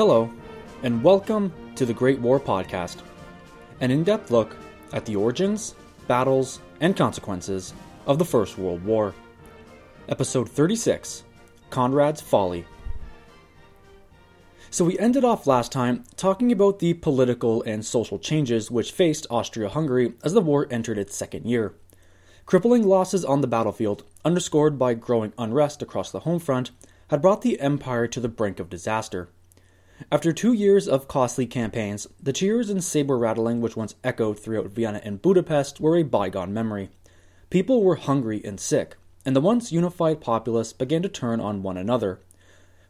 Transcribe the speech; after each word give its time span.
Hello, 0.00 0.30
and 0.82 1.04
welcome 1.04 1.52
to 1.74 1.84
the 1.84 1.92
Great 1.92 2.18
War 2.20 2.40
Podcast, 2.40 3.02
an 3.82 3.90
in 3.90 4.02
depth 4.02 4.30
look 4.30 4.56
at 4.94 5.04
the 5.04 5.14
origins, 5.14 5.74
battles, 6.08 6.60
and 6.80 6.96
consequences 6.96 7.74
of 8.06 8.18
the 8.18 8.24
First 8.24 8.56
World 8.56 8.82
War. 8.82 9.14
Episode 10.08 10.48
36 10.48 11.24
Conrad's 11.68 12.22
Folly. 12.22 12.64
So, 14.70 14.86
we 14.86 14.98
ended 14.98 15.22
off 15.22 15.46
last 15.46 15.70
time 15.70 16.04
talking 16.16 16.50
about 16.50 16.78
the 16.78 16.94
political 16.94 17.62
and 17.64 17.84
social 17.84 18.18
changes 18.18 18.70
which 18.70 18.92
faced 18.92 19.26
Austria 19.28 19.68
Hungary 19.68 20.14
as 20.24 20.32
the 20.32 20.40
war 20.40 20.66
entered 20.70 20.96
its 20.96 21.14
second 21.14 21.44
year. 21.44 21.74
Crippling 22.46 22.86
losses 22.86 23.22
on 23.22 23.42
the 23.42 23.46
battlefield, 23.46 24.04
underscored 24.24 24.78
by 24.78 24.94
growing 24.94 25.34
unrest 25.36 25.82
across 25.82 26.10
the 26.10 26.20
home 26.20 26.38
front, 26.38 26.70
had 27.08 27.20
brought 27.20 27.42
the 27.42 27.60
empire 27.60 28.06
to 28.06 28.20
the 28.20 28.30
brink 28.30 28.58
of 28.58 28.70
disaster. 28.70 29.28
After 30.10 30.32
two 30.32 30.52
years 30.52 30.88
of 30.88 31.08
costly 31.08 31.46
campaigns, 31.46 32.08
the 32.20 32.32
cheers 32.32 32.70
and 32.70 32.82
saber 32.82 33.18
rattling 33.18 33.60
which 33.60 33.76
once 33.76 33.94
echoed 34.02 34.38
throughout 34.38 34.70
Vienna 34.70 35.00
and 35.04 35.20
Budapest 35.20 35.78
were 35.78 35.96
a 35.96 36.02
bygone 36.02 36.54
memory. 36.54 36.88
People 37.50 37.84
were 37.84 37.96
hungry 37.96 38.40
and 38.44 38.58
sick, 38.58 38.96
and 39.26 39.36
the 39.36 39.40
once 39.40 39.72
unified 39.72 40.20
populace 40.20 40.72
began 40.72 41.02
to 41.02 41.08
turn 41.08 41.38
on 41.38 41.62
one 41.62 41.76
another. 41.76 42.20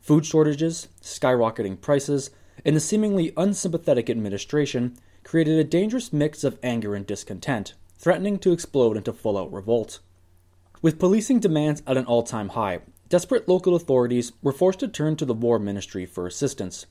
Food 0.01 0.25
shortages, 0.25 0.89
skyrocketing 1.03 1.81
prices, 1.81 2.31
and 2.65 2.77
the 2.77 2.81
seemingly 2.81 3.33
unsympathetic 3.37 4.09
administration 4.09 4.97
created 5.25 5.59
a 5.59 5.65
dangerous 5.65 6.13
mix 6.13 6.45
of 6.45 6.59
anger 6.63 6.95
and 6.95 7.07
discontent, 7.07 7.75
threatening 7.99 8.39
to 8.39 8.53
explode 8.53 8.97
into 8.97 9.13
full 9.13 9.37
out 9.37 9.53
revolt. 9.53 9.99
With 10.81 10.99
policing 10.99 11.41
demands 11.41 11.83
at 11.87 11.99
an 11.99 12.07
all 12.07 12.23
time 12.23 12.51
high, 12.51 12.81
desperate 13.09 13.49
local 13.49 13.75
authorities 13.75 14.33
were 14.43 14.53
forced 14.53 14.79
to 14.79 14.89
turn 14.89 15.17
to 15.17 15.27
the 15.27 15.35
War 15.35 15.59
Ministry 15.59 16.07
for 16.07 16.27
assistance. 16.27 16.87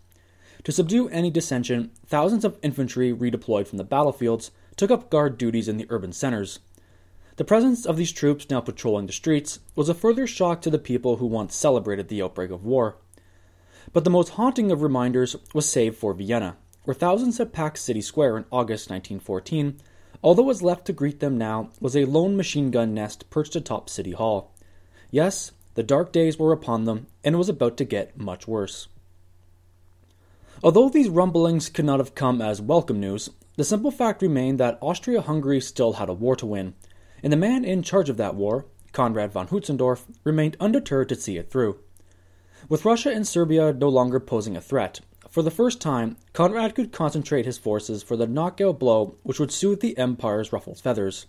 To 0.65 0.71
subdue 0.71 1.07
any 1.09 1.31
dissension, 1.31 1.91
thousands 2.05 2.43
of 2.43 2.57
infantry 2.61 3.13
redeployed 3.13 3.67
from 3.67 3.77
the 3.77 3.83
battlefields 3.83 4.52
took 4.75 4.91
up 4.91 5.09
guard 5.09 5.38
duties 5.38 5.67
in 5.67 5.77
the 5.77 5.88
urban 5.89 6.11
centers. 6.11 6.59
The 7.38 7.45
presence 7.45 7.85
of 7.85 7.95
these 7.95 8.11
troops 8.11 8.49
now 8.49 8.59
patrolling 8.59 9.07
the 9.07 9.13
streets 9.13 9.59
was 9.75 9.87
a 9.87 9.93
further 9.93 10.27
shock 10.27 10.61
to 10.61 10.69
the 10.69 10.77
people 10.77 11.15
who 11.15 11.25
once 11.25 11.55
celebrated 11.55 12.09
the 12.09 12.21
outbreak 12.21 12.52
of 12.52 12.65
war. 12.65 12.97
But 13.93 14.03
the 14.03 14.09
most 14.09 14.30
haunting 14.30 14.71
of 14.71 14.81
reminders 14.81 15.37
was 15.53 15.67
saved 15.67 15.97
for 15.97 16.13
Vienna, 16.13 16.57
where 16.83 16.93
thousands 16.93 17.37
had 17.37 17.53
packed 17.53 17.77
City 17.77 18.02
Square 18.02 18.37
in 18.37 18.45
August 18.52 18.89
1914. 18.89 19.80
although 20.21 20.41
what 20.41 20.47
was 20.49 20.61
left 20.61 20.85
to 20.85 20.93
greet 20.93 21.21
them 21.21 21.37
now 21.37 21.69
was 21.80 21.95
a 21.95 22.03
lone 22.05 22.35
machine 22.35 22.71
gun 22.71 22.93
nest 22.93 23.30
perched 23.30 23.55
atop 23.55 23.89
City 23.89 24.11
Hall. 24.11 24.53
Yes, 25.09 25.53
the 25.75 25.83
dark 25.83 26.11
days 26.11 26.37
were 26.37 26.52
upon 26.52 26.83
them, 26.83 27.07
and 27.23 27.35
it 27.35 27.37
was 27.37 27.49
about 27.49 27.77
to 27.77 27.85
get 27.85 28.17
much 28.19 28.47
worse. 28.47 28.89
Although 30.61 30.89
these 30.89 31.07
rumblings 31.07 31.69
could 31.69 31.85
not 31.85 31.99
have 31.99 32.15
come 32.15 32.41
as 32.41 32.61
welcome 32.61 32.99
news, 32.99 33.29
the 33.55 33.63
simple 33.63 33.91
fact 33.91 34.21
remained 34.21 34.59
that 34.59 34.77
Austria 34.81 35.21
Hungary 35.21 35.61
still 35.61 35.93
had 35.93 36.09
a 36.09 36.13
war 36.13 36.35
to 36.35 36.45
win, 36.45 36.73
and 37.23 37.31
the 37.31 37.38
man 37.38 37.63
in 37.63 37.81
charge 37.81 38.09
of 38.09 38.17
that 38.17 38.35
war, 38.35 38.65
Conrad 38.91 39.31
von 39.31 39.47
Hötzendorf, 39.47 40.02
remained 40.25 40.57
undeterred 40.59 41.07
to 41.09 41.15
see 41.15 41.37
it 41.37 41.49
through. 41.49 41.80
With 42.67 42.83
Russia 42.83 43.09
and 43.09 43.25
Serbia 43.25 43.71
no 43.71 43.87
longer 43.87 44.19
posing 44.19 44.57
a 44.57 44.61
threat, 44.61 44.99
for 45.30 45.41
the 45.41 45.49
first 45.49 45.80
time, 45.80 46.17
Conrad 46.33 46.75
could 46.75 46.91
concentrate 46.91 47.45
his 47.45 47.57
forces 47.57 48.03
for 48.03 48.17
the 48.17 48.27
knockout 48.27 48.80
blow 48.80 49.15
which 49.23 49.39
would 49.39 49.53
soothe 49.53 49.80
the 49.80 49.97
Empire's 49.97 50.52
ruffled 50.52 50.80
feathers. 50.80 51.26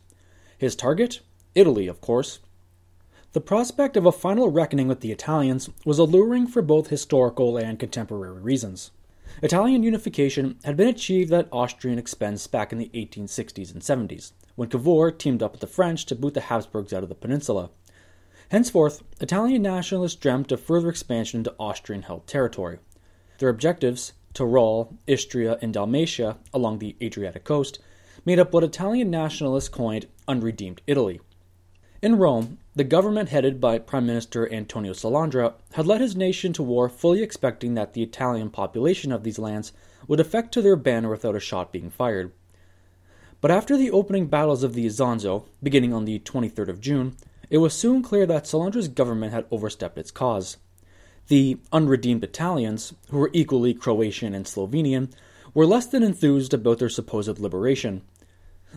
His 0.59 0.75
target? 0.75 1.21
Italy, 1.55 1.87
of 1.87 2.01
course. 2.01 2.41
The 3.33 3.41
prospect 3.41 3.97
of 3.97 4.07
a 4.07 4.11
final 4.11 4.49
reckoning 4.49 4.89
with 4.89 5.03
the 5.03 5.13
Italians 5.13 5.71
was 5.85 6.01
alluring 6.01 6.49
for 6.49 6.63
both 6.63 6.89
historical 6.89 7.57
and 7.57 7.79
contemporary 7.79 8.41
reasons. 8.41 8.91
Italian 9.43 9.83
unification 9.83 10.59
had 10.65 10.77
been 10.77 10.89
achieved 10.89 11.33
at 11.33 11.49
Austrian 11.51 11.99
expense 11.99 12.47
back 12.47 12.73
in 12.73 12.79
the 12.79 12.91
1860s 12.95 13.73
and 13.73 13.83
70s, 13.83 14.33
when 14.55 14.69
Cavour 14.69 15.11
teamed 15.11 15.43
up 15.43 15.53
with 15.53 15.61
the 15.61 15.67
French 15.67 16.05
to 16.07 16.15
boot 16.15 16.35
the 16.35 16.43
Habsburgs 16.43 16.93
out 16.93 17.03
of 17.03 17.09
the 17.09 17.15
peninsula. 17.15 17.71
Henceforth, 18.51 19.03
Italian 19.21 19.63
nationalists 19.63 20.17
dreamt 20.17 20.53
of 20.53 20.61
further 20.61 20.89
expansion 20.89 21.41
into 21.41 21.55
Austrian 21.59 22.03
held 22.03 22.27
territory. 22.27 22.79
Their 23.39 23.49
objectives, 23.49 24.13
Tyrol, 24.35 24.99
Istria, 25.07 25.59
and 25.63 25.73
Dalmatia 25.73 26.37
along 26.53 26.79
the 26.79 26.97
Adriatic 27.01 27.45
coast, 27.45 27.79
made 28.25 28.39
up 28.39 28.53
what 28.53 28.65
Italian 28.65 29.11
nationalists 29.11 29.69
coined 29.69 30.07
unredeemed 30.29 30.83
Italy. 30.87 31.21
In 32.03 32.17
Rome, 32.17 32.57
the 32.75 32.85
government 32.85 33.29
headed 33.29 33.61
by 33.61 33.79
Prime 33.79 34.07
Minister 34.07 34.51
Antonio 34.51 34.95
Salandra 34.95 35.53
had 35.73 35.87
led 35.87 36.01
his 36.01 36.17
nation 36.17 36.55
to 36.55 36.63
war 36.63 36.89
fully 36.89 37.23
expecting 37.23 37.75
that 37.75 37.93
the 37.93 38.03
Italian 38.03 38.49
population 38.49 39.13
of 39.13 39.23
these 39.23 39.39
lands 39.39 39.73
would 40.09 40.17
defect 40.17 40.53
to 40.53 40.63
their 40.63 40.77
banner 40.77 41.11
without 41.11 41.37
a 41.37 41.41
shot 41.41 41.73
being 41.73 41.91
fired. 41.91 42.33
But 43.43 43.51
after 43.51 43.77
the 43.77 43.91
opening 43.91 44.29
battles 44.29 44.63
of 44.63 44.73
the 44.73 44.87
Isonzo, 44.87 45.45
beginning 45.63 45.93
on 45.93 46.07
the 46.07 46.19
23rd 46.21 46.69
of 46.69 46.81
June, 46.81 47.17
it 47.51 47.59
was 47.59 47.75
soon 47.75 48.03
clear 48.03 48.25
that 48.25 48.45
Salandra's 48.45 48.89
government 48.89 49.35
had 49.35 49.45
overstepped 49.51 49.99
its 49.99 50.11
cause. 50.11 50.57
The 51.29 51.59
unredeemed 51.71 52.25
Italians, 52.25 52.95
who 53.11 53.19
were 53.19 53.31
equally 53.35 53.75
Croatian 53.75 54.33
and 54.33 54.47
Slovenian, 54.47 55.11
were 55.53 55.67
less 55.67 55.85
than 55.85 56.03
enthused 56.03 56.55
about 56.55 56.79
their 56.79 56.89
supposed 56.89 57.39
liberation, 57.39 58.01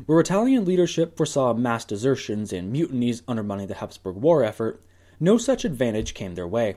where 0.06 0.20
Italian 0.20 0.66
leadership 0.66 1.16
foresaw 1.16 1.54
mass 1.54 1.86
desertions 1.86 2.52
and 2.52 2.72
mutinies 2.72 3.22
undermining 3.28 3.68
the 3.68 3.76
Habsburg 3.76 4.16
war 4.16 4.44
effort, 4.44 4.82
no 5.20 5.38
such 5.38 5.66
advantage 5.66 6.14
came 6.14 6.36
their 6.36 6.48
way. 6.48 6.76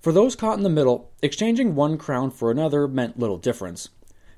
For 0.00 0.12
those 0.12 0.36
caught 0.36 0.56
in 0.56 0.62
the 0.62 0.70
middle, 0.70 1.10
exchanging 1.22 1.74
one 1.74 1.98
crown 1.98 2.30
for 2.30 2.50
another 2.50 2.86
meant 2.86 3.18
little 3.18 3.38
difference. 3.38 3.88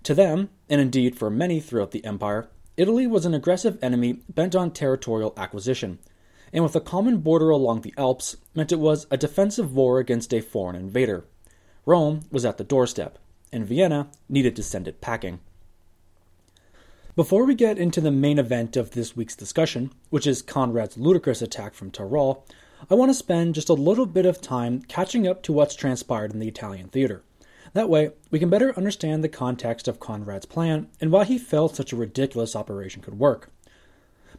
To 0.05 0.15
them, 0.15 0.51
and 0.69 0.81
indeed 0.81 1.17
for 1.17 1.31
many 1.31 1.61
throughout 1.61 1.91
the 1.91 2.05
empire, 2.05 2.49
Italy 2.77 3.07
was 3.07 3.27
an 3.27 3.35
aggressive 3.35 3.79
enemy 3.83 4.21
bent 4.29 4.55
on 4.55 4.71
territorial 4.71 5.35
acquisition, 5.37 5.99
and 6.53 6.63
with 6.63 6.77
a 6.77 6.81
common 6.81 7.19
border 7.19 7.51
along 7.51 7.83
the 7.83 7.95
Alps, 7.99 8.37
meant 8.55 8.73
it 8.73 8.79
was 8.79 9.07
a 9.11 9.17
defensive 9.17 9.75
war 9.75 9.99
against 9.99 10.33
a 10.33 10.41
foreign 10.41 10.77
invader. 10.77 11.25
Rome 11.85 12.21
was 12.31 12.45
at 12.45 12.57
the 12.57 12.65
doorstep, 12.65 13.19
and 13.53 13.67
Vienna 13.67 14.09
needed 14.29 14.55
to 14.57 14.63
send 14.63 14.89
it 14.89 15.01
packing. 15.01 15.41
Before 17.19 17.45
we 17.45 17.57
get 17.57 17.79
into 17.81 18.01
the 18.01 18.13
main 18.13 18.39
event 18.39 18.77
of 18.77 18.93
this 18.93 19.17
week's 19.17 19.35
discussion, 19.35 19.91
which 20.09 20.25
is 20.25 20.41
Conrad's 20.41 20.97
ludicrous 20.97 21.43
attack 21.43 21.75
from 21.75 21.91
Tyrol, 21.91 22.47
I 22.89 22.95
want 22.95 23.11
to 23.11 23.15
spend 23.15 23.57
just 23.57 23.69
a 23.69 23.75
little 23.75 24.07
bit 24.07 24.25
of 24.25 24.41
time 24.41 24.83
catching 24.83 25.27
up 25.27 25.43
to 25.43 25.53
what's 25.53 25.75
transpired 25.75 26.33
in 26.33 26.39
the 26.39 26.47
Italian 26.47 26.87
theater. 26.87 27.25
That 27.73 27.89
way, 27.89 28.13
we 28.31 28.39
can 28.39 28.49
better 28.49 28.73
understand 28.77 29.25
the 29.25 29.29
context 29.29 29.89
of 29.89 29.99
Conrad's 29.99 30.47
plan 30.47 30.87
and 31.01 31.11
why 31.11 31.25
he 31.25 31.39
felt 31.39 31.75
such 31.75 31.93
a 31.93 31.97
ridiculous 31.97 32.55
operation 32.55 33.03
could 33.03 33.19
work. 33.19 33.51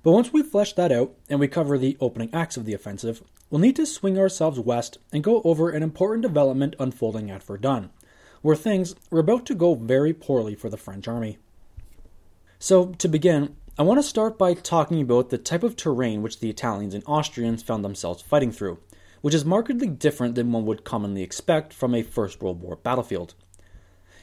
But 0.02 0.14
once 0.14 0.32
we've 0.32 0.48
fleshed 0.48 0.78
that 0.78 0.94
out 0.94 1.14
and 1.30 1.38
we 1.38 1.50
cover 1.50 1.78
the 1.78 1.98
opening 2.00 2.34
acts 2.34 2.56
of 2.56 2.64
the 2.64 2.74
offensive, 2.74 3.22
we'll 3.50 3.60
need 3.60 3.76
to 3.76 3.86
swing 3.86 4.18
ourselves 4.18 4.58
west 4.58 5.00
and 5.12 5.22
go 5.22 5.42
over 5.44 5.70
an 5.70 5.84
important 5.84 6.22
development 6.22 6.78
unfolding 6.80 7.30
at 7.30 7.44
Verdun, 7.44 7.90
where 8.42 8.56
things 8.56 8.96
were 9.12 9.20
about 9.20 9.46
to 9.48 9.54
go 9.54 9.76
very 9.76 10.14
poorly 10.14 10.56
for 10.56 10.70
the 10.70 10.78
French 10.78 11.10
army. 11.10 11.40
So, 12.62 12.88
to 12.98 13.08
begin, 13.08 13.56
I 13.78 13.84
want 13.84 14.00
to 14.00 14.04
start 14.04 14.38
by 14.38 14.54
talking 14.54 15.02
about 15.02 15.30
the 15.30 15.38
type 15.38 15.64
of 15.64 15.78
terrain 15.78 16.22
which 16.22 16.42
the 16.42 16.50
Italians 16.50 16.94
and 16.94 17.06
Austrians 17.08 17.64
found 17.64 17.86
themselves 17.86 18.22
fighting 18.22 18.52
through, 18.52 18.80
which 19.22 19.34
is 19.34 19.46
markedly 19.46 19.88
different 19.88 20.36
than 20.36 20.52
one 20.52 20.66
would 20.66 20.84
commonly 20.84 21.24
expect 21.24 21.72
from 21.72 21.96
a 21.96 22.04
First 22.04 22.42
World 22.42 22.62
War 22.62 22.76
battlefield. 22.76 23.34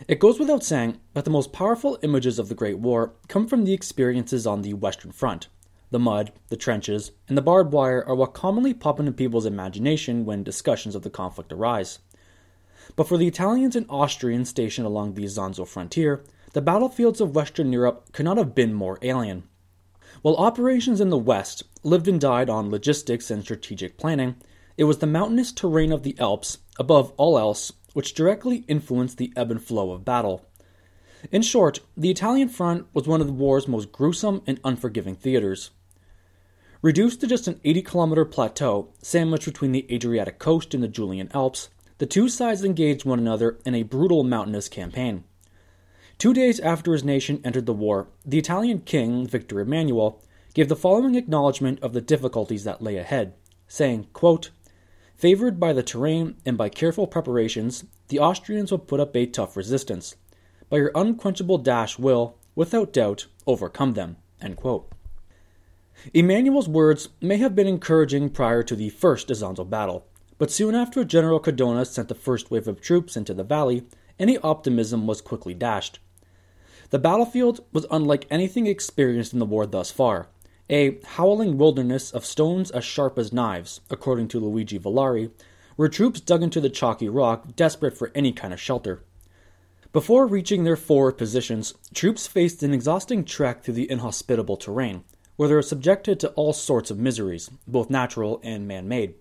It 0.07 0.19
goes 0.19 0.39
without 0.39 0.63
saying 0.63 1.01
that 1.15 1.25
the 1.25 1.31
most 1.31 1.55
powerful 1.55 1.99
images 2.03 2.39
of 2.39 2.51
the 2.51 2.55
Great 2.55 2.79
War 2.79 3.15
come 3.27 3.49
from 3.49 3.65
the 3.65 3.73
experiences 3.73 4.47
on 4.47 4.61
the 4.61 4.75
Western 4.75 5.13
Front. 5.13 5.49
The 5.91 5.99
mud, 5.99 6.31
the 6.51 6.59
trenches, 6.59 7.13
and 7.29 7.39
the 7.39 7.43
barbed 7.43 7.73
wire 7.73 8.05
are 8.07 8.15
what 8.15 8.35
commonly 8.35 8.75
pop 8.75 9.01
into 9.01 9.13
people's 9.13 9.47
imagination 9.47 10.27
when 10.27 10.43
discussions 10.43 10.95
of 10.95 11.05
the 11.05 11.11
conflict 11.11 11.55
arise. 11.55 12.01
But 12.97 13.09
for 13.09 13.17
the 13.17 13.27
Italians 13.27 13.75
and 13.75 13.87
Austrians 13.89 14.51
stationed 14.51 14.87
along 14.87 15.15
the 15.15 15.25
Isonzo 15.25 15.67
frontier, 15.67 16.23
the 16.57 16.63
battlefields 16.63 17.21
of 17.21 17.35
Western 17.35 17.71
Europe 17.71 18.11
could 18.13 18.25
not 18.25 18.39
have 18.39 18.55
been 18.55 18.73
more 18.73 18.99
alien. 19.03 19.43
While 20.23 20.37
operations 20.37 21.03
in 21.03 21.11
the 21.11 21.19
West 21.19 21.65
lived 21.83 22.09
and 22.09 22.19
died 22.19 22.49
on 22.49 22.71
logistics 22.71 23.31
and 23.31 23.43
strategic 23.43 23.99
planning, 23.99 24.37
it 24.79 24.85
was 24.85 24.97
the 24.97 25.07
mountainous 25.07 25.53
terrain 25.53 25.93
of 25.93 26.03
the 26.03 26.19
Alps, 26.19 26.57
above 26.79 27.13
all 27.19 27.39
else, 27.39 27.75
which 27.93 28.15
directly 28.15 28.65
influenced 28.69 29.19
the 29.19 29.35
ebb 29.37 29.51
and 29.51 29.63
flow 29.63 29.91
of 29.91 30.07
battle. 30.07 30.47
In 31.31 31.43
short, 31.43 31.81
the 31.95 32.09
Italian 32.09 32.49
front 32.49 32.87
was 32.95 33.07
one 33.07 33.21
of 33.21 33.27
the 33.27 33.35
war's 33.35 33.69
most 33.69 33.93
gruesome 33.93 34.41
and 34.47 34.59
unforgiving 34.65 35.15
theaters. 35.15 35.73
Reduced 36.81 37.21
to 37.21 37.27
just 37.27 37.49
an 37.49 37.61
80 37.65 37.83
kilometer 37.83 38.25
plateau 38.25 38.95
sandwiched 39.03 39.45
between 39.45 39.73
the 39.73 39.87
Adriatic 39.93 40.39
coast 40.39 40.73
and 40.73 40.83
the 40.83 40.89
Julian 40.89 41.31
Alps, 41.35 41.69
the 41.99 42.07
two 42.07 42.31
sides 42.31 42.65
engaged 42.65 43.05
one 43.05 43.19
another 43.19 43.59
in 43.67 43.75
a 43.75 43.83
brutal 43.83 44.25
mountainous 44.25 44.71
campaign. 44.71 45.25
Two 46.19 46.33
days 46.33 46.61
after 46.61 46.93
his 46.93 47.05
nation 47.05 47.43
entered 47.45 47.67
the 47.67 47.75
war, 47.75 48.09
the 48.25 48.39
Italian 48.39 48.81
king, 48.81 49.27
Victor 49.27 49.61
Emmanuel, 49.61 50.23
gave 50.55 50.71
the 50.71 50.75
following 50.75 51.15
acknowledgement 51.15 51.79
of 51.83 51.93
the 51.93 52.01
difficulties 52.01 52.65
that 52.65 52.81
lay 52.81 52.97
ahead, 52.97 53.35
saying, 53.69 54.07
quote, 54.15 54.51
Favored 55.15 55.61
by 55.61 55.75
the 55.75 55.83
terrain 55.83 56.37
and 56.47 56.57
by 56.57 56.71
careful 56.71 57.07
preparations, 57.07 57.85
the 58.09 58.19
Austrians 58.19 58.71
will 58.71 58.79
put 58.79 58.99
up 58.99 59.15
a 59.15 59.27
tough 59.27 59.59
resistance. 59.59 60.17
But 60.71 60.77
your 60.77 60.91
unquenchable 60.95 61.59
dash 61.59 61.99
will, 61.99 62.39
without 62.55 62.95
doubt, 62.95 63.27
overcome 63.47 63.93
them. 63.93 64.17
Emmanuel's 66.15 66.69
words 66.69 67.11
may 67.21 67.37
have 67.37 67.55
been 67.55 67.67
encouraging 67.67 68.31
prior 68.31 68.63
to 68.63 68.75
the 68.75 68.89
first 68.89 69.29
Isonzo 69.29 69.69
battle, 69.69 70.07
but 70.39 70.51
soon 70.51 70.75
after 70.75 71.05
General 71.05 71.41
Cadorna 71.41 71.87
sent 71.87 72.09
the 72.09 72.15
first 72.15 72.51
wave 72.51 72.67
of 72.67 72.81
troops 72.81 73.19
into 73.19 73.35
the 73.35 73.45
valley, 73.45 73.85
any 74.19 74.39
optimism 74.39 75.07
was 75.07 75.21
quickly 75.21 75.53
dashed. 75.53 75.99
The 76.91 76.99
battlefield 76.99 77.65
was 77.73 77.87
unlike 77.91 78.27
anything 78.31 78.67
experienced 78.67 79.33
in 79.33 79.41
the 79.41 79.45
war 79.45 79.67
thus 79.67 79.91
far, 79.91 80.29
a 80.71 80.99
howling 81.05 81.59
wilderness 81.59 82.13
of 82.13 82.25
stones 82.25 82.71
as 82.71 82.85
sharp 82.85 83.19
as 83.19 83.33
knives, 83.33 83.81
according 83.91 84.29
to 84.29 84.41
Luigi 84.41 84.79
Villari, 84.79 85.31
where 85.77 85.89
troops 85.89 86.21
dug 86.21 86.43
into 86.43 86.61
the 86.61 86.71
chalky 86.71 87.09
rock, 87.09 87.57
desperate 87.57 87.97
for 87.97 88.13
any 88.15 88.33
kind 88.33 88.53
of 88.53 88.61
shelter. 88.61 89.03
Before 89.93 90.27
reaching 90.27 90.65
their 90.65 90.77
forward 90.77 91.13
positions, 91.13 91.75
troops 91.95 92.27
faced 92.27 92.63
an 92.63 92.73
exhausting 92.73 93.25
trek 93.25 93.63
through 93.63 93.75
the 93.75 93.91
inhospitable 93.91 94.57
terrain, 94.57 95.05
where 95.37 95.49
they 95.49 95.55
were 95.55 95.63
subjected 95.63 96.21
to 96.21 96.31
all 96.31 96.53
sorts 96.53 96.91
of 96.91 96.99
miseries, 96.99 97.51
both 97.67 97.91
natural 97.91 98.41
and 98.43 98.69
man 98.69 98.89
made. 98.89 99.15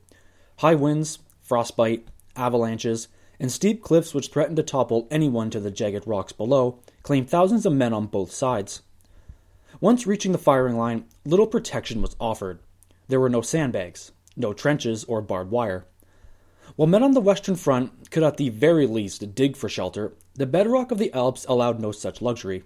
High 0.57 0.75
winds, 0.75 1.19
frostbite, 1.41 2.07
avalanches, 2.35 3.07
and 3.39 3.51
steep 3.51 3.81
cliffs 3.81 4.13
which 4.13 4.29
threatened 4.29 4.57
to 4.57 4.63
topple 4.63 5.07
anyone 5.11 5.49
to 5.49 5.59
the 5.59 5.71
jagged 5.71 6.07
rocks 6.07 6.31
below 6.31 6.79
claimed 7.03 7.29
thousands 7.29 7.65
of 7.65 7.73
men 7.73 7.93
on 7.93 8.07
both 8.07 8.31
sides. 8.31 8.81
Once 9.81 10.07
reaching 10.07 10.31
the 10.31 10.37
firing 10.37 10.77
line, 10.77 11.05
little 11.25 11.47
protection 11.47 12.01
was 12.01 12.15
offered. 12.19 12.59
There 13.07 13.19
were 13.19 13.29
no 13.29 13.41
sandbags, 13.41 14.11
no 14.35 14.53
trenches 14.53 15.03
or 15.03 15.21
barbed 15.21 15.51
wire. 15.51 15.85
While 16.75 16.87
men 16.87 17.03
on 17.03 17.11
the 17.11 17.21
Western 17.21 17.55
Front 17.55 18.09
could 18.09 18.23
at 18.23 18.37
the 18.37 18.49
very 18.49 18.87
least 18.87 19.35
dig 19.35 19.55
for 19.55 19.69
shelter, 19.69 20.13
the 20.33 20.45
bedrock 20.45 20.91
of 20.91 20.97
the 20.97 21.13
Alps 21.13 21.45
allowed 21.47 21.79
no 21.79 21.91
such 21.91 22.21
luxury. 22.21 22.63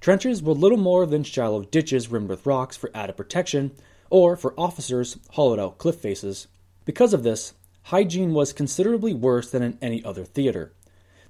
Trenches 0.00 0.42
were 0.42 0.54
little 0.54 0.78
more 0.78 1.06
than 1.06 1.22
shallow 1.22 1.62
ditches 1.62 2.10
rimmed 2.10 2.28
with 2.28 2.46
rocks 2.46 2.76
for 2.76 2.90
added 2.94 3.16
protection, 3.16 3.70
or, 4.08 4.36
for 4.36 4.58
officers, 4.58 5.18
hollowed 5.30 5.58
out 5.60 5.78
cliff 5.78 5.96
faces. 5.96 6.48
Because 6.84 7.14
of 7.14 7.22
this, 7.22 7.54
hygiene 7.84 8.32
was 8.32 8.52
considerably 8.52 9.14
worse 9.14 9.50
than 9.50 9.62
in 9.62 9.78
any 9.80 10.04
other 10.04 10.24
theater. 10.24 10.72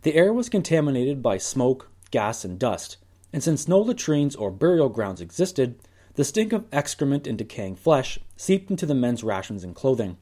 The 0.02 0.14
air 0.14 0.32
was 0.32 0.48
contaminated 0.48 1.22
by 1.22 1.38
smoke, 1.38 1.90
gas, 2.10 2.44
and 2.44 2.58
dust, 2.58 2.96
and 3.32 3.42
since 3.42 3.68
no 3.68 3.80
latrines 3.80 4.34
or 4.34 4.50
burial 4.50 4.88
grounds 4.88 5.20
existed, 5.20 5.80
the 6.14 6.24
stink 6.24 6.52
of 6.52 6.66
excrement 6.72 7.26
and 7.26 7.38
decaying 7.38 7.76
flesh 7.76 8.18
seeped 8.36 8.70
into 8.70 8.86
the 8.86 8.94
men's 8.94 9.22
rations 9.22 9.62
and 9.62 9.74
clothing. 9.74 10.16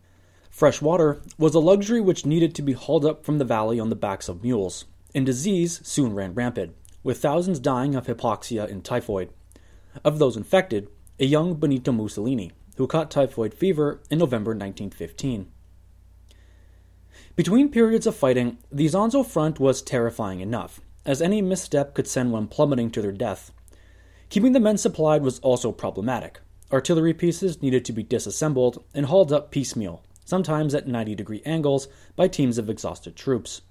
Fresh 0.51 0.83
water 0.83 1.23
was 1.39 1.55
a 1.55 1.61
luxury 1.61 2.01
which 2.01 2.27
needed 2.27 2.55
to 2.55 2.63
be 2.63 2.73
hauled 2.73 3.05
up 3.05 3.25
from 3.25 3.39
the 3.39 3.45
valley 3.45 3.79
on 3.79 3.89
the 3.89 3.97
backs 3.97 4.29
of 4.29 4.43
mules, 4.43 4.85
and 5.15 5.25
disease 5.25 5.81
soon 5.85 6.15
ran 6.15 6.35
rampant, 6.35 6.75
with 7.03 7.19
thousands 7.19 7.59
dying 7.59 7.95
of 7.95 8.07
hypoxia 8.07 8.71
and 8.71 8.85
typhoid. 8.85 9.31
Of 10.05 10.19
those 10.19 10.37
infected, 10.37 10.89
a 11.19 11.25
young 11.25 11.55
Benito 11.55 11.93
Mussolini, 11.93 12.53
who 12.77 12.87
caught 12.87 13.11
typhoid 13.11 13.55
fever 13.55 14.01
in 14.11 14.19
November 14.19 14.51
1915. 14.51 15.51
Between 17.39 17.69
periods 17.69 18.05
of 18.05 18.17
fighting, 18.17 18.59
the 18.73 18.85
Isonzo 18.85 19.25
front 19.25 19.61
was 19.61 19.81
terrifying 19.81 20.41
enough, 20.41 20.81
as 21.07 21.23
any 21.23 21.41
misstep 21.41 21.95
could 21.95 22.09
send 22.09 22.33
one 22.33 22.49
plummeting 22.49 22.91
to 22.91 23.01
their 23.01 23.13
death. 23.13 23.53
Keeping 24.29 24.51
the 24.51 24.59
men 24.59 24.77
supplied 24.77 25.23
was 25.23 25.39
also 25.39 25.71
problematic. 25.71 26.41
Artillery 26.73 27.15
pieces 27.15 27.63
needed 27.63 27.85
to 27.85 27.93
be 27.93 28.03
disassembled 28.03 28.83
and 28.93 29.07
hauled 29.07 29.33
up 29.33 29.53
piecemeal, 29.53 30.03
sometimes 30.25 30.75
at 30.75 30.89
90 30.89 31.15
degree 31.15 31.41
angles, 31.47 31.87
by 32.17 32.27
teams 32.27 32.59
of 32.59 32.69
exhausted 32.69 33.15
troops. 33.15 33.63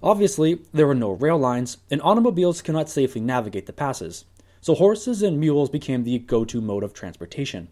Obviously, 0.00 0.60
there 0.72 0.86
were 0.86 0.94
no 0.94 1.10
rail 1.10 1.36
lines, 1.36 1.78
and 1.90 2.00
automobiles 2.02 2.62
cannot 2.62 2.88
safely 2.88 3.20
navigate 3.20 3.66
the 3.66 3.72
passes, 3.72 4.24
so 4.60 4.76
horses 4.76 5.20
and 5.20 5.40
mules 5.40 5.68
became 5.68 6.04
the 6.04 6.20
go 6.20 6.44
to 6.44 6.60
mode 6.60 6.84
of 6.84 6.94
transportation. 6.94 7.70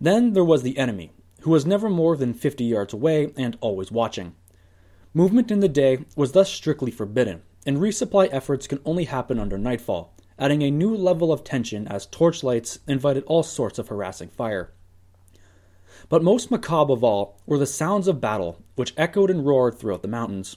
Then 0.00 0.32
there 0.32 0.44
was 0.44 0.64
the 0.64 0.78
enemy, 0.78 1.12
who 1.46 1.52
was 1.52 1.64
never 1.64 1.88
more 1.88 2.16
than 2.16 2.34
50 2.34 2.64
yards 2.64 2.92
away 2.92 3.32
and 3.36 3.56
always 3.60 3.92
watching. 3.92 4.34
Movement 5.14 5.52
in 5.52 5.60
the 5.60 5.68
day 5.68 6.04
was 6.16 6.32
thus 6.32 6.50
strictly 6.50 6.90
forbidden, 6.90 7.40
and 7.64 7.76
resupply 7.76 8.28
efforts 8.32 8.66
can 8.66 8.80
only 8.84 9.04
happen 9.04 9.38
under 9.38 9.56
nightfall, 9.56 10.12
adding 10.40 10.64
a 10.64 10.72
new 10.72 10.92
level 10.92 11.32
of 11.32 11.44
tension 11.44 11.86
as 11.86 12.06
torchlights 12.06 12.80
invited 12.88 13.22
all 13.28 13.44
sorts 13.44 13.78
of 13.78 13.86
harassing 13.86 14.28
fire. 14.28 14.72
But 16.08 16.24
most 16.24 16.50
macabre 16.50 16.92
of 16.92 17.04
all 17.04 17.38
were 17.46 17.58
the 17.58 17.64
sounds 17.64 18.08
of 18.08 18.20
battle, 18.20 18.60
which 18.74 18.92
echoed 18.96 19.30
and 19.30 19.46
roared 19.46 19.78
throughout 19.78 20.02
the 20.02 20.08
mountains. 20.08 20.56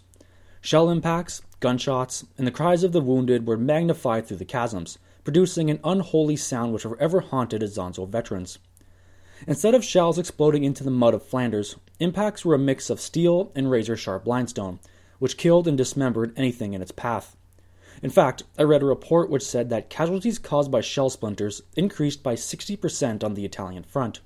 Shell 0.59 0.89
impacts, 0.89 1.43
gunshots, 1.59 2.25
and 2.35 2.47
the 2.47 2.51
cries 2.51 2.83
of 2.83 2.93
the 2.93 3.01
wounded 3.01 3.45
were 3.45 3.57
magnified 3.57 4.25
through 4.25 4.37
the 4.37 4.43
chasms, 4.43 4.97
producing 5.23 5.69
an 5.69 5.81
unholy 5.83 6.35
sound 6.35 6.73
which 6.73 6.81
forever 6.81 7.19
haunted 7.19 7.61
Isonzo 7.61 8.09
veterans. 8.09 8.57
Instead 9.47 9.73
of 9.73 9.83
shells 9.83 10.19
exploding 10.19 10.63
into 10.63 10.83
the 10.83 10.91
mud 10.91 11.13
of 11.13 11.23
Flanders, 11.23 11.75
impacts 11.99 12.43
were 12.43 12.55
a 12.55 12.59
mix 12.59 12.89
of 12.89 12.99
steel 12.99 13.51
and 13.55 13.71
razor 13.71 13.95
sharp 13.95 14.27
limestone, 14.27 14.79
which 15.19 15.37
killed 15.37 15.67
and 15.67 15.77
dismembered 15.77 16.33
anything 16.35 16.73
in 16.73 16.81
its 16.81 16.91
path. 16.91 17.35
In 18.01 18.09
fact, 18.09 18.43
I 18.57 18.63
read 18.63 18.81
a 18.81 18.85
report 18.85 19.29
which 19.29 19.45
said 19.45 19.69
that 19.69 19.89
casualties 19.89 20.39
caused 20.39 20.71
by 20.71 20.81
shell 20.81 21.09
splinters 21.09 21.61
increased 21.75 22.23
by 22.23 22.35
60% 22.35 23.23
on 23.23 23.33
the 23.33 23.45
Italian 23.45 23.83
front. 23.83 24.21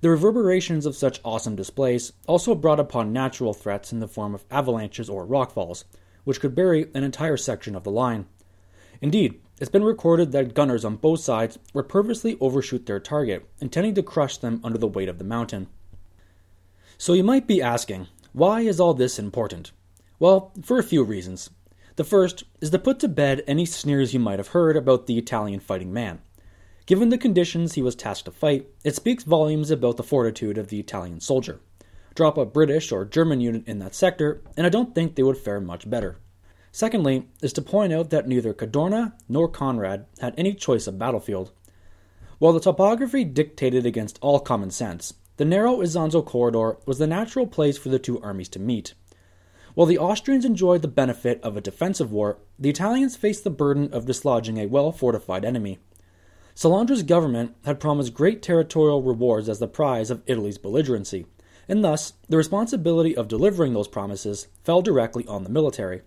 The 0.00 0.10
reverberations 0.10 0.86
of 0.86 0.96
such 0.96 1.20
awesome 1.24 1.56
displays 1.56 2.12
also 2.26 2.54
brought 2.54 2.80
upon 2.80 3.12
natural 3.12 3.54
threats 3.54 3.92
in 3.92 4.00
the 4.00 4.08
form 4.08 4.34
of 4.34 4.44
avalanches 4.50 5.08
or 5.08 5.26
rockfalls, 5.26 5.84
which 6.24 6.40
could 6.40 6.54
bury 6.54 6.88
an 6.94 7.04
entire 7.04 7.36
section 7.36 7.74
of 7.74 7.84
the 7.84 7.90
line. 7.90 8.26
Indeed, 9.00 9.40
it's 9.60 9.70
been 9.70 9.84
recorded 9.84 10.32
that 10.32 10.54
gunners 10.54 10.84
on 10.84 10.96
both 10.96 11.20
sides 11.20 11.58
would 11.72 11.88
purposely 11.88 12.36
overshoot 12.40 12.86
their 12.86 13.00
target, 13.00 13.48
intending 13.60 13.94
to 13.94 14.02
crush 14.02 14.36
them 14.36 14.60
under 14.64 14.78
the 14.78 14.88
weight 14.88 15.08
of 15.08 15.18
the 15.18 15.24
mountain. 15.24 15.68
So 16.98 17.12
you 17.12 17.22
might 17.22 17.46
be 17.46 17.62
asking, 17.62 18.08
why 18.32 18.62
is 18.62 18.80
all 18.80 18.94
this 18.94 19.18
important? 19.18 19.72
Well, 20.18 20.52
for 20.62 20.78
a 20.78 20.82
few 20.82 21.04
reasons. 21.04 21.50
The 21.96 22.04
first 22.04 22.42
is 22.60 22.70
to 22.70 22.78
put 22.78 22.98
to 23.00 23.08
bed 23.08 23.44
any 23.46 23.64
sneers 23.64 24.12
you 24.12 24.18
might 24.18 24.40
have 24.40 24.48
heard 24.48 24.76
about 24.76 25.06
the 25.06 25.18
Italian 25.18 25.60
fighting 25.60 25.92
man. 25.92 26.20
Given 26.86 27.08
the 27.08 27.18
conditions 27.18 27.74
he 27.74 27.82
was 27.82 27.94
tasked 27.94 28.24
to 28.24 28.32
fight, 28.32 28.66
it 28.82 28.96
speaks 28.96 29.22
volumes 29.22 29.70
about 29.70 29.96
the 29.96 30.02
fortitude 30.02 30.58
of 30.58 30.68
the 30.68 30.80
Italian 30.80 31.20
soldier. 31.20 31.60
Drop 32.14 32.36
a 32.36 32.44
British 32.44 32.90
or 32.90 33.04
German 33.04 33.40
unit 33.40 33.66
in 33.66 33.78
that 33.78 33.94
sector, 33.94 34.42
and 34.56 34.66
I 34.66 34.70
don't 34.70 34.94
think 34.94 35.14
they 35.14 35.22
would 35.22 35.38
fare 35.38 35.60
much 35.60 35.88
better. 35.88 36.18
Secondly, 36.76 37.28
is 37.40 37.52
to 37.52 37.62
point 37.62 37.92
out 37.92 38.10
that 38.10 38.26
neither 38.26 38.52
Cadorna 38.52 39.12
nor 39.28 39.46
Conrad 39.46 40.06
had 40.18 40.34
any 40.36 40.52
choice 40.52 40.88
of 40.88 40.98
battlefield. 40.98 41.52
While 42.40 42.52
the 42.52 42.58
topography 42.58 43.22
dictated 43.22 43.86
against 43.86 44.18
all 44.20 44.40
common 44.40 44.72
sense, 44.72 45.14
the 45.36 45.44
narrow 45.44 45.76
Isonzo 45.76 46.26
corridor 46.26 46.78
was 46.84 46.98
the 46.98 47.06
natural 47.06 47.46
place 47.46 47.78
for 47.78 47.90
the 47.90 48.00
two 48.00 48.20
armies 48.22 48.48
to 48.48 48.58
meet. 48.58 48.94
While 49.74 49.86
the 49.86 50.00
Austrians 50.00 50.44
enjoyed 50.44 50.82
the 50.82 50.88
benefit 50.88 51.40
of 51.44 51.56
a 51.56 51.60
defensive 51.60 52.10
war, 52.10 52.38
the 52.58 52.70
Italians 52.70 53.14
faced 53.14 53.44
the 53.44 53.50
burden 53.50 53.92
of 53.92 54.06
dislodging 54.06 54.58
a 54.58 54.66
well 54.66 54.90
fortified 54.90 55.44
enemy. 55.44 55.78
Salandra's 56.56 57.04
government 57.04 57.54
had 57.64 57.78
promised 57.78 58.14
great 58.14 58.42
territorial 58.42 59.00
rewards 59.00 59.48
as 59.48 59.60
the 59.60 59.68
prize 59.68 60.10
of 60.10 60.24
Italy's 60.26 60.58
belligerency, 60.58 61.26
and 61.68 61.84
thus 61.84 62.14
the 62.28 62.36
responsibility 62.36 63.16
of 63.16 63.28
delivering 63.28 63.74
those 63.74 63.86
promises 63.86 64.48
fell 64.64 64.82
directly 64.82 65.24
on 65.28 65.44
the 65.44 65.50
military. 65.50 66.02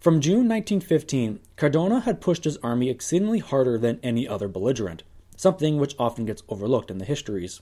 From 0.00 0.20
June 0.20 0.48
1915, 0.48 1.40
Cadorna 1.56 2.02
had 2.02 2.20
pushed 2.20 2.44
his 2.44 2.58
army 2.58 2.90
exceedingly 2.90 3.38
harder 3.38 3.78
than 3.78 3.98
any 4.02 4.28
other 4.28 4.46
belligerent, 4.46 5.02
something 5.36 5.78
which 5.78 5.96
often 5.98 6.26
gets 6.26 6.42
overlooked 6.48 6.90
in 6.90 6.98
the 6.98 7.04
histories. 7.04 7.60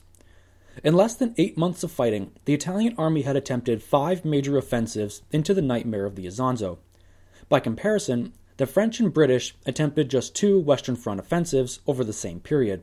In 0.83 0.95
less 0.95 1.15
than 1.15 1.35
eight 1.39 1.57
months 1.57 1.85
of 1.85 1.93
fighting, 1.93 2.33
the 2.45 2.55
Italian 2.55 2.95
army 2.99 3.23
had 3.23 3.37
attempted 3.37 3.83
five 3.83 4.25
major 4.25 4.59
offensives 4.59 5.23
into 5.31 5.55
the 5.55 5.63
nightmare 5.63 6.05
of 6.05 6.17
the 6.17 6.27
Isonzo. 6.27 6.79
By 7.49 7.61
comparison, 7.61 8.33
the 8.57 8.67
French 8.67 8.99
and 8.99 9.13
British 9.13 9.55
attempted 9.67 10.11
just 10.11 10.35
two 10.35 10.59
Western 10.59 10.97
Front 10.97 11.21
offensives 11.21 11.81
over 11.87 12.03
the 12.03 12.13
same 12.13 12.41
period. 12.41 12.83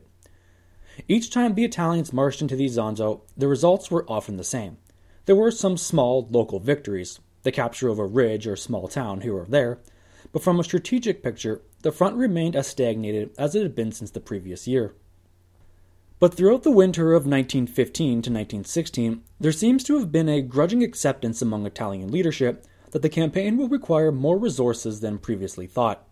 Each 1.08 1.30
time 1.30 1.54
the 1.54 1.64
Italians 1.64 2.12
marched 2.12 2.40
into 2.40 2.56
the 2.56 2.66
Isonzo, 2.66 3.20
the 3.36 3.48
results 3.48 3.90
were 3.90 4.10
often 4.10 4.38
the 4.38 4.44
same. 4.44 4.78
There 5.26 5.36
were 5.36 5.50
some 5.50 5.76
small 5.76 6.26
local 6.30 6.58
victories, 6.58 7.20
the 7.42 7.52
capture 7.52 7.88
of 7.88 7.98
a 7.98 8.06
ridge 8.06 8.46
or 8.46 8.56
small 8.56 8.88
town 8.88 9.20
here 9.20 9.36
or 9.36 9.46
there, 9.46 9.80
but 10.32 10.42
from 10.42 10.58
a 10.58 10.64
strategic 10.64 11.22
picture, 11.22 11.62
the 11.82 11.92
front 11.92 12.16
remained 12.16 12.56
as 12.56 12.66
stagnated 12.66 13.30
as 13.38 13.54
it 13.54 13.62
had 13.62 13.74
been 13.74 13.92
since 13.92 14.10
the 14.10 14.20
previous 14.20 14.66
year. 14.66 14.94
But 16.18 16.34
throughout 16.34 16.62
the 16.62 16.70
winter 16.70 17.14
of 17.14 17.26
1915 17.26 18.08
to 18.08 18.30
1916, 18.30 19.22
there 19.40 19.50
seems 19.50 19.82
to 19.84 19.98
have 19.98 20.12
been 20.12 20.28
a 20.28 20.40
grudging 20.40 20.82
acceptance 20.82 21.42
among 21.42 21.66
Italian 21.66 22.12
leadership 22.12 22.64
that 22.92 23.02
the 23.02 23.08
campaign 23.08 23.56
will 23.56 23.68
require 23.68 24.12
more 24.12 24.38
resources 24.38 25.00
than 25.00 25.18
previously 25.18 25.66
thought. 25.66 26.06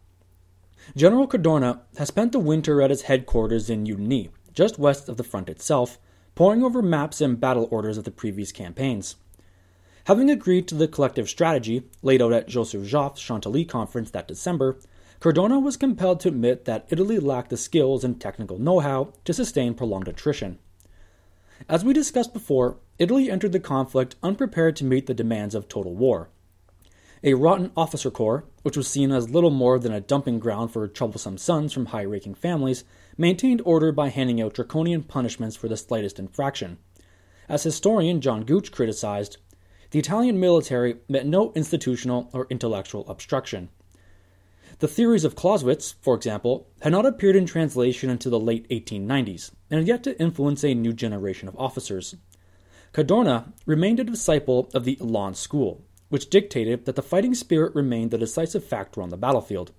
General 0.96 1.28
Cadorna 1.28 1.82
has 1.96 2.08
spent 2.08 2.32
the 2.32 2.40
winter 2.40 2.82
at 2.82 2.90
his 2.90 3.02
headquarters 3.02 3.70
in 3.70 3.86
Udine, 3.86 4.30
just 4.52 4.78
west 4.78 5.08
of 5.08 5.16
the 5.16 5.22
front 5.22 5.48
itself, 5.48 5.98
poring 6.34 6.64
over 6.64 6.82
maps 6.82 7.20
and 7.20 7.38
battle 7.38 7.68
orders 7.70 7.96
of 7.96 8.04
the 8.04 8.10
previous 8.10 8.50
campaigns. 8.50 9.16
Having 10.04 10.30
agreed 10.30 10.66
to 10.68 10.74
the 10.74 10.88
collective 10.88 11.28
strategy 11.28 11.82
laid 12.02 12.22
out 12.22 12.32
at 12.32 12.48
Joseph 12.48 12.82
Joffre's 12.82 13.20
Chantilly 13.20 13.64
conference 13.64 14.10
that 14.10 14.28
December, 14.28 14.78
Cadorna 15.20 15.62
was 15.62 15.76
compelled 15.76 16.20
to 16.20 16.28
admit 16.28 16.64
that 16.64 16.86
Italy 16.88 17.18
lacked 17.18 17.50
the 17.50 17.56
skills 17.56 18.02
and 18.02 18.18
technical 18.18 18.58
know 18.58 18.80
how 18.80 19.12
to 19.26 19.34
sustain 19.34 19.74
prolonged 19.74 20.08
attrition. 20.08 20.58
As 21.68 21.84
we 21.84 21.92
discussed 21.92 22.32
before, 22.32 22.78
Italy 22.98 23.30
entered 23.30 23.52
the 23.52 23.60
conflict 23.60 24.16
unprepared 24.22 24.76
to 24.76 24.84
meet 24.84 25.06
the 25.06 25.14
demands 25.14 25.54
of 25.54 25.68
total 25.68 25.94
war. 25.94 26.30
A 27.22 27.34
rotten 27.34 27.70
officer 27.76 28.10
corps, 28.10 28.44
which 28.62 28.78
was 28.78 28.88
seen 28.88 29.12
as 29.12 29.28
little 29.28 29.50
more 29.50 29.78
than 29.78 29.92
a 29.92 30.00
dumping 30.00 30.38
ground 30.38 30.72
for 30.72 30.88
troublesome 30.88 31.36
sons 31.36 31.74
from 31.74 31.86
high 31.86 32.04
ranking 32.04 32.34
families, 32.34 32.84
maintained 33.18 33.60
order 33.66 33.92
by 33.92 34.08
handing 34.08 34.40
out 34.40 34.54
draconian 34.54 35.02
punishments 35.02 35.54
for 35.54 35.68
the 35.68 35.76
slightest 35.76 36.18
infraction. 36.18 36.78
As 37.46 37.62
historian 37.62 38.22
John 38.22 38.44
Gooch 38.44 38.72
criticized, 38.72 39.36
the 39.90 39.98
Italian 39.98 40.38
military 40.38 40.96
met 41.08 41.26
no 41.26 41.52
institutional 41.54 42.30
or 42.32 42.46
intellectual 42.48 43.08
obstruction. 43.08 43.68
The 44.78 44.88
theories 44.88 45.24
of 45.24 45.34
Clausewitz, 45.34 45.96
for 46.00 46.14
example, 46.14 46.68
had 46.80 46.92
not 46.92 47.04
appeared 47.04 47.36
in 47.36 47.44
translation 47.44 48.08
until 48.08 48.30
the 48.30 48.40
late 48.40 48.68
1890s 48.70 49.50
and 49.70 49.78
had 49.78 49.88
yet 49.88 50.02
to 50.04 50.18
influence 50.20 50.64
a 50.64 50.74
new 50.74 50.92
generation 50.92 51.48
of 51.48 51.58
officers. 51.58 52.14
Cadorna 52.94 53.52
remained 53.66 54.00
a 54.00 54.04
disciple 54.04 54.70
of 54.72 54.84
the 54.84 54.96
Elan 55.00 55.34
school, 55.34 55.84
which 56.08 56.30
dictated 56.30 56.86
that 56.86 56.96
the 56.96 57.02
fighting 57.02 57.34
spirit 57.34 57.74
remained 57.74 58.10
the 58.10 58.18
decisive 58.18 58.64
factor 58.64 59.02
on 59.02 59.10
the 59.10 59.16
battlefield. 59.16 59.72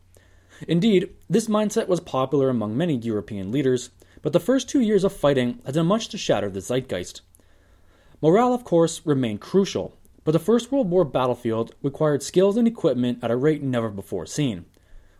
Indeed, 0.67 1.09
this 1.29 1.47
mindset 1.47 1.87
was 1.87 1.99
popular 1.99 2.49
among 2.49 2.77
many 2.77 2.95
European 2.95 3.51
leaders, 3.51 3.89
but 4.21 4.33
the 4.33 4.39
first 4.39 4.69
two 4.69 4.81
years 4.81 5.03
of 5.03 5.11
fighting 5.11 5.59
had 5.65 5.75
done 5.75 5.87
much 5.87 6.09
to 6.09 6.17
shatter 6.17 6.49
the 6.49 6.61
zeitgeist. 6.61 7.21
Morale, 8.21 8.53
of 8.53 8.63
course, 8.63 9.01
remained 9.03 9.41
crucial, 9.41 9.97
but 10.23 10.31
the 10.31 10.39
First 10.39 10.71
World 10.71 10.89
War 10.89 11.03
battlefield 11.05 11.75
required 11.81 12.23
skills 12.23 12.57
and 12.57 12.67
equipment 12.67 13.19
at 13.23 13.31
a 13.31 13.35
rate 13.35 13.63
never 13.63 13.89
before 13.89 14.25
seen 14.25 14.65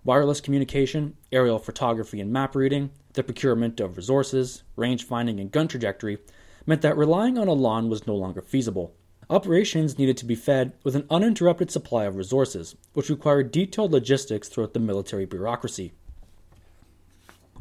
wireless 0.04 0.42
communication, 0.42 1.16
aerial 1.32 1.60
photography 1.60 2.20
and 2.20 2.32
map 2.32 2.56
reading, 2.56 2.90
the 3.14 3.24
procurement 3.24 3.80
of 3.80 3.98
resources, 3.98 4.64
range 4.76 5.04
finding, 5.04 5.40
and 5.40 5.52
gun 5.52 5.68
trajectory 5.68 6.18
meant 6.66 6.82
that 6.82 6.98
relying 6.98 7.38
on 7.38 7.48
Elan 7.48 7.90
was 7.90 8.08
no 8.08 8.16
longer 8.16 8.42
feasible. 8.42 8.96
Operations 9.30 9.98
needed 9.98 10.18
to 10.18 10.26
be 10.26 10.36
fed 10.36 10.74
with 10.84 10.96
an 10.96 11.06
uninterrupted 11.10 11.72
supply 11.72 12.06
of 12.06 12.16
resources, 12.16 12.76
which 12.94 13.10
required 13.10 13.52
detailed 13.52 13.92
logistics 13.92 14.50
throughout 14.50 14.74
the 14.74 14.80
military 14.80 15.26
bureaucracy. 15.26 15.94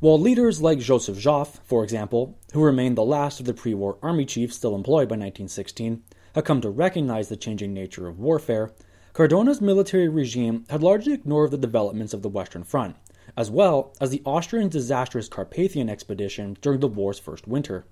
While 0.00 0.18
leaders 0.18 0.62
like 0.62 0.78
Joseph 0.78 1.18
Joffre, 1.18 1.60
for 1.62 1.84
example, 1.84 2.38
who 2.52 2.62
remained 2.64 2.96
the 2.96 3.04
last 3.04 3.38
of 3.38 3.46
the 3.46 3.54
pre 3.54 3.74
war 3.74 3.98
army 4.02 4.24
chiefs 4.24 4.56
still 4.56 4.74
employed 4.74 5.08
by 5.08 5.16
1916, 5.16 6.02
had 6.34 6.44
come 6.44 6.60
to 6.60 6.70
recognize 6.70 7.28
the 7.28 7.36
changing 7.36 7.74
nature 7.74 8.06
of 8.06 8.18
warfare, 8.18 8.72
Cadorna's 9.12 9.60
military 9.60 10.08
regime 10.08 10.64
had 10.70 10.82
largely 10.82 11.12
ignored 11.12 11.50
the 11.50 11.58
developments 11.58 12.14
of 12.14 12.22
the 12.22 12.28
Western 12.28 12.62
Front, 12.62 12.96
as 13.36 13.50
well 13.50 13.92
as 14.00 14.10
the 14.10 14.22
Austrian 14.24 14.68
disastrous 14.68 15.28
Carpathian 15.28 15.88
expedition 15.88 16.56
during 16.60 16.80
the 16.80 16.88
war's 16.88 17.18
first 17.18 17.48
winter. 17.48 17.84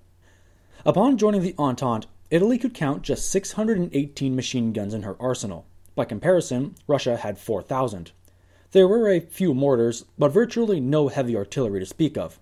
Upon 0.87 1.19
joining 1.19 1.43
the 1.43 1.57
Entente, 1.59 2.07
Italy 2.31 2.59
could 2.59 2.75
count 2.75 3.03
just 3.03 3.31
618 3.31 4.37
machine 4.37 4.73
guns 4.73 4.95
in 4.95 5.03
her 5.03 5.21
arsenal. 5.21 5.67
By 5.97 6.05
comparison, 6.05 6.77
Russia 6.87 7.17
had 7.17 7.39
4,000. 7.39 8.13
There 8.71 8.87
were 8.87 9.09
a 9.09 9.21
few 9.21 9.55
mortars, 9.55 10.05
but 10.17 10.31
virtually 10.31 10.79
no 10.79 11.09
heavy 11.09 11.35
artillery 11.35 11.81
to 11.81 11.87
speak 11.87 12.17
of. 12.17 12.39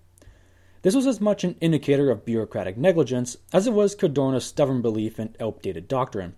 This 0.83 0.95
was 0.95 1.07
as 1.07 1.19
much 1.19 1.43
an 1.43 1.55
indicator 1.59 2.11
of 2.11 2.23
bureaucratic 2.23 2.77
negligence 2.77 3.37
as 3.51 3.65
it 3.65 3.73
was 3.73 3.95
Cadorna's 3.95 4.45
stubborn 4.45 4.81
belief 4.81 5.19
in 5.19 5.35
outdated 5.39 5.87
doctrine. 5.87 6.35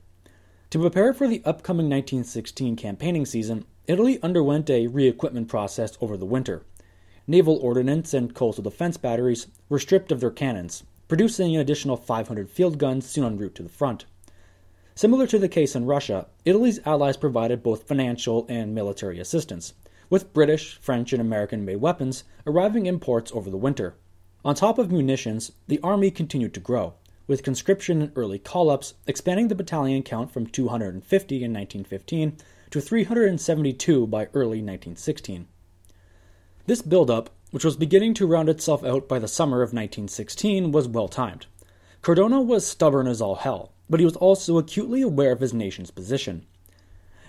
To 0.70 0.80
prepare 0.80 1.14
for 1.14 1.28
the 1.28 1.42
upcoming 1.46 1.90
1916 1.90 2.76
campaigning 2.76 3.26
season, 3.26 3.66
Italy 3.88 4.18
underwent 4.22 4.70
a 4.70 4.88
re 4.88 5.08
equipment 5.08 5.48
process 5.48 5.98
over 6.00 6.16
the 6.16 6.26
winter. 6.26 6.64
Naval 7.28 7.58
ordnance 7.58 8.14
and 8.14 8.34
coastal 8.34 8.64
defense 8.64 8.96
batteries 8.96 9.48
were 9.68 9.80
stripped 9.80 10.12
of 10.12 10.20
their 10.20 10.32
cannons, 10.32 10.84
producing 11.08 11.56
an 11.56 11.62
additional 11.62 11.98
500 11.98 12.50
field 12.50 12.78
guns 12.78 13.06
soon 13.06 13.26
en 13.26 13.38
route 13.38 13.56
to 13.56 13.64
the 13.64 13.70
front. 13.70 14.06
Similar 14.96 15.28
to 15.28 15.40
the 15.40 15.50
case 15.50 15.76
in 15.76 15.86
Russia, 15.86 16.28
Italy's 16.46 16.80
allies 16.86 17.18
provided 17.18 17.62
both 17.62 17.88
financial 17.88 18.46
and 18.48 18.74
military 18.74 19.20
assistance, 19.20 19.74
with 20.10 20.34
British, 20.34 20.78
French, 20.82 21.14
and 21.14 21.22
American 21.22 21.66
made 21.66 21.78
weapons 21.78 22.24
arriving 22.46 22.86
in 22.86 23.00
ports 23.00 23.32
over 23.34 23.50
the 23.50 23.58
winter. 23.58 23.96
On 24.46 24.56
top 24.56 24.78
of 24.78 24.90
munitions, 24.90 25.52
the 25.68 25.82
army 25.82 26.10
continued 26.10 26.54
to 26.54 26.62
grow 26.62 26.94
with 27.28 27.44
conscription 27.44 28.02
and 28.02 28.12
early 28.16 28.40
call 28.40 28.70
ups 28.70 28.94
expanding 29.06 29.50
the 29.50 29.56
battalion 29.56 30.02
count 30.02 30.32
from 30.32 30.48
250 30.48 31.36
in 31.36 31.54
1915 31.54 32.38
to 32.72 32.80
372 32.80 34.08
by 34.08 34.28
early 34.34 34.60
1916. 34.62 35.46
This 36.68 36.82
buildup, 36.82 37.30
which 37.52 37.66
was 37.66 37.76
beginning 37.76 38.14
to 38.14 38.26
round 38.26 38.48
itself 38.48 38.84
out 38.84 39.10
by 39.10 39.20
the 39.20 39.28
summer 39.28 39.58
of 39.58 39.74
1916, 39.74 40.72
was 40.72 40.88
well 40.88 41.10
timed. 41.10 41.48
Cadorna 42.02 42.42
was 42.42 42.66
stubborn 42.66 43.08
as 43.08 43.22
all 43.22 43.36
hell, 43.36 43.74
but 43.90 44.00
he 44.00 44.06
was 44.06 44.16
also 44.16 44.58
acutely 44.58 45.02
aware 45.02 45.34
of 45.34 45.42
his 45.42 45.54
nation's 45.54 45.92
position. 45.92 46.46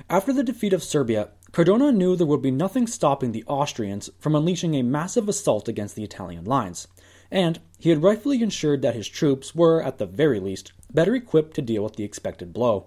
After 0.09 0.33
the 0.33 0.45
defeat 0.45 0.73
of 0.73 0.83
Serbia, 0.83 1.31
Cadorna 1.53 1.95
knew 1.95 2.17
there 2.17 2.27
would 2.27 2.43
be 2.43 2.51
nothing 2.51 2.87
stopping 2.87 3.33
the 3.33 3.45
Austrians 3.47 4.09
from 4.19 4.35
unleashing 4.35 4.75
a 4.75 4.83
massive 4.83 5.29
assault 5.29 5.69
against 5.69 5.97
the 5.97 6.05
Italian 6.05 6.45
lines, 6.45 6.89
and 7.31 7.61
he 7.79 7.91
had 7.91 8.03
rightfully 8.03 8.43
ensured 8.43 8.83
that 8.83 8.95
his 8.95 9.09
troops 9.09 9.55
were, 9.55 9.83
at 9.83 9.99
the 9.99 10.07
very 10.07 10.41
least, 10.41 10.73
better 10.93 11.15
equipped 11.15 11.55
to 11.55 11.63
deal 11.63 11.83
with 11.83 11.97
the 11.97 12.05
expected 12.05 12.53
blow. 12.53 12.87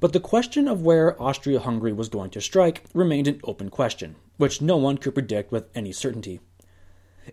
But 0.00 0.12
the 0.12 0.20
question 0.20 0.68
of 0.68 0.82
where 0.82 1.20
Austria 1.20 1.58
Hungary 1.60 1.92
was 1.92 2.08
going 2.08 2.30
to 2.30 2.40
strike 2.40 2.84
remained 2.94 3.26
an 3.26 3.40
open 3.42 3.70
question, 3.70 4.16
which 4.36 4.62
no 4.62 4.76
one 4.76 4.98
could 4.98 5.14
predict 5.14 5.50
with 5.50 5.68
any 5.74 5.92
certainty. 5.92 6.40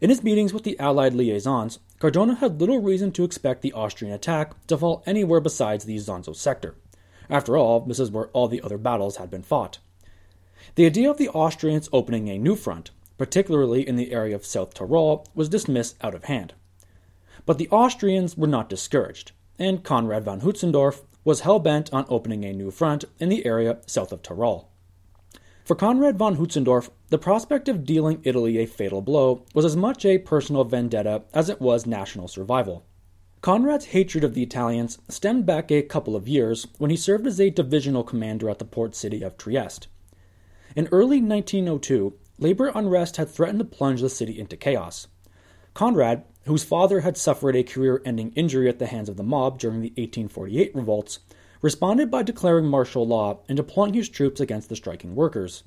In 0.01 0.10
his 0.10 0.24
meetings 0.24 0.53
with 0.53 0.63
the 0.63 0.79
Allied 0.79 1.13
liaisons, 1.13 1.79
Cadorna 2.00 2.38
had 2.38 2.60
little 2.60 2.81
reason 2.81 3.12
to 3.13 3.24
expect 3.24 3.62
the 3.62 3.74
Austrian 3.74 4.13
attack 4.13 4.65
to 4.67 4.77
fall 4.77 5.03
anywhere 5.05 5.39
besides 5.39 5.86
the 5.86 5.95
Isonzo 5.95 6.36
sector. 6.36 6.75
After 7.29 7.55
all, 7.55 7.81
this 7.81 8.00
is 8.00 8.12
where 8.12 8.27
all 8.27 8.48
the 8.48 8.62
other 8.62 8.77
battles 8.77 9.17
had 9.17 9.29
been 9.29 9.43
fought. 9.43 9.79
The 10.75 10.86
idea 10.86 11.10
of 11.10 11.17
the 11.17 11.29
Austrians 11.29 11.89
opening 11.93 12.27
a 12.29 12.38
new 12.38 12.55
front, 12.55 12.91
particularly 13.17 13.88
in 13.88 13.95
the 13.95 14.12
area 14.12 14.36
of 14.36 14.45
South 14.45 14.74
Tyrol, 14.74 15.27
was 15.36 15.50
dismissed 15.50 15.95
out 16.01 16.15
of 16.15 16.25
hand. 16.25 16.53
But 17.45 17.57
the 17.57 17.69
Austrians 17.69 18.36
were 18.36 18.48
not 18.48 18.69
discouraged, 18.69 19.31
and 19.60 19.84
Conrad 19.84 20.24
von 20.24 20.41
Hötzendorf 20.41 21.01
was 21.24 21.41
hell 21.41 21.60
bent 21.60 21.91
on 21.93 22.05
opening 22.07 22.43
a 22.43 22.53
new 22.53 22.72
front 22.72 23.05
in 23.19 23.29
the 23.29 23.45
area 23.45 23.79
south 23.86 24.12
of 24.12 24.22
Tyrol. 24.22 24.69
For 25.65 25.75
Conrad 25.75 26.17
von 26.17 26.38
Hötzendorf, 26.38 26.89
the 27.10 27.17
prospect 27.17 27.67
of 27.67 27.86
dealing 27.86 28.22
Italy 28.24 28.60
a 28.60 28.67
fatal 28.67 29.01
blow 29.01 29.43
was 29.55 29.65
as 29.65 29.75
much 29.75 30.05
a 30.05 30.19
personal 30.19 30.63
vendetta 30.63 31.24
as 31.34 31.50
it 31.50 31.60
was 31.60 31.88
national 31.88 32.27
survival. 32.27 32.86
Conrad's 33.41 33.86
hatred 33.86 34.24
of 34.24 34.36
the 34.36 34.43
Italians 34.43 35.00
stemmed 35.10 35.45
back 35.45 35.72
a 35.72 35.81
couple 35.81 36.15
of 36.15 36.27
years 36.27 36.67
when 36.77 36.91
he 36.91 36.98
served 36.98 37.25
as 37.25 37.39
a 37.39 37.50
divisional 37.50 38.03
commander 38.03 38.50
at 38.50 38.60
the 38.60 38.65
port 38.65 38.95
city 38.95 39.24
of 39.24 39.38
Trieste. 39.38 39.88
In 40.75 40.88
early 40.91 41.22
1902, 41.22 42.13
labor 42.37 42.71
unrest 42.75 43.17
had 43.17 43.29
threatened 43.29 43.59
to 43.59 43.65
plunge 43.65 44.01
the 44.01 44.09
city 44.09 44.39
into 44.39 44.57
chaos. 44.57 45.07
Conrad, 45.73 46.23
whose 46.45 46.63
father 46.63 47.01
had 47.01 47.17
suffered 47.17 47.55
a 47.55 47.63
career 47.63 48.01
ending 48.05 48.31
injury 48.31 48.69
at 48.69 48.79
the 48.79 48.87
hands 48.87 49.09
of 49.09 49.17
the 49.17 49.23
mob 49.23 49.59
during 49.59 49.81
the 49.81 49.89
1848 49.89 50.75
revolts, 50.75 51.19
responded 51.61 52.11
by 52.11 52.23
declaring 52.23 52.65
martial 52.65 53.07
law 53.07 53.39
and 53.49 53.57
deploying 53.57 53.93
his 53.93 54.07
troops 54.07 54.39
against 54.39 54.69
the 54.69 54.75
striking 54.75 55.15
workers. 55.15 55.63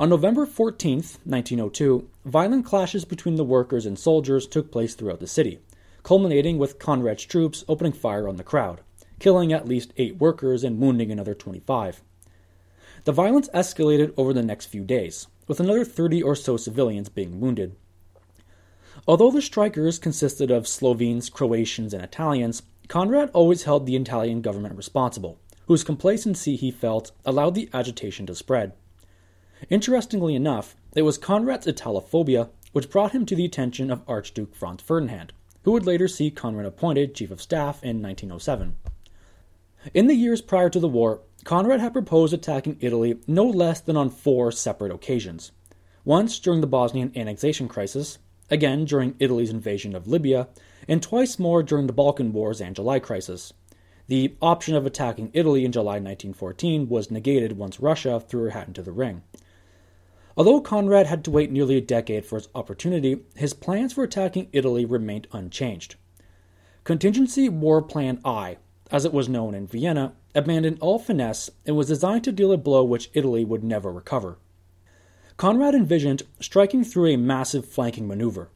On 0.00 0.08
November 0.08 0.46
14, 0.46 0.96
1902, 1.24 2.08
violent 2.24 2.64
clashes 2.64 3.04
between 3.04 3.36
the 3.36 3.44
workers 3.44 3.84
and 3.84 3.98
soldiers 3.98 4.46
took 4.46 4.70
place 4.70 4.94
throughout 4.94 5.20
the 5.20 5.26
city, 5.26 5.58
culminating 6.02 6.56
with 6.56 6.78
Conrad's 6.78 7.24
troops 7.24 7.64
opening 7.68 7.92
fire 7.92 8.26
on 8.28 8.36
the 8.36 8.44
crowd, 8.44 8.80
killing 9.18 9.52
at 9.52 9.68
least 9.68 9.92
eight 9.96 10.16
workers 10.16 10.64
and 10.64 10.80
wounding 10.80 11.10
another 11.10 11.34
25. 11.34 12.02
The 13.04 13.12
violence 13.12 13.50
escalated 13.52 14.14
over 14.16 14.32
the 14.32 14.42
next 14.42 14.66
few 14.66 14.84
days, 14.84 15.26
with 15.46 15.60
another 15.60 15.84
30 15.84 16.22
or 16.22 16.34
so 16.34 16.56
civilians 16.56 17.08
being 17.08 17.40
wounded. 17.40 17.76
Although 19.06 19.30
the 19.30 19.42
strikers 19.42 19.98
consisted 19.98 20.50
of 20.50 20.66
Slovenes, 20.66 21.28
Croatians, 21.28 21.92
and 21.92 22.02
Italians, 22.02 22.62
Conrad 22.88 23.30
always 23.32 23.64
held 23.64 23.86
the 23.86 23.96
Italian 23.96 24.40
government 24.40 24.76
responsible, 24.76 25.38
whose 25.66 25.84
complacency 25.84 26.56
he 26.56 26.70
felt 26.70 27.12
allowed 27.24 27.54
the 27.54 27.68
agitation 27.72 28.26
to 28.26 28.34
spread. 28.34 28.72
Interestingly 29.70 30.34
enough, 30.34 30.76
it 30.94 31.02
was 31.02 31.18
Conrad's 31.18 31.66
Italophobia 31.66 32.50
which 32.72 32.90
brought 32.90 33.12
him 33.12 33.24
to 33.24 33.36
the 33.36 33.44
attention 33.44 33.88
of 33.88 34.02
Archduke 34.08 34.54
Franz 34.54 34.82
Ferdinand, 34.82 35.32
who 35.62 35.70
would 35.70 35.86
later 35.86 36.08
see 36.08 36.30
Conrad 36.30 36.66
appointed 36.66 37.14
Chief 37.14 37.30
of 37.30 37.40
Staff 37.40 37.82
in 37.84 38.02
1907. 38.02 38.74
In 39.92 40.06
the 40.06 40.14
years 40.14 40.40
prior 40.40 40.70
to 40.70 40.80
the 40.80 40.88
war, 40.88 41.20
Conrad 41.44 41.80
had 41.80 41.92
proposed 41.92 42.32
attacking 42.32 42.78
Italy 42.80 43.18
no 43.26 43.44
less 43.44 43.82
than 43.82 43.98
on 43.98 44.08
four 44.08 44.50
separate 44.50 44.92
occasions. 44.92 45.52
Once 46.06 46.38
during 46.38 46.62
the 46.62 46.66
Bosnian 46.66 47.12
annexation 47.14 47.68
crisis, 47.68 48.18
again 48.50 48.86
during 48.86 49.14
Italy's 49.18 49.50
invasion 49.50 49.94
of 49.94 50.06
Libya, 50.06 50.48
and 50.88 51.02
twice 51.02 51.38
more 51.38 51.62
during 51.62 51.86
the 51.86 51.92
Balkan 51.92 52.32
Wars 52.32 52.62
and 52.62 52.74
July 52.74 52.98
Crisis. 52.98 53.52
The 54.06 54.34
option 54.40 54.74
of 54.74 54.86
attacking 54.86 55.30
Italy 55.34 55.66
in 55.66 55.72
July 55.72 55.94
1914 55.94 56.88
was 56.88 57.10
negated 57.10 57.58
once 57.58 57.80
Russia 57.80 58.20
threw 58.20 58.44
her 58.44 58.50
hat 58.50 58.68
into 58.68 58.82
the 58.82 58.92
ring. 58.92 59.22
Although 60.36 60.60
Conrad 60.60 61.06
had 61.06 61.24
to 61.24 61.30
wait 61.30 61.50
nearly 61.50 61.76
a 61.76 61.82
decade 61.82 62.24
for 62.24 62.36
his 62.36 62.48
opportunity, 62.54 63.20
his 63.36 63.54
plans 63.54 63.92
for 63.92 64.02
attacking 64.02 64.48
Italy 64.52 64.84
remained 64.84 65.28
unchanged. 65.32 65.96
Contingency 66.84 67.48
War 67.48 67.80
Plan 67.80 68.20
I, 68.24 68.58
as 68.94 69.04
it 69.04 69.12
was 69.12 69.28
known 69.28 69.56
in 69.56 69.66
Vienna, 69.66 70.12
abandoned 70.36 70.78
all 70.80 71.00
finesse 71.00 71.50
and 71.66 71.76
was 71.76 71.88
designed 71.88 72.22
to 72.22 72.30
deal 72.30 72.52
a 72.52 72.56
blow 72.56 72.84
which 72.84 73.10
Italy 73.12 73.44
would 73.44 73.64
never 73.64 73.90
recover. 73.90 74.38
Conrad 75.36 75.74
envisioned 75.74 76.22
striking 76.38 76.84
through 76.84 77.08
a 77.08 77.16
massive 77.16 77.66
flanking 77.66 78.06
maneuver. 78.06 78.50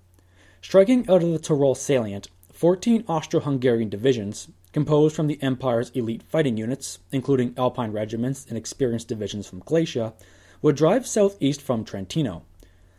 Striking 0.62 1.00
out 1.11 1.25
of 1.25 1.33
the 1.33 1.40
Tyrol 1.40 1.75
salient, 1.75 2.28
14 2.52 3.02
Austro 3.09 3.40
Hungarian 3.40 3.88
divisions, 3.88 4.47
composed 4.73 5.16
from 5.16 5.26
the 5.26 5.42
Empire's 5.42 5.90
elite 5.90 6.23
fighting 6.23 6.57
units, 6.57 7.00
including 7.11 7.52
Alpine 7.57 7.90
regiments 7.90 8.47
and 8.49 8.57
experienced 8.57 9.09
divisions 9.09 9.49
from 9.49 9.64
Galicia, 9.66 10.14
would 10.62 10.76
drive 10.76 11.04
southeast 11.04 11.61
from 11.61 11.85
Trentino. 11.85 12.45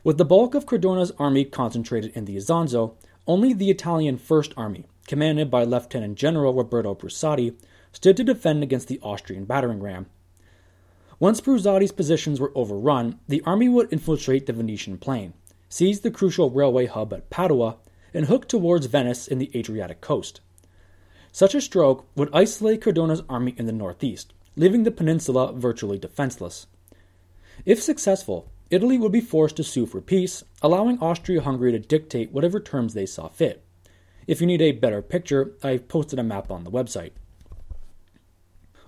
With 0.04 0.18
the 0.18 0.26
bulk 0.26 0.56
of 0.56 0.66
Cadorna's 0.66 1.14
army 1.18 1.46
concentrated 1.46 2.12
in 2.16 2.26
the 2.26 2.36
Isonzo, 2.36 2.96
only 3.26 3.54
the 3.54 3.70
Italian 3.70 4.18
First 4.18 4.54
Army, 4.58 4.88
commanded 5.10 5.50
by 5.50 5.64
Lieutenant 5.64 6.16
General 6.16 6.54
Roberto 6.54 6.94
Brusati, 6.94 7.56
stood 7.92 8.16
to 8.16 8.24
defend 8.24 8.62
against 8.62 8.88
the 8.88 9.00
Austrian 9.02 9.44
battering 9.44 9.82
ram. 9.82 10.06
Once 11.20 11.42
Brusati's 11.42 11.92
positions 11.92 12.40
were 12.40 12.52
overrun, 12.54 13.20
the 13.28 13.42
army 13.44 13.68
would 13.68 13.92
infiltrate 13.92 14.46
the 14.46 14.54
Venetian 14.54 15.00
plain, 15.00 15.34
seize 15.68 16.02
the 16.02 16.12
crucial 16.12 16.52
railway 16.52 16.86
hub 16.86 17.12
at 17.12 17.32
Padua, 17.32 17.78
and 18.14 18.28
hook 18.28 18.48
towards 18.48 18.86
Venice 18.86 19.28
in 19.28 19.40
the 19.40 19.50
Adriatic 19.56 20.00
coast. 20.00 20.42
Such 21.32 21.56
a 21.56 21.62
stroke 21.62 22.06
would 22.16 22.30
isolate 22.32 22.82
Cadorna's 22.82 23.24
army 23.28 23.56
in 23.58 23.66
the 23.66 23.72
northeast, 23.72 24.32
leaving 24.56 24.84
the 24.84 24.92
peninsula 24.92 25.54
virtually 25.54 25.98
defenseless. 25.98 26.68
If 27.66 27.82
successful, 27.82 28.52
Italy 28.70 29.00
would 29.00 29.12
be 29.12 29.22
forced 29.22 29.56
to 29.56 29.64
sue 29.64 29.88
for 29.88 30.02
peace, 30.02 30.44
allowing 30.62 31.00
Austria 31.00 31.42
Hungary 31.42 31.72
to 31.72 31.80
dictate 31.80 32.32
whatever 32.32 32.60
terms 32.60 32.94
they 32.94 33.08
saw 33.08 33.28
fit. 33.28 33.64
If 34.30 34.42
you 34.42 34.46
need 34.46 34.62
a 34.62 34.74
better 34.74 35.02
picture, 35.02 35.56
I've 35.64 35.88
posted 35.88 36.20
a 36.20 36.24
map 36.24 36.52
on 36.52 36.64
the 36.64 36.70
website. 36.70 37.14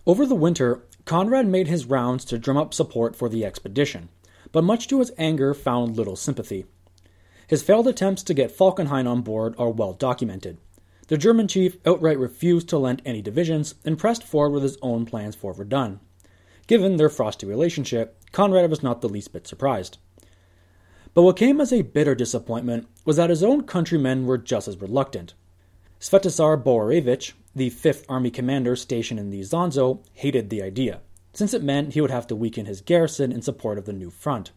Over 0.05 0.27
the 0.27 0.35
winter, 0.35 0.83
Conrad 1.05 1.47
made 1.47 1.67
his 1.67 1.87
rounds 1.87 2.23
to 2.25 2.37
drum 2.37 2.57
up 2.57 2.75
support 2.75 3.15
for 3.15 3.27
the 3.27 3.43
expedition, 3.43 4.09
but 4.51 4.63
much 4.63 4.87
to 4.89 4.99
his 4.99 5.11
anger 5.17 5.55
found 5.55 5.97
little 5.97 6.15
sympathy. 6.15 6.67
His 7.47 7.63
failed 7.63 7.87
attempts 7.87 8.21
to 8.21 8.35
get 8.35 8.55
Falkenhayn 8.55 9.07
on 9.07 9.23
board 9.23 9.55
are 9.57 9.71
well 9.71 9.93
documented. 9.93 10.59
The 11.07 11.17
German 11.17 11.47
chief 11.47 11.75
outright 11.87 12.19
refused 12.19 12.69
to 12.69 12.77
lend 12.77 13.01
any 13.03 13.23
divisions 13.23 13.73
and 13.83 13.97
pressed 13.97 14.23
forward 14.23 14.53
with 14.53 14.61
his 14.61 14.77
own 14.83 15.07
plans 15.07 15.33
for 15.33 15.55
Verdun. 15.55 16.01
Given 16.67 16.97
their 16.97 17.09
frosty 17.09 17.47
relationship, 17.47 18.15
Conrad 18.31 18.69
was 18.69 18.83
not 18.83 19.01
the 19.01 19.09
least 19.09 19.33
bit 19.33 19.47
surprised. 19.47 19.97
But 21.13 21.23
what 21.23 21.35
came 21.35 21.59
as 21.59 21.73
a 21.73 21.81
bitter 21.81 22.15
disappointment 22.15 22.87
was 23.03 23.17
that 23.17 23.29
his 23.29 23.43
own 23.43 23.63
countrymen 23.63 24.25
were 24.25 24.37
just 24.37 24.69
as 24.69 24.79
reluctant. 24.79 25.33
Svetozar 25.99 26.63
Boroević, 26.63 27.33
the 27.53 27.69
5th 27.69 28.05
Army 28.07 28.31
commander 28.31 28.77
stationed 28.77 29.19
in 29.19 29.29
the 29.29 29.41
Isonzo, 29.41 29.99
hated 30.13 30.49
the 30.49 30.63
idea, 30.63 31.01
since 31.33 31.53
it 31.53 31.63
meant 31.63 31.93
he 31.93 32.01
would 32.01 32.11
have 32.11 32.27
to 32.27 32.35
weaken 32.35 32.65
his 32.65 32.79
garrison 32.79 33.33
in 33.33 33.41
support 33.41 33.77
of 33.77 33.85
the 33.85 33.93
new 33.93 34.09
front. 34.09 34.51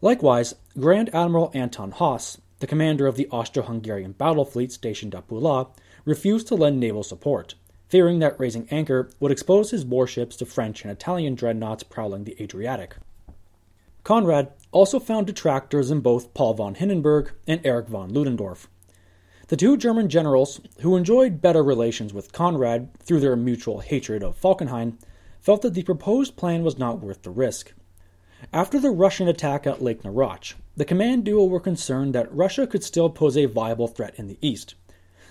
Likewise, 0.00 0.54
Grand 0.78 1.14
Admiral 1.14 1.50
Anton 1.52 1.90
Haus, 1.90 2.40
the 2.60 2.66
commander 2.66 3.06
of 3.06 3.16
the 3.16 3.28
Austro 3.28 3.62
Hungarian 3.62 4.12
battle 4.12 4.46
fleet 4.46 4.72
stationed 4.72 5.14
at 5.14 5.28
Pula, 5.28 5.68
refused 6.06 6.48
to 6.48 6.54
lend 6.54 6.80
naval 6.80 7.02
support, 7.02 7.56
fearing 7.88 8.20
that 8.20 8.40
raising 8.40 8.66
anchor 8.70 9.10
would 9.20 9.32
expose 9.32 9.70
his 9.70 9.84
warships 9.84 10.36
to 10.36 10.46
French 10.46 10.82
and 10.82 10.90
Italian 10.90 11.34
dreadnoughts 11.34 11.82
prowling 11.82 12.24
the 12.24 12.42
Adriatic. 12.42 12.96
Conrad 14.08 14.48
also 14.72 14.98
found 14.98 15.26
detractors 15.26 15.90
in 15.90 16.00
both 16.00 16.32
Paul 16.32 16.54
von 16.54 16.76
Hindenburg 16.76 17.32
and 17.46 17.60
Erich 17.62 17.88
von 17.88 18.08
Ludendorff. 18.08 18.66
The 19.48 19.56
two 19.58 19.76
German 19.76 20.08
generals, 20.08 20.62
who 20.80 20.96
enjoyed 20.96 21.42
better 21.42 21.62
relations 21.62 22.14
with 22.14 22.32
Conrad 22.32 22.88
through 23.00 23.20
their 23.20 23.36
mutual 23.36 23.80
hatred 23.80 24.22
of 24.22 24.40
Falkenhayn, 24.40 24.96
felt 25.40 25.60
that 25.60 25.74
the 25.74 25.82
proposed 25.82 26.36
plan 26.36 26.62
was 26.62 26.78
not 26.78 27.02
worth 27.02 27.20
the 27.20 27.28
risk. 27.28 27.74
After 28.50 28.80
the 28.80 28.90
Russian 28.90 29.28
attack 29.28 29.66
at 29.66 29.82
Lake 29.82 30.02
Narach, 30.02 30.54
the 30.74 30.86
command 30.86 31.24
duo 31.24 31.44
were 31.44 31.60
concerned 31.60 32.14
that 32.14 32.34
Russia 32.34 32.66
could 32.66 32.82
still 32.82 33.10
pose 33.10 33.36
a 33.36 33.44
viable 33.44 33.88
threat 33.88 34.14
in 34.16 34.26
the 34.26 34.38
east. 34.40 34.74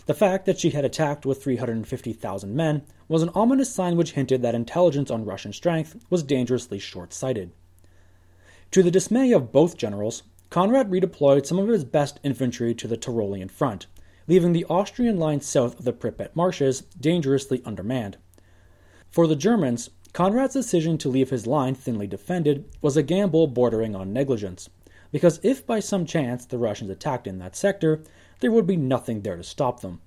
The 0.06 0.14
fact 0.14 0.46
that 0.46 0.60
she 0.60 0.70
had 0.70 0.86
attacked 0.86 1.26
with 1.26 1.42
350,000 1.42 2.56
men 2.56 2.84
was 3.08 3.24
an 3.24 3.32
ominous 3.34 3.74
sign 3.74 3.98
which 3.98 4.12
hinted 4.12 4.44
that 4.44 4.54
intelligence 4.54 5.10
on 5.10 5.26
Russian 5.26 5.52
strength 5.52 5.96
was 6.12 6.22
dangerously 6.22 6.78
short 6.78 7.12
sighted. 7.12 7.54
To 8.72 8.84
the 8.84 8.92
dismay 8.92 9.32
of 9.32 9.52
both 9.52 9.78
generals, 9.78 10.24
Conrad 10.50 10.90
redeployed 10.90 11.46
some 11.46 11.58
of 11.58 11.70
his 11.70 11.86
best 11.86 12.20
infantry 12.24 12.76
to 12.76 12.88
the 12.88 12.98
Tyrolean 12.98 13.50
front, 13.50 13.88
leaving 14.28 14.52
the 14.52 14.66
Austrian 14.70 15.18
line 15.18 15.42
south 15.42 15.80
of 15.80 15.86
the 15.86 15.94
Pripet 15.94 16.36
marshes 16.36 16.82
dangerously 17.00 17.62
undermanned. 17.66 18.18
For 19.10 19.26
the 19.26 19.36
Germans, 19.36 19.90
Conrad's 20.12 20.54
decision 20.54 20.98
to 20.98 21.10
leave 21.10 21.30
his 21.30 21.48
line 21.48 21.76
thinly 21.76 22.08
defended 22.08 22.66
was 22.82 22.98
a 22.98 23.04
gamble 23.04 23.48
bordering 23.48 23.96
on 23.96 24.12
negligence, 24.12 24.70
because 25.12 25.40
if 25.44 25.66
by 25.66 25.80
some 25.80 26.06
chance 26.06 26.46
the 26.46 26.58
Russians 26.58 26.90
attacked 26.90 27.28
in 27.28 27.40
that 27.40 27.56
sector, 27.56 28.04
there 28.42 28.52
would 28.52 28.68
be 28.68 28.78
nothing 28.78 29.22
there 29.22 29.38
to 29.38 29.44
stop 29.44 29.80
them. 29.80 30.02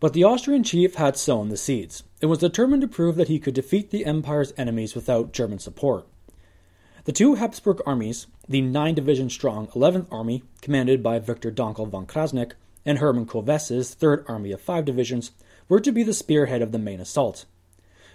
But 0.00 0.12
the 0.12 0.24
Austrian 0.24 0.62
chief 0.62 0.94
had 0.94 1.16
sown 1.16 1.48
the 1.48 1.56
seeds 1.56 2.04
and 2.22 2.30
was 2.30 2.38
determined 2.38 2.82
to 2.82 2.88
prove 2.88 3.16
that 3.16 3.28
he 3.28 3.40
could 3.40 3.54
defeat 3.54 3.90
the 3.90 4.04
Empire's 4.04 4.52
enemies 4.56 4.94
without 4.94 5.32
German 5.32 5.58
support. 5.58 6.06
The 7.08 7.14
two 7.14 7.36
Habsburg 7.36 7.80
armies, 7.86 8.26
the 8.50 8.60
nine 8.60 8.94
division 8.94 9.30
strong 9.30 9.68
11th 9.68 10.08
Army, 10.12 10.42
commanded 10.60 11.02
by 11.02 11.18
Victor 11.18 11.50
Dankl 11.50 11.88
von 11.88 12.04
Krasnik, 12.04 12.52
and 12.84 12.98
Hermann 12.98 13.24
Kövess's 13.24 13.94
Third 13.94 14.26
Army 14.28 14.52
of 14.52 14.60
five 14.60 14.84
divisions, 14.84 15.30
were 15.70 15.80
to 15.80 15.90
be 15.90 16.02
the 16.02 16.12
spearhead 16.12 16.60
of 16.60 16.70
the 16.70 16.78
main 16.78 17.00
assault. 17.00 17.46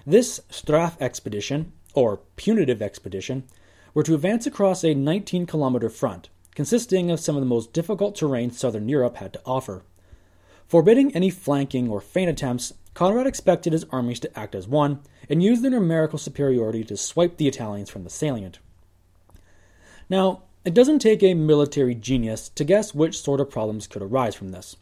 This 0.06 0.42
Straf 0.52 1.02
expedition, 1.02 1.72
or 1.96 2.20
punitive 2.36 2.84
expedition, 2.84 3.46
were 3.96 4.04
to 4.04 4.14
advance 4.14 4.46
across 4.46 4.84
a 4.84 4.94
19 4.94 5.48
kilometer 5.48 5.90
front, 5.90 6.30
consisting 6.54 7.10
of 7.10 7.20
some 7.20 7.36
of 7.36 7.42
the 7.42 7.48
most 7.48 7.74
difficult 7.74 8.16
terrain 8.16 8.52
southern 8.52 8.88
Europe 8.88 9.16
had 9.16 9.34
to 9.34 9.42
offer. 9.44 9.82
Forbidding 10.68 11.16
any 11.16 11.32
flanking 11.32 11.90
or 11.90 12.00
feint 12.00 12.30
attempts, 12.30 12.76
Conrad 12.94 13.26
expected 13.26 13.74
his 13.74 13.86
armies 13.86 14.20
to 14.20 14.40
act 14.40 14.54
as 14.54 14.68
one 14.68 15.00
and 15.28 15.42
use 15.42 15.62
their 15.62 15.72
numerical 15.72 16.20
superiority 16.20 16.84
to 16.84 16.96
swipe 16.96 17.38
the 17.38 17.48
Italians 17.48 17.90
from 17.90 18.04
the 18.04 18.12
salient. 18.12 18.60
Now, 20.10 20.44
it 20.66 20.74
doesn't 20.74 21.00
take 21.00 21.24
a 21.24 21.34
military 21.34 21.96
genius 21.96 22.50
to 22.50 22.64
guess 22.64 22.94
which 22.94 23.20
sort 23.20 23.42
of 23.42 23.50
problems 23.50 23.88
could 23.88 24.02
arise 24.02 24.36
from 24.36 24.50
this. 24.50 24.76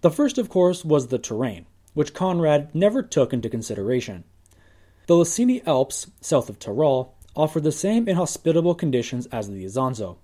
The 0.00 0.10
first, 0.10 0.38
of 0.38 0.48
course, 0.48 0.84
was 0.84 1.08
the 1.08 1.18
terrain, 1.18 1.66
which 1.94 2.14
Conrad 2.14 2.74
never 2.74 3.02
took 3.02 3.32
into 3.32 3.48
consideration. 3.48 4.24
The 5.06 5.14
Lessini 5.14 5.66
Alps, 5.66 6.10
south 6.20 6.48
of 6.48 6.58
Tyrol, 6.58 7.14
offer 7.36 7.60
the 7.60 7.72
same 7.72 8.08
inhospitable 8.08 8.74
conditions 8.74 9.26
as 9.26 9.48
the 9.48 9.64
Isonzo. 9.64 10.16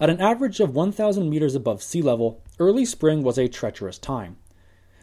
At 0.00 0.10
an 0.10 0.20
average 0.20 0.60
of 0.60 0.74
1,000 0.74 1.28
meters 1.28 1.54
above 1.54 1.82
sea 1.82 2.02
level, 2.02 2.42
early 2.58 2.84
spring 2.84 3.22
was 3.22 3.38
a 3.38 3.48
treacherous 3.48 3.98
time. 3.98 4.36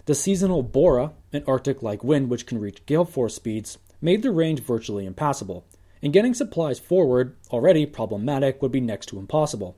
The 0.05 0.15
seasonal 0.15 0.63
Bora, 0.63 1.13
an 1.31 1.43
Arctic 1.47 1.83
like 1.83 2.03
wind 2.03 2.29
which 2.29 2.45
can 2.45 2.59
reach 2.59 2.85
gale 2.85 3.05
force 3.05 3.35
speeds, 3.35 3.77
made 4.01 4.23
the 4.23 4.31
range 4.31 4.61
virtually 4.61 5.05
impassable, 5.05 5.65
and 6.01 6.13
getting 6.13 6.33
supplies 6.33 6.79
forward, 6.79 7.35
already 7.51 7.85
problematic, 7.85 8.61
would 8.61 8.71
be 8.71 8.79
next 8.79 9.07
to 9.07 9.19
impossible. 9.19 9.77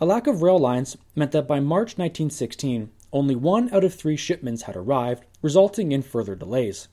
A 0.00 0.06
lack 0.06 0.26
of 0.26 0.42
rail 0.42 0.58
lines 0.58 0.96
meant 1.14 1.32
that 1.32 1.48
by 1.48 1.60
March 1.60 1.98
1916, 1.98 2.90
only 3.12 3.36
one 3.36 3.72
out 3.72 3.84
of 3.84 3.94
three 3.94 4.16
shipments 4.16 4.62
had 4.62 4.76
arrived, 4.76 5.24
resulting 5.40 5.92
in 5.92 6.02
further 6.02 6.34
delays. 6.34 6.88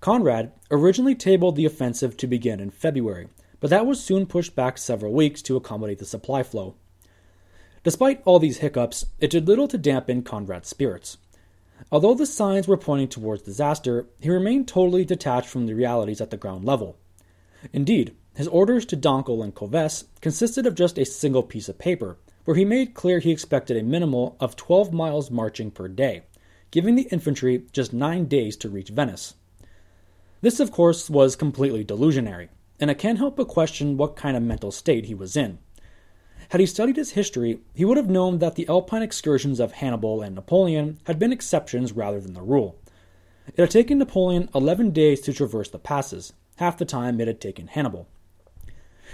Conrad 0.00 0.52
originally 0.70 1.14
tabled 1.14 1.56
the 1.56 1.66
offensive 1.66 2.16
to 2.16 2.26
begin 2.26 2.58
in 2.58 2.70
February, 2.70 3.28
but 3.60 3.70
that 3.70 3.86
was 3.86 4.02
soon 4.02 4.26
pushed 4.26 4.56
back 4.56 4.78
several 4.78 5.12
weeks 5.12 5.42
to 5.42 5.56
accommodate 5.56 5.98
the 5.98 6.04
supply 6.04 6.42
flow. 6.42 6.74
Despite 7.84 8.22
all 8.24 8.38
these 8.38 8.58
hiccups, 8.58 9.06
it 9.20 9.30
did 9.30 9.46
little 9.46 9.68
to 9.68 9.78
dampen 9.78 10.22
Conrad's 10.22 10.68
spirits. 10.68 11.18
Although 11.90 12.14
the 12.14 12.26
signs 12.26 12.68
were 12.68 12.76
pointing 12.76 13.08
towards 13.08 13.42
disaster, 13.42 14.06
he 14.20 14.30
remained 14.30 14.68
totally 14.68 15.04
detached 15.04 15.48
from 15.48 15.66
the 15.66 15.74
realities 15.74 16.20
at 16.20 16.30
the 16.30 16.36
ground 16.36 16.64
level. 16.64 16.96
Indeed, 17.72 18.14
his 18.34 18.48
orders 18.48 18.86
to 18.86 18.96
Dankl 18.96 19.44
and 19.44 19.54
Kövess 19.54 20.04
consisted 20.20 20.66
of 20.66 20.74
just 20.74 20.98
a 20.98 21.04
single 21.04 21.42
piece 21.42 21.68
of 21.68 21.78
paper, 21.78 22.18
where 22.44 22.56
he 22.56 22.64
made 22.64 22.94
clear 22.94 23.18
he 23.18 23.30
expected 23.30 23.76
a 23.76 23.82
minimal 23.82 24.36
of 24.40 24.56
12 24.56 24.92
miles 24.92 25.30
marching 25.30 25.70
per 25.70 25.86
day, 25.86 26.22
giving 26.70 26.96
the 26.96 27.08
infantry 27.12 27.64
just 27.72 27.92
nine 27.92 28.24
days 28.24 28.56
to 28.56 28.68
reach 28.68 28.88
Venice. 28.88 29.34
This, 30.40 30.58
of 30.58 30.72
course, 30.72 31.08
was 31.08 31.36
completely 31.36 31.84
delusionary, 31.84 32.48
and 32.80 32.90
I 32.90 32.94
can't 32.94 33.18
help 33.18 33.36
but 33.36 33.46
question 33.46 33.96
what 33.96 34.16
kind 34.16 34.36
of 34.36 34.42
mental 34.42 34.72
state 34.72 35.04
he 35.04 35.14
was 35.14 35.36
in. 35.36 35.58
Had 36.48 36.60
he 36.60 36.66
studied 36.66 36.96
his 36.96 37.12
history, 37.12 37.60
he 37.74 37.84
would 37.84 37.96
have 37.96 38.10
known 38.10 38.38
that 38.38 38.56
the 38.56 38.66
Alpine 38.68 39.02
excursions 39.02 39.60
of 39.60 39.72
Hannibal 39.72 40.20
and 40.20 40.34
Napoleon 40.34 40.98
had 41.04 41.18
been 41.18 41.32
exceptions 41.32 41.92
rather 41.92 42.20
than 42.20 42.34
the 42.34 42.42
rule. 42.42 42.76
It 43.46 43.58
had 43.58 43.70
taken 43.70 43.98
Napoleon 43.98 44.48
11 44.54 44.90
days 44.90 45.20
to 45.22 45.32
traverse 45.32 45.70
the 45.70 45.78
passes, 45.78 46.32
half 46.56 46.78
the 46.78 46.84
time 46.84 47.20
it 47.20 47.28
had 47.28 47.40
taken 47.40 47.66
Hannibal. 47.66 48.08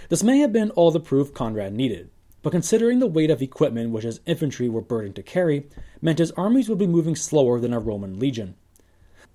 This 0.08 0.22
may 0.22 0.38
have 0.38 0.52
been 0.52 0.70
all 0.70 0.90
the 0.90 1.00
proof 1.00 1.34
Conrad 1.34 1.74
needed, 1.74 2.10
but 2.42 2.50
considering 2.50 2.98
the 2.98 3.06
weight 3.06 3.30
of 3.30 3.42
equipment 3.42 3.90
which 3.90 4.04
his 4.04 4.20
infantry 4.26 4.68
were 4.68 4.80
burdened 4.80 5.16
to 5.16 5.22
carry, 5.22 5.68
meant 6.00 6.18
his 6.18 6.30
armies 6.32 6.68
would 6.68 6.78
be 6.78 6.86
moving 6.86 7.16
slower 7.16 7.60
than 7.60 7.72
a 7.72 7.80
Roman 7.80 8.18
legion. 8.18 8.54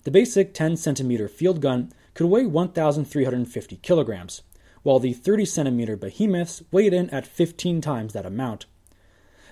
The 0.03 0.11
basic 0.11 0.53
10 0.53 0.77
centimeter 0.77 1.27
field 1.27 1.61
gun 1.61 1.91
could 2.13 2.27
weigh 2.27 2.45
1,350 2.45 3.77
kilograms, 3.77 4.41
while 4.83 4.99
the 4.99 5.13
30 5.13 5.45
centimeter 5.45 5.95
behemoths 5.95 6.61
weighed 6.71 6.93
in 6.93 7.09
at 7.09 7.25
15 7.25 7.81
times 7.81 8.13
that 8.13 8.25
amount. 8.25 8.65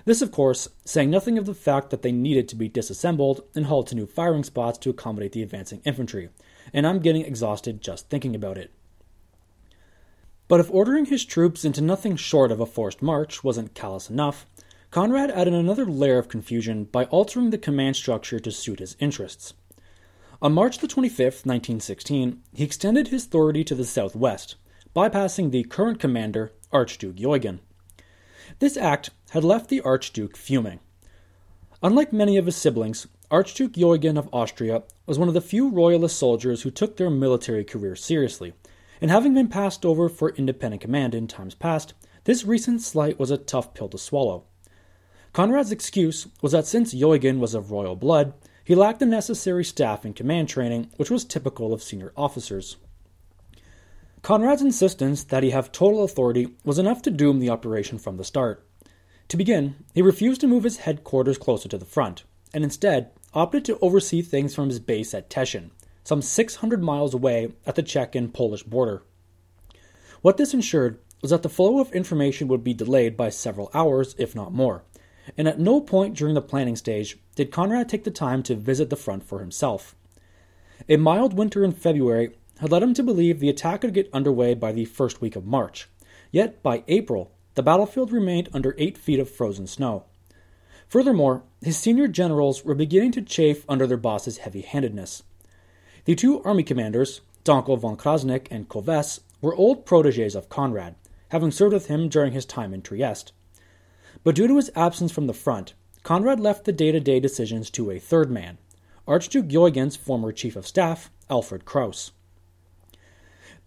This, 0.05 0.21
of 0.21 0.31
course, 0.31 0.67
saying 0.83 1.09
nothing 1.09 1.37
of 1.37 1.45
the 1.45 1.53
fact 1.53 1.89
that 1.89 2.01
they 2.01 2.11
needed 2.11 2.47
to 2.49 2.55
be 2.55 2.67
disassembled 2.67 3.43
and 3.55 3.67
hauled 3.67 3.87
to 3.87 3.95
new 3.95 4.07
firing 4.07 4.43
spots 4.43 4.77
to 4.79 4.89
accommodate 4.89 5.33
the 5.33 5.43
advancing 5.43 5.81
infantry, 5.85 6.29
and 6.73 6.85
I'm 6.85 6.99
getting 6.99 7.25
exhausted 7.25 7.81
just 7.81 8.09
thinking 8.09 8.35
about 8.35 8.57
it. 8.57 8.71
But 10.47 10.59
if 10.59 10.69
ordering 10.69 11.05
his 11.05 11.23
troops 11.23 11.63
into 11.63 11.81
nothing 11.81 12.17
short 12.17 12.51
of 12.51 12.59
a 12.59 12.65
forced 12.65 13.01
march 13.01 13.43
wasn't 13.43 13.73
callous 13.73 14.09
enough, 14.09 14.45
Conrad 14.91 15.31
added 15.31 15.53
another 15.53 15.85
layer 15.85 16.17
of 16.17 16.27
confusion 16.27 16.83
by 16.83 17.05
altering 17.05 17.49
the 17.49 17.57
command 17.57 17.95
structure 17.95 18.39
to 18.39 18.51
suit 18.51 18.79
his 18.79 18.97
interests. 18.99 19.53
On 20.41 20.51
March 20.51 20.79
the 20.79 20.87
25th, 20.87 21.45
1916, 21.45 22.41
he 22.53 22.63
extended 22.63 23.07
his 23.07 23.25
authority 23.25 23.63
to 23.63 23.75
the 23.75 23.85
southwest, 23.85 24.55
bypassing 24.93 25.51
the 25.51 25.63
current 25.63 25.99
commander, 25.99 26.51
Archduke 26.73 27.19
Eugen. 27.19 27.61
This 28.59 28.75
act 28.75 29.11
had 29.29 29.45
left 29.45 29.69
the 29.69 29.81
Archduke 29.81 30.35
fuming. 30.35 30.79
Unlike 31.81 32.11
many 32.11 32.35
of 32.37 32.45
his 32.45 32.57
siblings, 32.57 33.07
Archduke 33.31 33.77
Eugen 33.77 34.17
of 34.17 34.27
Austria 34.33 34.83
was 35.05 35.17
one 35.17 35.29
of 35.29 35.33
the 35.33 35.39
few 35.39 35.69
royalist 35.69 36.17
soldiers 36.17 36.63
who 36.63 36.69
took 36.69 36.97
their 36.97 37.09
military 37.09 37.63
career 37.63 37.95
seriously 37.95 38.51
and 38.99 39.09
having 39.09 39.33
been 39.33 39.47
passed 39.47 39.85
over 39.85 40.09
for 40.09 40.31
independent 40.31 40.81
command 40.81 41.15
in 41.15 41.27
times 41.27 41.55
past, 41.55 41.93
this 42.25 42.43
recent 42.43 42.81
slight 42.81 43.17
was 43.17 43.31
a 43.31 43.37
tough 43.37 43.73
pill 43.73 43.87
to 43.87 43.97
swallow. 43.97 44.43
Conrad's 45.31 45.71
excuse 45.71 46.27
was 46.41 46.51
that 46.51 46.65
since 46.65 46.93
Eugen 46.93 47.39
was 47.39 47.55
of 47.55 47.71
royal 47.71 47.95
blood, 47.95 48.33
he 48.65 48.75
lacked 48.75 48.99
the 48.99 49.05
necessary 49.05 49.63
staff 49.63 50.03
and 50.03 50.13
command 50.13 50.49
training, 50.49 50.89
which 50.97 51.09
was 51.09 51.23
typical 51.23 51.73
of 51.73 51.81
senior 51.81 52.11
officers. 52.17 52.75
Conrad's 54.23 54.61
insistence 54.61 55.23
that 55.23 55.41
he 55.41 55.51
have 55.51 55.71
total 55.71 56.03
authority 56.03 56.49
was 56.65 56.77
enough 56.77 57.01
to 57.03 57.09
doom 57.09 57.39
the 57.39 57.49
operation 57.49 57.97
from 57.97 58.17
the 58.17 58.25
start. 58.25 58.67
To 59.29 59.37
begin, 59.37 59.75
he 59.93 60.01
refused 60.01 60.41
to 60.41 60.47
move 60.47 60.65
his 60.65 60.79
headquarters 60.79 61.37
closer 61.37 61.69
to 61.69 61.77
the 61.77 61.85
front, 61.85 62.25
and 62.53 62.65
instead 62.65 63.09
opted 63.33 63.63
to 63.65 63.79
oversee 63.79 64.21
things 64.21 64.53
from 64.53 64.69
his 64.69 64.79
base 64.79 65.13
at 65.13 65.29
Teschen, 65.29 65.71
some 66.03 66.21
600 66.21 66.81
miles 66.81 67.13
away 67.13 67.53
at 67.65 67.75
the 67.75 67.83
Czech 67.83 68.15
and 68.15 68.33
Polish 68.33 68.63
border. 68.63 69.03
What 70.21 70.37
this 70.37 70.53
ensured 70.53 70.99
was 71.21 71.31
that 71.31 71.43
the 71.43 71.49
flow 71.49 71.79
of 71.79 71.91
information 71.93 72.47
would 72.47 72.63
be 72.63 72.73
delayed 72.73 73.15
by 73.15 73.29
several 73.29 73.69
hours, 73.73 74.15
if 74.17 74.35
not 74.35 74.53
more, 74.53 74.83
and 75.37 75.47
at 75.47 75.59
no 75.59 75.79
point 75.79 76.17
during 76.17 76.33
the 76.33 76.41
planning 76.41 76.75
stage 76.75 77.17
did 77.35 77.51
Conrad 77.51 77.89
take 77.89 78.03
the 78.03 78.11
time 78.11 78.43
to 78.43 78.55
visit 78.55 78.89
the 78.89 78.95
front 78.95 79.23
for 79.23 79.39
himself. 79.39 79.95
A 80.89 80.97
mild 80.97 81.33
winter 81.33 81.63
in 81.63 81.71
February 81.71 82.35
had 82.59 82.71
led 82.71 82.83
him 82.83 82.93
to 82.95 83.03
believe 83.03 83.39
the 83.39 83.49
attack 83.49 83.81
could 83.81 83.93
get 83.93 84.09
underway 84.13 84.53
by 84.53 84.71
the 84.71 84.85
first 84.85 85.21
week 85.21 85.35
of 85.35 85.45
March, 85.45 85.87
yet 86.31 86.61
by 86.61 86.83
April, 86.87 87.31
the 87.55 87.63
battlefield 87.63 88.11
remained 88.11 88.49
under 88.53 88.75
eight 88.77 88.97
feet 88.97 89.19
of 89.19 89.29
frozen 89.29 89.67
snow. 89.67 90.05
Furthermore, 90.91 91.43
his 91.61 91.77
senior 91.77 92.09
generals 92.09 92.65
were 92.65 92.75
beginning 92.75 93.13
to 93.13 93.21
chafe 93.21 93.63
under 93.69 93.87
their 93.87 93.95
boss's 93.95 94.39
heavy 94.39 94.59
handedness. 94.59 95.23
The 96.03 96.15
two 96.15 96.43
army 96.43 96.63
commanders, 96.63 97.21
Dankl 97.45 97.79
von 97.79 97.95
Krasnik 97.95 98.47
and 98.51 98.67
Kövess, 98.67 99.21
were 99.39 99.55
old 99.55 99.85
proteges 99.85 100.35
of 100.35 100.49
Conrad, 100.49 100.95
having 101.29 101.49
served 101.49 101.71
with 101.71 101.87
him 101.87 102.09
during 102.09 102.33
his 102.33 102.45
time 102.45 102.73
in 102.73 102.81
Trieste. 102.81 103.31
But 104.25 104.35
due 104.35 104.49
to 104.49 104.57
his 104.57 104.69
absence 104.75 105.13
from 105.13 105.27
the 105.27 105.33
front, 105.33 105.75
Conrad 106.03 106.41
left 106.41 106.65
the 106.65 106.73
day 106.73 106.91
to 106.91 106.99
day 106.99 107.21
decisions 107.21 107.69
to 107.69 107.89
a 107.89 107.97
third 107.97 108.29
man, 108.29 108.57
Archduke 109.07 109.49
Eugen's 109.49 109.95
former 109.95 110.33
chief 110.33 110.57
of 110.57 110.67
staff, 110.67 111.09
Alfred 111.29 111.63
Kraus. 111.63 112.11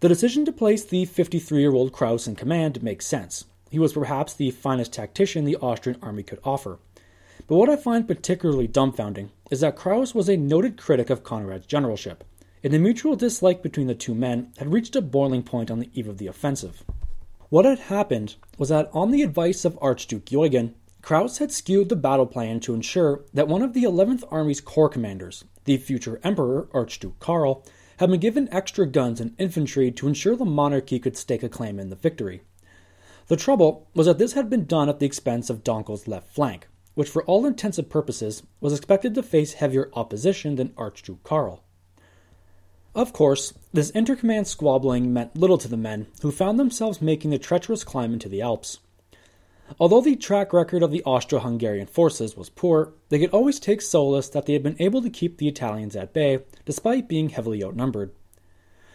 The 0.01 0.09
decision 0.09 0.45
to 0.45 0.51
place 0.51 0.83
the 0.83 1.05
53 1.05 1.59
year 1.59 1.73
old 1.73 1.91
Kraus 1.91 2.27
in 2.27 2.35
command 2.35 2.83
makes 2.83 3.07
sense. 3.07 3.45
He 3.71 3.79
was 3.79 3.93
perhaps 3.93 4.35
the 4.35 4.51
finest 4.51 4.93
tactician 4.93 5.43
the 5.45 5.57
Austrian 5.57 5.97
army 6.03 6.21
could 6.21 6.39
offer. 6.43 6.77
But 7.47 7.57
what 7.57 7.69
I 7.69 7.75
find 7.75 8.07
particularly 8.07 8.67
dumbfounding 8.67 9.29
is 9.51 9.59
that 9.59 9.75
Kraus 9.75 10.15
was 10.15 10.27
a 10.27 10.35
noted 10.35 10.77
critic 10.77 11.11
of 11.11 11.23
Conrad's 11.23 11.67
generalship, 11.67 12.23
and 12.63 12.73
the 12.73 12.79
mutual 12.79 13.15
dislike 13.15 13.61
between 13.61 13.85
the 13.85 13.93
two 13.93 14.15
men 14.15 14.51
had 14.57 14.73
reached 14.73 14.95
a 14.95 15.01
boiling 15.01 15.43
point 15.43 15.69
on 15.69 15.77
the 15.79 15.91
eve 15.93 16.07
of 16.07 16.17
the 16.17 16.25
offensive. 16.25 16.83
What 17.49 17.65
had 17.65 17.77
happened 17.77 18.35
was 18.57 18.69
that, 18.69 18.89
on 18.93 19.11
the 19.11 19.21
advice 19.21 19.63
of 19.63 19.77
Archduke 19.79 20.31
Eugen, 20.31 20.73
Kraus 21.03 21.37
had 21.37 21.51
skewed 21.51 21.89
the 21.89 21.95
battle 21.95 22.25
plan 22.25 22.59
to 22.61 22.73
ensure 22.73 23.23
that 23.31 23.47
one 23.47 23.61
of 23.61 23.73
the 23.73 23.83
11th 23.83 24.23
Army's 24.31 24.59
corps 24.59 24.89
commanders, 24.89 25.45
the 25.65 25.77
future 25.77 26.19
Emperor 26.23 26.67
Archduke 26.73 27.19
Karl, 27.19 27.63
had 27.97 28.09
been 28.09 28.19
given 28.19 28.49
extra 28.51 28.87
guns 28.87 29.21
and 29.21 29.35
infantry 29.37 29.91
to 29.91 30.07
ensure 30.07 30.35
the 30.35 30.45
monarchy 30.45 30.97
could 30.97 31.15
stake 31.15 31.43
a 31.43 31.49
claim 31.49 31.79
in 31.79 31.91
the 31.91 31.95
victory. 31.95 32.41
The 33.27 33.37
trouble 33.37 33.87
was 33.93 34.07
that 34.07 34.17
this 34.17 34.33
had 34.33 34.49
been 34.49 34.65
done 34.65 34.89
at 34.89 34.99
the 34.99 35.05
expense 35.05 35.51
of 35.51 35.63
Dankl's 35.63 36.07
left 36.07 36.33
flank, 36.33 36.67
which 36.95 37.09
for 37.09 37.23
all 37.25 37.45
intents 37.45 37.77
and 37.77 37.89
purposes 37.89 38.43
was 38.59 38.73
expected 38.73 39.13
to 39.13 39.23
face 39.23 39.53
heavier 39.53 39.89
opposition 39.93 40.55
than 40.55 40.73
Archduke 40.75 41.23
Karl. 41.23 41.61
Of 42.95 43.11
course, 43.11 43.53
this 43.73 43.91
intercommand 43.91 44.47
squabbling 44.47 45.13
meant 45.13 45.35
little 45.35 45.57
to 45.57 45.67
the 45.67 45.77
men 45.77 46.07
who 46.21 46.31
found 46.31 46.57
themselves 46.57 47.01
making 47.01 47.31
the 47.31 47.37
treacherous 47.37 47.83
climb 47.83 48.13
into 48.13 48.29
the 48.29 48.41
Alps. 48.41 48.79
Although 49.79 50.01
the 50.01 50.15
track 50.15 50.53
record 50.53 50.81
of 50.81 50.91
the 50.91 51.03
Austro 51.03 51.39
Hungarian 51.39 51.87
forces 51.87 52.37
was 52.37 52.49
poor, 52.49 52.93
they 53.09 53.19
could 53.19 53.31
always 53.31 53.59
take 53.59 53.81
solace 53.81 54.29
that 54.29 54.45
they 54.45 54.53
had 54.53 54.63
been 54.63 54.77
able 54.79 55.01
to 55.01 55.09
keep 55.09 55.37
the 55.37 55.47
Italians 55.47 55.95
at 55.95 56.13
bay 56.13 56.39
despite 56.65 57.09
being 57.09 57.29
heavily 57.29 57.63
outnumbered. 57.63 58.11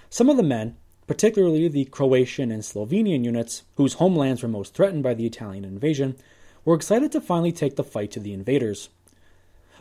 Some 0.09 0.31
of 0.31 0.37
the 0.37 0.43
men, 0.43 0.77
particularly 1.07 1.69
the 1.69 1.85
Croatian 1.87 2.51
and 2.51 2.63
Slovenian 2.63 3.25
units, 3.25 3.65
whose 3.75 3.95
homelands 3.95 4.43
were 4.43 4.49
most 4.49 4.73
threatened 4.73 5.03
by 5.03 5.13
the 5.13 5.27
Italian 5.27 5.65
invasion, 5.65 6.17
were 6.65 6.75
excited 6.75 7.13
to 7.13 7.21
finally 7.21 7.53
take 7.53 7.77
the 7.77 7.85
fight 7.85 8.11
to 8.13 8.21
the 8.21 8.33
invaders. 8.33 8.89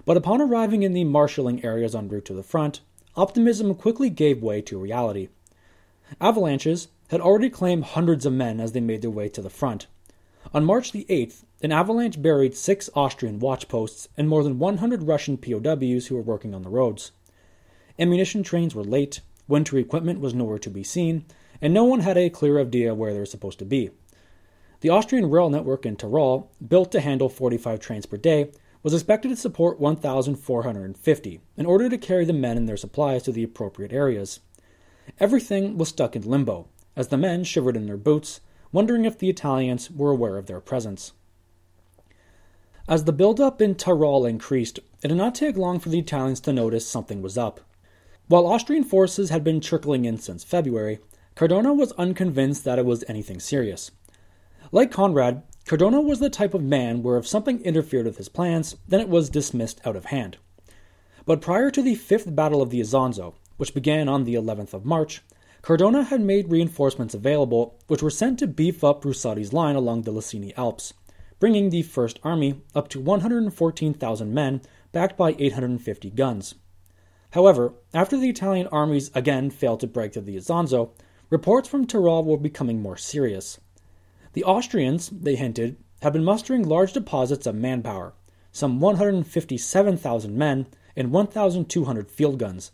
But 0.05 0.17
upon 0.17 0.41
arriving 0.41 0.83
in 0.83 0.93
the 0.93 1.03
marshalling 1.03 1.63
areas 1.63 1.95
en 1.95 2.07
route 2.07 2.25
to 2.25 2.33
the 2.33 2.43
front, 2.43 2.81
optimism 3.15 3.75
quickly 3.75 4.09
gave 4.09 4.41
way 4.41 4.61
to 4.61 4.79
reality. 4.79 5.29
Avalanches 6.21 6.87
had 7.09 7.21
already 7.21 7.49
claimed 7.49 7.83
hundreds 7.83 8.25
of 8.25 8.33
men 8.33 8.59
as 8.59 8.71
they 8.71 8.79
made 8.79 9.01
their 9.01 9.09
way 9.09 9.29
to 9.29 9.41
the 9.41 9.49
front. 9.49 9.87
On 10.53 10.63
March 10.63 10.91
the 10.91 11.05
8th, 11.09 11.43
an 11.61 11.71
avalanche 11.71 12.21
buried 12.21 12.55
six 12.55 12.89
Austrian 12.95 13.39
watchposts 13.39 14.07
and 14.17 14.29
more 14.29 14.43
than 14.43 14.57
100 14.57 15.03
Russian 15.03 15.37
POWs 15.37 16.07
who 16.07 16.15
were 16.15 16.21
working 16.21 16.55
on 16.55 16.63
the 16.63 16.69
roads. 16.69 17.11
Ammunition 17.99 18.43
trains 18.43 18.73
were 18.73 18.83
late, 18.83 19.19
winter 19.47 19.77
equipment 19.77 20.21
was 20.21 20.33
nowhere 20.33 20.59
to 20.59 20.69
be 20.69 20.83
seen, 20.83 21.25
and 21.61 21.73
no 21.73 21.83
one 21.83 21.99
had 21.99 22.17
a 22.17 22.29
clear 22.29 22.59
idea 22.59 22.95
where 22.95 23.13
they 23.13 23.19
were 23.19 23.25
supposed 23.25 23.59
to 23.59 23.65
be. 23.65 23.89
The 24.81 24.89
Austrian 24.89 25.29
rail 25.29 25.49
network 25.49 25.85
in 25.85 25.97
Tyrol, 25.97 26.51
built 26.65 26.91
to 26.93 27.01
handle 27.01 27.27
45 27.27 27.81
trains 27.81 28.05
per 28.05 28.15
day, 28.15 28.51
was 28.81 28.93
expected 28.93 29.27
to 29.27 29.35
support 29.35 29.79
1,450 29.79 31.41
in 31.57 31.65
order 31.65 31.89
to 31.89 31.97
carry 31.97 32.23
the 32.23 32.31
men 32.31 32.55
and 32.55 32.67
their 32.67 32.77
supplies 32.77 33.23
to 33.23 33.33
the 33.33 33.43
appropriate 33.43 33.91
areas. 33.91 34.39
Everything 35.19 35.77
was 35.77 35.89
stuck 35.89 36.15
in 36.15 36.21
limbo, 36.21 36.67
as 36.95 37.09
the 37.09 37.17
men 37.17 37.43
shivered 37.43 37.75
in 37.75 37.87
their 37.87 37.97
boots, 37.97 38.39
wondering 38.71 39.03
if 39.03 39.17
the 39.17 39.29
Italians 39.29 39.91
were 39.91 40.11
aware 40.11 40.37
of 40.37 40.45
their 40.45 40.61
presence. 40.61 41.11
As 42.87 43.03
the 43.03 43.11
build-up 43.11 43.61
in 43.61 43.75
Tyrol 43.75 44.25
increased, 44.25 44.79
it 45.03 45.09
did 45.09 45.17
not 45.17 45.35
take 45.35 45.57
long 45.57 45.79
for 45.79 45.89
the 45.89 45.99
Italians 45.99 46.39
to 46.41 46.53
notice 46.53 46.87
something 46.87 47.21
was 47.21 47.37
up. 47.37 47.59
While 48.27 48.47
Austrian 48.47 48.85
forces 48.85 49.29
had 49.29 49.43
been 49.43 49.59
trickling 49.59 50.05
in 50.05 50.19
since 50.19 50.45
February, 50.45 50.99
Cadorna 51.35 51.75
was 51.75 51.91
unconvinced 51.93 52.63
that 52.63 52.79
it 52.79 52.85
was 52.85 53.03
anything 53.07 53.39
serious. 53.41 53.91
Like 54.71 54.91
Conrad, 54.91 55.41
Cadorna 55.65 55.99
was 55.99 56.19
the 56.19 56.29
type 56.29 56.53
of 56.53 56.61
man 56.61 57.01
where 57.01 57.17
if 57.17 57.27
something 57.27 57.59
interfered 57.61 58.05
with 58.05 58.17
his 58.17 58.29
plans, 58.29 58.75
then 58.87 58.99
it 58.99 59.09
was 59.09 59.29
dismissed 59.29 59.81
out 59.83 59.95
of 59.95 60.05
hand. 60.05 60.37
But 61.25 61.41
prior 61.41 61.71
to 61.71 61.81
the 61.81 61.95
Fifth 61.95 62.35
Battle 62.35 62.61
of 62.61 62.69
the 62.69 62.79
Isonzo, 62.79 63.33
which 63.57 63.73
began 63.73 64.07
on 64.07 64.25
the 64.25 64.35
11th 64.35 64.75
of 64.75 64.85
March, 64.85 65.23
Cadorna 65.63 66.05
had 66.05 66.21
made 66.21 66.51
reinforcements 66.51 67.15
available, 67.15 67.79
which 67.87 68.03
were 68.03 68.11
sent 68.11 68.37
to 68.39 68.47
beef 68.47 68.83
up 68.83 69.01
Brusati's 69.01 69.53
line 69.53 69.75
along 69.75 70.03
the 70.03 70.13
Lessini 70.13 70.53
Alps, 70.55 70.93
bringing 71.39 71.71
the 71.71 71.81
First 71.81 72.19
Army 72.23 72.61
up 72.75 72.89
to 72.89 73.01
114,000 73.01 74.33
men, 74.33 74.61
backed 74.91 75.17
by 75.17 75.35
850 75.39 76.11
guns. 76.11 76.55
However, 77.31 77.73
after 77.91 78.17
the 78.17 78.29
Italian 78.29 78.67
armies 78.67 79.09
again 79.15 79.49
failed 79.49 79.79
to 79.79 79.87
break 79.87 80.13
through 80.13 80.23
the 80.23 80.37
Isonzo, 80.37 80.91
reports 81.31 81.67
from 81.67 81.87
Tyrol 81.87 82.23
were 82.23 82.37
becoming 82.37 82.81
more 82.81 82.97
serious. 82.97 83.59
The 84.33 84.43
Austrians, 84.43 85.09
they 85.09 85.35
hinted, 85.35 85.77
had 86.01 86.13
been 86.13 86.23
mustering 86.23 86.63
large 86.63 86.93
deposits 86.93 87.47
of 87.47 87.55
manpower, 87.55 88.13
some 88.51 88.79
157,000 88.79 90.37
men 90.37 90.67
and 90.95 91.11
1,200 91.11 92.11
field 92.11 92.39
guns. 92.39 92.71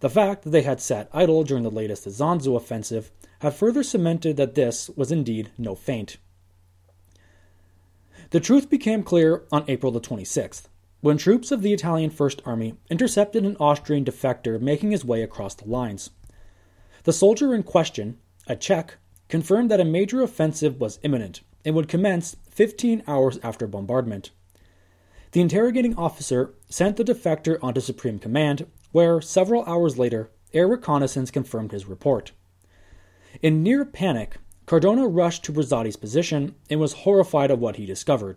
The 0.00 0.10
fact 0.10 0.42
that 0.42 0.50
they 0.50 0.62
had 0.62 0.80
sat 0.80 1.08
idle 1.12 1.42
during 1.44 1.62
the 1.62 1.70
latest 1.70 2.06
Isonzo 2.06 2.56
offensive 2.56 3.10
had 3.40 3.54
further 3.54 3.82
cemented 3.82 4.36
that 4.36 4.54
this 4.54 4.90
was 4.90 5.10
indeed 5.10 5.50
no 5.56 5.74
feint. 5.74 6.18
The 8.30 8.40
truth 8.40 8.68
became 8.68 9.02
clear 9.02 9.44
on 9.52 9.64
April 9.68 9.92
the 9.92 10.00
26th, 10.00 10.64
when 11.00 11.16
troops 11.16 11.52
of 11.52 11.62
the 11.62 11.72
Italian 11.72 12.10
First 12.10 12.42
Army 12.44 12.74
intercepted 12.90 13.44
an 13.44 13.56
Austrian 13.60 14.04
defector 14.04 14.60
making 14.60 14.90
his 14.90 15.04
way 15.04 15.22
across 15.22 15.54
the 15.54 15.68
lines. 15.68 16.10
The 17.04 17.12
soldier 17.12 17.54
in 17.54 17.62
question, 17.62 18.18
a 18.48 18.56
Czech, 18.56 18.96
confirmed 19.28 19.70
that 19.70 19.80
a 19.80 19.84
major 19.84 20.22
offensive 20.22 20.80
was 20.80 20.98
imminent 21.02 21.40
and 21.64 21.74
would 21.74 21.88
commence 21.88 22.36
15 22.50 23.02
hours 23.06 23.38
after 23.42 23.66
bombardment. 23.66 24.30
The 25.32 25.40
interrogating 25.40 25.96
officer 25.96 26.54
sent 26.68 26.96
the 26.96 27.04
defector 27.04 27.58
onto 27.62 27.80
Supreme 27.80 28.18
Command, 28.18 28.66
where, 28.92 29.20
several 29.20 29.64
hours 29.64 29.98
later, 29.98 30.30
air 30.54 30.68
reconnaissance 30.68 31.30
confirmed 31.30 31.72
his 31.72 31.86
report. 31.86 32.32
In 33.42 33.62
near 33.62 33.84
panic, 33.84 34.38
Cadorna 34.66 35.06
rushed 35.06 35.44
to 35.44 35.52
Brusati's 35.52 35.96
position 35.96 36.54
and 36.70 36.80
was 36.80 36.92
horrified 36.92 37.50
at 37.50 37.58
what 37.58 37.76
he 37.76 37.86
discovered. 37.86 38.36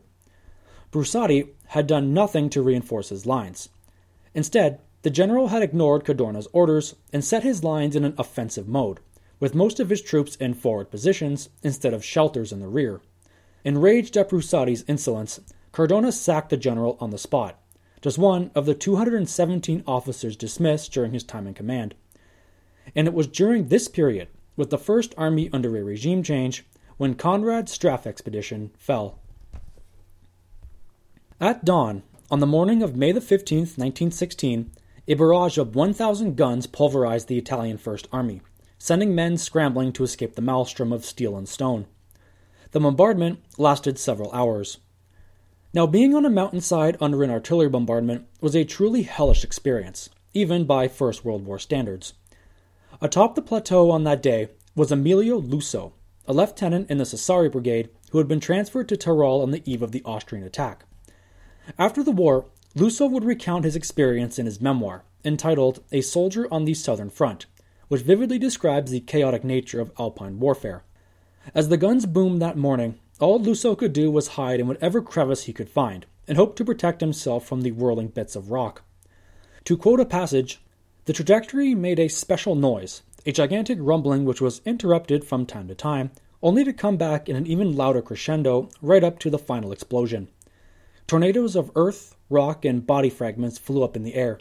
Brusati 0.91 1.49
had 1.67 1.88
done 1.88 2.13
nothing 2.13 2.49
to 2.49 2.62
reinforce 2.62 3.10
his 3.10 3.25
lines. 3.25 3.69
Instead, 4.34 4.80
the 5.02 5.10
general 5.10 5.47
had 5.47 5.63
ignored 5.63 6.04
Cadorna's 6.04 6.47
orders 6.52 6.95
and 7.13 7.23
set 7.23 7.43
his 7.43 7.63
lines 7.63 7.95
in 7.95 8.04
an 8.04 8.15
offensive 8.17 8.67
mode, 8.67 8.99
with 9.39 9.56
most 9.56 9.80
of 9.80 9.89
his 9.89 10.02
troops 10.02 10.36
in 10.36 10.54
forward 10.54 10.91
positions 10.91 11.49
instead 11.63 11.93
of 11.93 12.04
shelters 12.04 12.52
in 12.52 12.60
the 12.60 12.67
rear. 12.67 13.02
Enraged 13.63 14.17
at 14.17 14.30
Brusati's 14.30 14.86
insolence, 14.88 15.39
Cadorna 15.71 16.12
sacked 16.12 16.49
the 16.49 16.58
general 16.58 16.97
on 16.99 17.10
the 17.10 17.17
spot, 17.17 17.60
just 18.02 18.17
one 18.17 18.52
of 18.56 18.65
the 18.65 18.73
217 18.73 19.84
officers 19.86 20.36
dismissed 20.36 20.91
during 20.91 21.12
his 21.12 21.23
time 21.23 21.47
in 21.47 21.54
command. 21.54 21.95
And 22.95 23.08
it 23.08 23.13
was 23.13 23.28
during 23.28 23.67
this 23.67 23.88
period, 23.88 24.30
with 24.56 24.69
the 24.69 24.78
First 24.78 25.13
Army 25.17 25.49
under 25.54 25.75
a 25.78 25.84
regime 25.84 26.23
change, 26.23 26.65
when 26.97 27.15
Conrad's 27.15 27.71
Strafe 27.71 28.08
expedition 28.08 28.71
fell. 28.78 29.19
At 31.39 31.63
dawn, 31.63 32.04
on 32.32 32.39
the 32.39 32.45
morning 32.45 32.84
of 32.84 32.95
May 32.95 33.12
the 33.12 33.21
15th, 33.21 33.78
1916, 33.78 34.71
a 35.08 35.13
barrage 35.13 35.58
of 35.58 35.75
1,000 35.75 36.36
guns 36.36 36.67
pulverized 36.67 37.28
the 37.28 37.38
Italian 37.38 37.78
First 37.78 38.08
Army, 38.12 38.41
sending 38.80 39.13
men 39.13 39.38
scrambling 39.38 39.92
to 39.94 40.04
escape 40.04 40.34
the 40.34 40.42
maelstrom 40.42 40.92
of 40.92 41.06
steel 41.06 41.38
and 41.38 41.48
stone. 41.48 41.86
The 42.72 42.80
bombardment 42.80 43.39
lasted 43.58 44.00
several 44.00 44.32
hours. 44.32 44.80
Now, 45.74 45.86
being 45.86 46.15
on 46.15 46.26
a 46.26 46.30
mountainside 46.32 46.98
under 47.00 47.24
an 47.24 47.30
artillery 47.30 47.70
bombardment 47.70 48.26
was 48.42 48.56
a 48.56 48.63
truly 48.63 49.04
hellish 49.04 49.44
experience, 49.44 50.10
even 50.34 50.65
by 50.65 50.88
First 50.88 51.24
World 51.24 51.46
War 51.46 51.60
standards. 51.60 52.13
Atop 53.02 53.36
the 53.36 53.42
plateau 53.42 53.92
on 53.92 54.04
that 54.06 54.24
day 54.24 54.50
was 54.76 54.92
Emilio 54.92 55.39
Lussu, 55.39 55.92
a 56.28 56.34
lieutenant 56.34 56.89
in 56.89 56.98
the 56.98 57.04
Sassari 57.04 57.52
Brigade 57.52 57.89
who 58.12 58.18
had 58.18 58.28
been 58.28 58.39
transferred 58.39 58.89
to 58.89 58.98
Tyrol 58.98 59.42
on 59.42 59.52
the 59.52 59.62
eve 59.72 59.82
of 59.82 59.92
the 59.92 60.02
Austrian 60.06 60.44
attack. 60.44 60.86
After 61.78 62.04
the 62.04 62.12
war, 62.12 62.46
Lussu 62.76 63.08
would 63.08 63.24
recount 63.24 63.65
his 63.65 63.76
experience 63.76 64.39
in 64.39 64.46
his 64.46 64.62
memoir, 64.62 65.04
entitled 65.24 65.84
A 65.92 66.02
Soldier 66.02 66.48
on 66.52 66.65
the 66.65 66.74
Southern 66.74 67.10
Front, 67.10 67.46
which 67.89 68.02
vividly 68.02 68.39
describes 68.39 68.89
the 68.89 69.02
chaotic 69.02 69.43
nature 69.43 69.82
of 69.82 69.91
Alpine 69.99 70.39
warfare. 70.39 70.84
As 71.54 71.69
the 71.69 71.78
guns 71.78 72.06
boomed 72.06 72.41
that 72.41 72.58
morning, 72.58 72.97
all 73.19 73.39
Lussu 73.39 73.78
could 73.78 73.91
do 73.91 74.10
was 74.10 74.30
hide 74.30 74.62
in 74.62 74.67
whatever 74.67 75.02
crevice 75.02 75.43
he 75.43 75.54
could 75.54 75.69
find, 75.69 76.06
and 76.28 76.38
hope 76.38 76.56
to 76.56 76.63
protect 76.65 77.02
himself 77.02 77.45
from 77.45 77.62
the 77.62 77.71
whirling 77.71 78.08
bits 78.08 78.36
of 78.36 78.52
rock. 78.52 78.84
To 79.65 79.75
quote 79.75 79.99
a 79.99 80.06
passage, 80.06 80.62
the 81.06 81.13
trajectory 81.13 81.75
made 81.75 81.99
a 81.99 82.08
special 82.08 82.56
noise, 82.56 83.02
a 83.25 83.32
gigantic 83.32 83.78
rumbling 83.82 84.25
which 84.25 84.39
was 84.39 84.62
interrupted 84.65 85.25
from 85.25 85.45
time 85.45 85.67
to 85.67 85.75
time, 85.75 86.12
only 86.41 86.63
to 86.63 86.71
come 86.71 86.97
back 86.97 87.28
in 87.28 87.36
an 87.36 87.47
even 87.47 87.75
louder 87.75 88.02
crescendo 88.02 88.69
right 88.82 89.04
up 89.04 89.19
to 89.19 89.30
the 89.30 89.38
final 89.38 89.71
explosion. 89.71 90.30
Tornadoes 91.08 91.56
of 91.56 91.71
earth, 91.75 92.15
rock, 92.30 92.63
and 92.63 92.86
body 92.86 93.10
fragments 93.10 93.58
flew 93.58 93.84
up 93.84 93.95
in 93.95 94.04
the 94.04 94.13
air. 94.13 94.39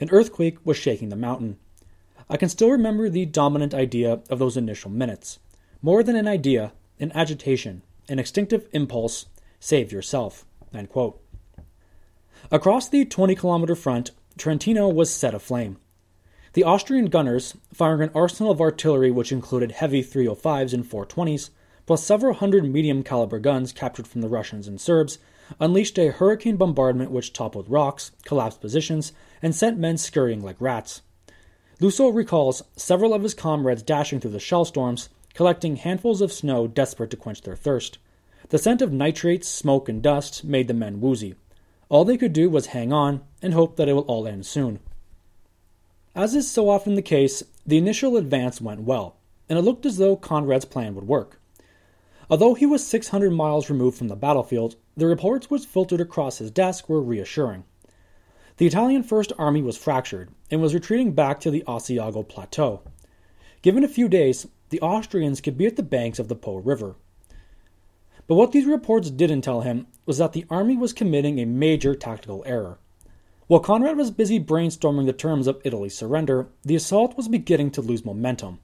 An 0.00 0.10
earthquake 0.10 0.58
was 0.64 0.76
shaking 0.76 1.08
the 1.08 1.16
mountain. 1.16 1.58
I 2.32 2.36
can 2.36 2.48
still 2.48 2.70
remember 2.70 3.08
the 3.08 3.26
dominant 3.26 3.74
idea 3.74 4.20
of 4.30 4.38
those 4.38 4.56
initial 4.56 4.88
minutes. 4.88 5.40
More 5.82 6.04
than 6.04 6.14
an 6.14 6.28
idea, 6.28 6.72
an 7.00 7.10
agitation, 7.12 7.82
an 8.08 8.20
instinctive 8.20 8.68
impulse 8.70 9.26
save 9.58 9.90
yourself. 9.90 10.46
Across 12.52 12.90
the 12.90 13.04
20 13.04 13.34
kilometer 13.34 13.74
front, 13.74 14.12
Trentino 14.38 14.88
was 14.88 15.12
set 15.12 15.34
aflame. 15.34 15.78
The 16.52 16.62
Austrian 16.62 17.06
gunners, 17.06 17.56
firing 17.74 18.02
an 18.02 18.10
arsenal 18.14 18.52
of 18.52 18.60
artillery 18.60 19.10
which 19.10 19.32
included 19.32 19.72
heavy 19.72 20.00
305s 20.00 20.72
and 20.72 20.84
420s, 20.84 21.50
plus 21.84 22.04
several 22.04 22.34
hundred 22.34 22.64
medium 22.64 23.02
caliber 23.02 23.40
guns 23.40 23.72
captured 23.72 24.06
from 24.06 24.20
the 24.20 24.28
Russians 24.28 24.68
and 24.68 24.80
Serbs, 24.80 25.18
unleashed 25.58 25.98
a 25.98 26.12
hurricane 26.12 26.56
bombardment 26.56 27.10
which 27.10 27.32
toppled 27.32 27.68
rocks, 27.68 28.12
collapsed 28.24 28.60
positions, 28.60 29.12
and 29.42 29.52
sent 29.52 29.78
men 29.78 29.96
scurrying 29.96 30.42
like 30.42 30.60
rats. 30.60 31.02
Lussu 31.80 32.14
recalls 32.14 32.62
several 32.76 33.14
of 33.14 33.22
his 33.22 33.32
comrades 33.32 33.82
dashing 33.82 34.20
through 34.20 34.32
the 34.32 34.38
shell 34.38 34.66
storms, 34.66 35.08
collecting 35.32 35.76
handfuls 35.76 36.20
of 36.20 36.30
snow 36.30 36.66
desperate 36.66 37.10
to 37.10 37.16
quench 37.16 37.40
their 37.40 37.56
thirst. 37.56 37.96
The 38.50 38.58
scent 38.58 38.82
of 38.82 38.92
nitrates, 38.92 39.48
smoke, 39.48 39.88
and 39.88 40.02
dust 40.02 40.44
made 40.44 40.68
the 40.68 40.74
men 40.74 41.00
woozy. 41.00 41.36
All 41.88 42.04
they 42.04 42.18
could 42.18 42.34
do 42.34 42.50
was 42.50 42.66
hang 42.66 42.92
on 42.92 43.22
and 43.40 43.54
hope 43.54 43.76
that 43.76 43.88
it 43.88 43.94
will 43.94 44.02
all 44.02 44.26
end 44.26 44.44
soon. 44.44 44.80
As 46.14 46.34
is 46.34 46.50
so 46.50 46.68
often 46.68 46.96
the 46.96 47.02
case, 47.02 47.42
the 47.66 47.78
initial 47.78 48.18
advance 48.18 48.60
went 48.60 48.82
well, 48.82 49.16
and 49.48 49.58
it 49.58 49.62
looked 49.62 49.86
as 49.86 49.96
though 49.96 50.16
Conrad's 50.16 50.66
plan 50.66 50.94
would 50.94 51.08
work. 51.08 51.40
Although 52.28 52.54
he 52.54 52.66
was 52.66 52.86
600 52.86 53.30
miles 53.30 53.70
removed 53.70 53.96
from 53.96 54.08
the 54.08 54.16
battlefield, 54.16 54.76
the 54.96 55.06
reports 55.06 55.48
which 55.48 55.64
filtered 55.64 56.00
across 56.00 56.38
his 56.38 56.50
desk 56.50 56.88
were 56.88 57.00
reassuring. 57.00 57.64
The 58.60 58.66
Italian 58.66 59.04
First 59.04 59.32
Army 59.38 59.62
was 59.62 59.78
fractured 59.78 60.28
and 60.50 60.60
was 60.60 60.74
retreating 60.74 61.12
back 61.12 61.40
to 61.40 61.50
the 61.50 61.64
Asiago 61.66 62.28
Plateau. 62.28 62.82
Given 63.62 63.82
a 63.82 63.88
few 63.88 64.06
days, 64.06 64.48
the 64.68 64.82
Austrians 64.82 65.40
could 65.40 65.56
be 65.56 65.64
at 65.64 65.76
the 65.76 65.82
banks 65.82 66.18
of 66.18 66.28
the 66.28 66.36
Po 66.36 66.56
River. 66.56 66.96
But 68.26 68.34
what 68.34 68.52
these 68.52 68.66
reports 68.66 69.10
didn't 69.10 69.40
tell 69.40 69.62
him 69.62 69.86
was 70.04 70.18
that 70.18 70.34
the 70.34 70.44
army 70.50 70.76
was 70.76 70.92
committing 70.92 71.38
a 71.38 71.46
major 71.46 71.94
tactical 71.94 72.42
error. 72.44 72.78
While 73.46 73.60
Conrad 73.60 73.96
was 73.96 74.10
busy 74.10 74.38
brainstorming 74.38 75.06
the 75.06 75.14
terms 75.14 75.46
of 75.46 75.62
Italy's 75.64 75.96
surrender, 75.96 76.48
the 76.62 76.76
assault 76.76 77.16
was 77.16 77.28
beginning 77.28 77.70
to 77.70 77.80
lose 77.80 78.04
momentum. 78.04 78.58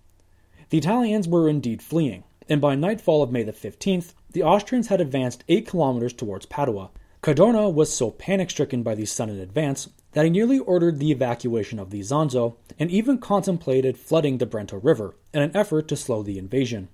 The 0.69 0.77
Italians 0.77 1.27
were 1.27 1.49
indeed 1.49 1.81
fleeing, 1.81 2.25
and 2.51 2.61
by 2.61 2.75
nightfall 2.75 3.23
of 3.23 3.33
May 3.33 3.45
the 3.45 3.53
15th, 3.55 4.13
the 4.33 4.43
Austrians 4.43 4.89
had 4.89 5.01
advanced 5.01 5.43
8 5.49 5.67
kilometers 5.67 6.13
towards 6.13 6.45
Padua. 6.45 6.91
Cadorna 7.23 7.73
was 7.73 7.93
so 7.93 8.11
panic 8.11 8.51
stricken 8.51 8.83
by 8.83 8.95
the 8.95 9.07
sudden 9.07 9.41
advance 9.41 9.89
that 10.13 10.25
he 10.25 10.31
nearly 10.31 10.59
ordered 10.59 10.99
the 10.99 11.11
evacuation 11.11 11.79
of 11.79 11.91
the 11.91 12.01
Isonzo 12.01 12.57
and 12.79 12.91
even 12.91 13.19
contemplated 13.19 13.99
flooding 13.99 14.39
the 14.39 14.47
Brenta 14.47 14.79
River 14.83 15.15
in 15.35 15.43
an 15.43 15.57
effort 15.57 15.89
to 15.89 15.97
slow 15.97 16.23
the 16.23 16.39
invasion. 16.39 16.89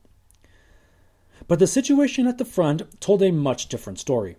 But 1.48 1.58
the 1.58 1.66
situation 1.66 2.26
at 2.26 2.38
the 2.38 2.44
front 2.44 3.00
told 3.00 3.22
a 3.22 3.30
much 3.30 3.68
different 3.68 3.98
story. 3.98 4.36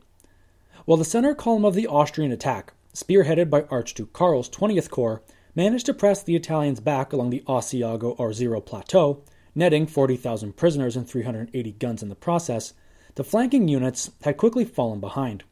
While 0.86 0.98
the 0.98 1.06
center 1.06 1.36
column 1.36 1.66
of 1.66 1.76
the 1.76 1.88
Austrian 1.88 2.32
attack, 2.32 2.74
spearheaded 2.94 3.50
by 3.50 3.64
Archduke 3.64 4.14
Karl's 4.14 4.50
20th 4.50 4.90
Corps, 4.90 5.22
managed 5.56 5.86
to 5.86 5.94
press 5.94 6.24
the 6.24 6.36
Italians 6.36 6.80
back 6.80 7.14
along 7.14 7.30
the 7.30 7.44
Asiago 7.48 8.18
Arsiero 8.18 8.66
plateau, 8.66 9.22
netting 9.54 9.86
40,000 9.86 10.58
prisoners 10.58 10.96
and 10.96 11.08
380 11.08 11.72
guns 11.74 12.02
in 12.02 12.10
the 12.10 12.16
process, 12.16 12.74
the 13.16 13.24
flanking 13.24 13.68
units 13.68 14.12
had 14.24 14.38
quickly 14.38 14.66
fallen 14.66 15.00
behind. 15.00 15.44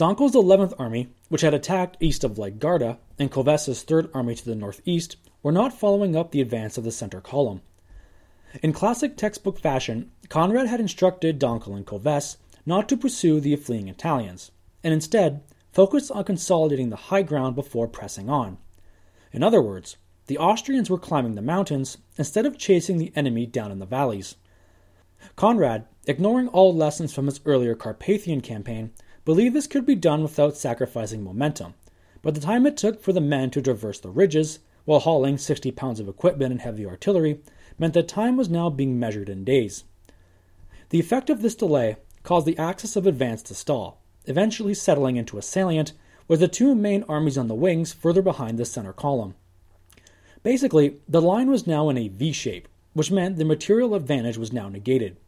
Donko's 0.00 0.32
11th 0.32 0.72
Army, 0.78 1.12
which 1.28 1.42
had 1.42 1.52
attacked 1.52 1.98
east 2.00 2.24
of 2.24 2.38
Lake 2.38 2.58
Garda, 2.58 2.96
and 3.18 3.30
Kövess's 3.30 3.84
3rd 3.84 4.08
Army 4.14 4.34
to 4.34 4.44
the 4.46 4.54
northeast, 4.54 5.16
were 5.42 5.52
not 5.52 5.78
following 5.78 6.16
up 6.16 6.30
the 6.30 6.40
advance 6.40 6.78
of 6.78 6.84
the 6.84 6.90
center 6.90 7.20
column. 7.20 7.60
In 8.62 8.72
classic 8.72 9.14
textbook 9.18 9.58
fashion, 9.58 10.10
Conrad 10.30 10.68
had 10.68 10.80
instructed 10.80 11.38
Donko 11.38 11.76
and 11.76 11.86
Kövess 11.86 12.38
not 12.64 12.88
to 12.88 12.96
pursue 12.96 13.40
the 13.40 13.54
fleeing 13.56 13.88
Italians, 13.88 14.50
and 14.82 14.94
instead 14.94 15.42
focus 15.70 16.10
on 16.10 16.24
consolidating 16.24 16.88
the 16.88 16.96
high 16.96 17.22
ground 17.22 17.54
before 17.54 17.86
pressing 17.86 18.30
on. 18.30 18.56
In 19.32 19.42
other 19.42 19.60
words, 19.60 19.98
the 20.28 20.38
Austrians 20.38 20.88
were 20.88 20.96
climbing 20.96 21.34
the 21.34 21.42
mountains 21.42 21.98
instead 22.16 22.46
of 22.46 22.56
chasing 22.56 22.96
the 22.96 23.12
enemy 23.14 23.44
down 23.44 23.70
in 23.70 23.80
the 23.80 23.84
valleys. 23.84 24.36
Conrad, 25.36 25.84
ignoring 26.06 26.48
all 26.48 26.74
lessons 26.74 27.12
from 27.12 27.26
his 27.26 27.40
earlier 27.44 27.74
Carpathian 27.74 28.40
campaign, 28.40 28.92
believed 29.30 29.54
this 29.54 29.68
could 29.68 29.86
be 29.86 29.94
done 29.94 30.24
without 30.24 30.56
sacrificing 30.56 31.22
momentum, 31.22 31.72
but 32.20 32.34
the 32.34 32.40
time 32.40 32.66
it 32.66 32.76
took 32.76 33.00
for 33.00 33.12
the 33.12 33.20
men 33.20 33.48
to 33.48 33.62
traverse 33.62 34.00
the 34.00 34.10
ridges, 34.10 34.58
while 34.86 34.98
hauling 34.98 35.38
60 35.38 35.70
pounds 35.70 36.00
of 36.00 36.08
equipment 36.08 36.50
and 36.50 36.62
heavy 36.62 36.84
artillery, 36.84 37.40
meant 37.78 37.94
that 37.94 38.08
time 38.08 38.36
was 38.36 38.48
now 38.48 38.68
being 38.68 38.98
measured 38.98 39.28
in 39.28 39.44
days. 39.44 39.84
The 40.88 40.98
effect 40.98 41.30
of 41.30 41.42
this 41.42 41.54
delay 41.54 41.98
caused 42.24 42.44
the 42.44 42.58
axis 42.58 42.96
of 42.96 43.06
advance 43.06 43.40
to 43.44 43.54
stall, 43.54 44.02
eventually 44.26 44.74
settling 44.74 45.14
into 45.14 45.38
a 45.38 45.42
salient 45.42 45.92
with 46.26 46.40
the 46.40 46.48
two 46.48 46.74
main 46.74 47.04
armies 47.04 47.38
on 47.38 47.46
the 47.46 47.54
wings 47.54 47.92
further 47.92 48.22
behind 48.22 48.58
the 48.58 48.64
center 48.64 48.92
column. 48.92 49.36
Basically, 50.42 50.96
the 51.08 51.22
line 51.22 51.48
was 51.48 51.68
now 51.68 51.88
in 51.88 51.96
a 51.96 52.08
V 52.08 52.32
shape, 52.32 52.66
which 52.94 53.12
meant 53.12 53.36
the 53.36 53.44
material 53.44 53.94
advantage 53.94 54.36
was 54.36 54.52
now 54.52 54.68
negated. 54.68 55.18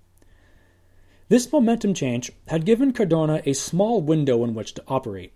This 1.32 1.50
momentum 1.50 1.94
change 1.94 2.30
had 2.48 2.66
given 2.66 2.92
Cadorna 2.92 3.40
a 3.46 3.54
small 3.54 4.02
window 4.02 4.44
in 4.44 4.52
which 4.52 4.74
to 4.74 4.84
operate. 4.86 5.32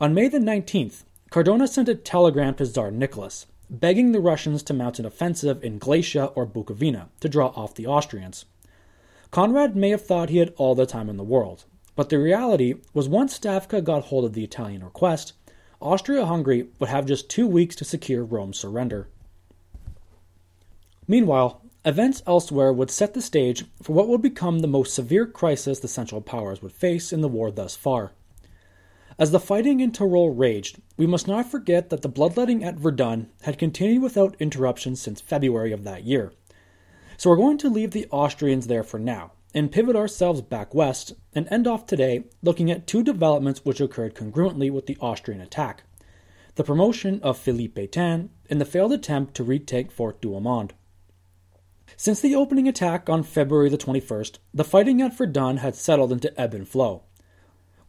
On 0.00 0.12
May 0.12 0.26
the 0.26 0.40
19th, 0.40 1.04
Cadorna 1.30 1.68
sent 1.68 1.88
a 1.88 1.94
telegram 1.94 2.56
to 2.56 2.66
Tsar 2.66 2.90
Nicholas, 2.90 3.46
begging 3.70 4.10
the 4.10 4.18
Russians 4.18 4.64
to 4.64 4.74
mount 4.74 4.98
an 4.98 5.06
offensive 5.06 5.62
in 5.62 5.78
Galicia 5.78 6.32
or 6.34 6.48
Bukovina 6.48 7.10
to 7.20 7.28
draw 7.28 7.52
off 7.54 7.76
the 7.76 7.86
Austrians. 7.86 8.44
Conrad 9.30 9.76
may 9.76 9.90
have 9.90 10.04
thought 10.04 10.30
he 10.30 10.38
had 10.38 10.52
all 10.56 10.74
the 10.74 10.84
time 10.84 11.08
in 11.08 11.16
the 11.16 11.22
world, 11.22 11.64
but 11.94 12.08
the 12.08 12.18
reality 12.18 12.80
was 12.92 13.08
once 13.08 13.38
Stavka 13.38 13.84
got 13.84 14.06
hold 14.06 14.24
of 14.24 14.32
the 14.32 14.42
Italian 14.42 14.82
request, 14.82 15.34
Austria 15.80 16.26
Hungary 16.26 16.70
would 16.80 16.88
have 16.88 17.06
just 17.06 17.30
two 17.30 17.46
weeks 17.46 17.76
to 17.76 17.84
secure 17.84 18.24
Rome's 18.24 18.58
surrender. 18.58 19.06
Meanwhile, 21.06 21.59
events 21.84 22.22
elsewhere 22.26 22.72
would 22.72 22.90
set 22.90 23.14
the 23.14 23.22
stage 23.22 23.64
for 23.82 23.92
what 23.92 24.08
would 24.08 24.22
become 24.22 24.58
the 24.58 24.68
most 24.68 24.94
severe 24.94 25.26
crisis 25.26 25.80
the 25.80 25.88
Central 25.88 26.20
Powers 26.20 26.62
would 26.62 26.72
face 26.72 27.12
in 27.12 27.20
the 27.20 27.28
war 27.28 27.50
thus 27.50 27.76
far. 27.76 28.12
As 29.18 29.30
the 29.30 29.40
fighting 29.40 29.80
in 29.80 29.92
Tyrol 29.92 30.30
raged, 30.30 30.80
we 30.96 31.06
must 31.06 31.28
not 31.28 31.50
forget 31.50 31.90
that 31.90 32.02
the 32.02 32.08
bloodletting 32.08 32.64
at 32.64 32.76
Verdun 32.76 33.28
had 33.42 33.58
continued 33.58 34.02
without 34.02 34.36
interruption 34.38 34.96
since 34.96 35.20
February 35.20 35.72
of 35.72 35.84
that 35.84 36.04
year. 36.04 36.32
So 37.16 37.28
we're 37.28 37.36
going 37.36 37.58
to 37.58 37.68
leave 37.68 37.90
the 37.90 38.08
Austrians 38.10 38.66
there 38.66 38.82
for 38.82 38.98
now 38.98 39.32
and 39.54 39.72
pivot 39.72 39.96
ourselves 39.96 40.40
back 40.40 40.74
west 40.74 41.12
and 41.34 41.46
end 41.50 41.66
off 41.66 41.86
today 41.86 42.24
looking 42.42 42.70
at 42.70 42.86
two 42.86 43.02
developments 43.02 43.64
which 43.64 43.80
occurred 43.80 44.14
congruently 44.14 44.70
with 44.70 44.86
the 44.86 44.96
Austrian 45.00 45.40
attack 45.40 45.82
the 46.56 46.64
promotion 46.64 47.20
of 47.22 47.38
Philippe 47.38 47.80
Pétain 47.80 48.28
and 48.50 48.60
the 48.60 48.64
failed 48.64 48.92
attempt 48.92 49.34
to 49.34 49.44
retake 49.44 49.90
Fort 49.90 50.20
Douaumont. 50.20 50.72
Since 52.02 52.20
the 52.20 52.34
opening 52.34 52.66
attack 52.66 53.10
on 53.10 53.22
February 53.22 53.68
the 53.68 53.76
21st, 53.76 54.38
the 54.54 54.64
fighting 54.64 55.02
at 55.02 55.14
Verdun 55.14 55.58
had 55.58 55.76
settled 55.76 56.12
into 56.12 56.32
ebb 56.40 56.54
and 56.54 56.66
flow. 56.66 57.02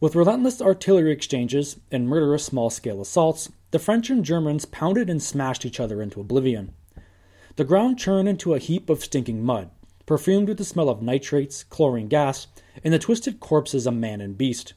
With 0.00 0.14
relentless 0.14 0.60
artillery 0.60 1.10
exchanges 1.12 1.80
and 1.90 2.06
murderous 2.06 2.44
small 2.44 2.68
scale 2.68 3.00
assaults, 3.00 3.48
the 3.70 3.78
French 3.78 4.10
and 4.10 4.22
Germans 4.22 4.66
pounded 4.66 5.08
and 5.08 5.22
smashed 5.22 5.64
each 5.64 5.80
other 5.80 6.02
into 6.02 6.20
oblivion. 6.20 6.74
The 7.56 7.64
ground 7.64 7.98
churned 7.98 8.28
into 8.28 8.52
a 8.52 8.58
heap 8.58 8.90
of 8.90 9.02
stinking 9.02 9.42
mud, 9.42 9.70
perfumed 10.04 10.48
with 10.48 10.58
the 10.58 10.66
smell 10.66 10.90
of 10.90 11.00
nitrates, 11.00 11.64
chlorine 11.64 12.08
gas, 12.08 12.48
and 12.84 12.92
the 12.92 12.98
twisted 12.98 13.40
corpses 13.40 13.86
of 13.86 13.94
man 13.94 14.20
and 14.20 14.36
beast. 14.36 14.74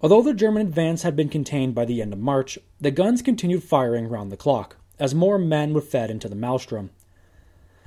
Although 0.00 0.22
the 0.22 0.32
German 0.32 0.66
advance 0.66 1.02
had 1.02 1.16
been 1.16 1.28
contained 1.28 1.74
by 1.74 1.84
the 1.84 2.00
end 2.00 2.14
of 2.14 2.18
March, 2.18 2.58
the 2.80 2.90
guns 2.90 3.20
continued 3.20 3.62
firing 3.62 4.08
round 4.08 4.32
the 4.32 4.38
clock, 4.38 4.78
as 4.98 5.14
more 5.14 5.36
men 5.36 5.74
were 5.74 5.82
fed 5.82 6.10
into 6.10 6.30
the 6.30 6.34
maelstrom. 6.34 6.88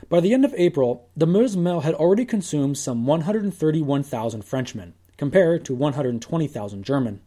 By 0.07 0.19
the 0.19 0.33
end 0.33 0.45
of 0.45 0.53
April, 0.55 1.09
the 1.17 1.25
Meuse 1.25 1.57
mill 1.57 1.81
had 1.81 1.95
already 1.95 2.25
consumed 2.25 2.77
some 2.77 3.07
131,000 3.07 4.43
Frenchmen, 4.43 4.93
compared 5.17 5.65
to 5.65 5.73
120,000 5.73 6.83
German. 6.83 7.21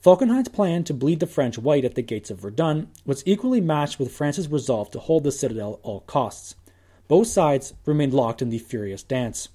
Falkenhayn's 0.00 0.48
plan 0.48 0.84
to 0.84 0.94
bleed 0.94 1.20
the 1.20 1.26
French 1.26 1.58
white 1.58 1.84
at 1.84 1.94
the 1.94 2.02
gates 2.02 2.30
of 2.30 2.40
Verdun 2.40 2.88
was 3.04 3.22
equally 3.26 3.60
matched 3.60 3.98
with 3.98 4.12
France's 4.12 4.48
resolve 4.48 4.90
to 4.90 5.00
hold 5.00 5.24
the 5.24 5.32
citadel 5.32 5.74
at 5.74 5.80
all 5.82 6.00
costs. 6.00 6.54
Both 7.08 7.28
sides 7.28 7.72
remained 7.86 8.14
locked 8.14 8.42
in 8.42 8.50
the 8.50 8.58
furious 8.58 9.02
dance. 9.02 9.48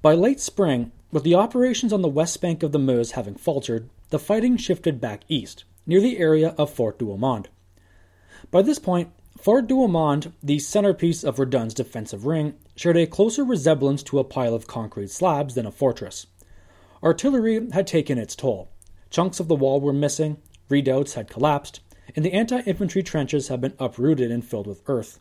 By 0.00 0.14
late 0.14 0.40
spring, 0.40 0.92
with 1.12 1.24
the 1.24 1.34
operations 1.34 1.92
on 1.92 2.00
the 2.00 2.08
west 2.08 2.40
bank 2.40 2.62
of 2.62 2.72
the 2.72 2.78
Meuse 2.78 3.12
having 3.12 3.34
faltered, 3.34 3.90
the 4.08 4.18
fighting 4.18 4.56
shifted 4.56 5.00
back 5.00 5.22
east, 5.28 5.64
near 5.86 6.00
the 6.00 6.18
area 6.18 6.54
of 6.56 6.70
Fort 6.70 6.98
Douaumont. 6.98 7.46
By 8.50 8.62
this 8.62 8.78
point, 8.78 9.12
Fort 9.42 9.66
Douaumont, 9.66 10.32
the 10.40 10.60
centerpiece 10.60 11.24
of 11.24 11.38
Verdun's 11.38 11.74
defensive 11.74 12.26
ring, 12.26 12.54
shared 12.76 12.96
a 12.96 13.08
closer 13.08 13.42
resemblance 13.42 14.04
to 14.04 14.20
a 14.20 14.24
pile 14.24 14.54
of 14.54 14.68
concrete 14.68 15.10
slabs 15.10 15.56
than 15.56 15.66
a 15.66 15.72
fortress. 15.72 16.28
Artillery 17.02 17.68
had 17.72 17.88
taken 17.88 18.18
its 18.18 18.36
toll. 18.36 18.68
Chunks 19.10 19.40
of 19.40 19.48
the 19.48 19.56
wall 19.56 19.80
were 19.80 19.92
missing, 19.92 20.36
redoubts 20.68 21.14
had 21.14 21.28
collapsed, 21.28 21.80
and 22.14 22.24
the 22.24 22.32
anti 22.32 22.60
infantry 22.60 23.02
trenches 23.02 23.48
had 23.48 23.60
been 23.60 23.74
uprooted 23.80 24.30
and 24.30 24.44
filled 24.44 24.68
with 24.68 24.84
earth. 24.86 25.18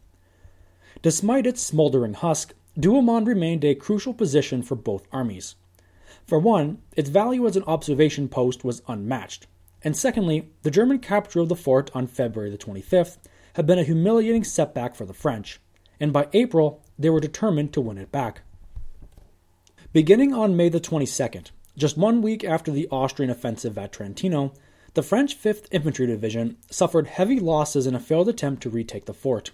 Despite 1.02 1.48
its 1.48 1.64
smoldering 1.64 2.14
husk, 2.14 2.54
Douaumont 2.80 3.26
remained 3.26 3.66
a 3.66 3.74
crucial 3.74 4.14
position 4.14 4.62
for 4.62 4.76
both 4.76 5.08
armies. 5.12 5.56
For 6.28 6.38
one, 6.38 6.78
its 6.96 7.10
value 7.10 7.48
as 7.48 7.56
an 7.56 7.64
observation 7.64 8.30
post 8.30 8.64
was 8.64 8.84
unmatched, 8.88 9.48
and 9.82 9.98
secondly, 9.98 10.52
the 10.62 10.70
German 10.70 11.00
capture 11.00 11.40
of 11.40 11.50
the 11.50 11.56
fort 11.56 11.90
on 11.96 12.06
February 12.06 12.52
the 12.52 12.58
25th 12.60 13.18
had 13.54 13.66
been 13.66 13.80
a 13.80 13.84
humiliating 13.84 14.44
setback 14.44 14.96
for 14.96 15.06
the 15.06 15.14
French, 15.14 15.60
and 16.00 16.14
by 16.14 16.28
April 16.34 16.84
they 16.98 17.10
were 17.10 17.20
determined 17.20 17.74
to 17.74 17.82
win 17.82 17.98
it 17.98 18.12
back. 18.12 18.42
Beginning 19.94 20.34
on 20.34 20.56
May 20.56 20.70
the 20.70 20.80
22nd, 20.80 21.52
just 21.78 21.98
one 21.98 22.22
week 22.22 22.44
after 22.44 22.72
the 22.72 22.88
Austrian 22.92 23.30
offensive 23.30 23.78
at 23.78 23.92
Trentino, 23.92 24.54
the 24.94 25.04
French 25.04 25.42
5th 25.42 25.68
Infantry 25.72 26.06
Division 26.06 26.58
suffered 26.70 27.08
heavy 27.08 27.40
losses 27.40 27.88
in 27.88 27.96
a 27.96 28.00
failed 28.00 28.28
attempt 28.28 28.62
to 28.64 28.70
retake 28.70 29.06
the 29.06 29.14
fort. 29.14 29.52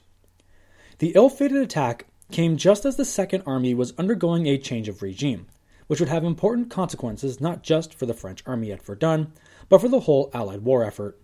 The 0.99 1.11
ill 1.15 1.29
fated 1.29 1.57
attack 1.57 2.07
came 2.31 2.57
just 2.57 2.85
as 2.85 2.97
the 2.97 3.05
Second 3.05 3.43
Army 3.45 3.73
was 3.73 3.93
undergoing 3.97 4.47
a 4.47 4.57
change 4.57 4.89
of 4.89 5.01
regime, 5.01 5.47
which 5.87 5.99
would 5.99 6.09
have 6.09 6.23
important 6.23 6.69
consequences 6.69 7.39
not 7.39 7.63
just 7.63 7.93
for 7.93 8.05
the 8.05 8.13
French 8.13 8.43
army 8.45 8.71
at 8.71 8.83
Verdun, 8.83 9.31
but 9.69 9.79
for 9.79 9.87
the 9.87 10.01
whole 10.01 10.29
Allied 10.33 10.61
war 10.61 10.83
effort. 10.83 11.19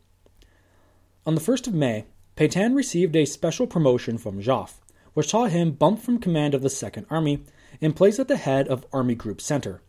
On 1.25 1.35
the 1.35 1.41
1st 1.41 1.67
of 1.67 1.73
May, 1.73 2.05
Pétain 2.35 2.75
received 2.75 3.15
a 3.15 3.25
special 3.25 3.67
promotion 3.67 4.17
from 4.17 4.41
Joffre, 4.41 4.79
which 5.13 5.29
saw 5.29 5.45
him 5.45 5.71
bumped 5.71 6.03
from 6.03 6.19
command 6.19 6.53
of 6.53 6.61
the 6.61 6.69
Second 6.69 7.05
Army 7.09 7.43
and 7.81 7.95
placed 7.95 8.19
at 8.19 8.27
the 8.27 8.37
head 8.37 8.67
of 8.67 8.85
Army 8.91 9.15
Group 9.15 9.39
Center, 9.39 9.81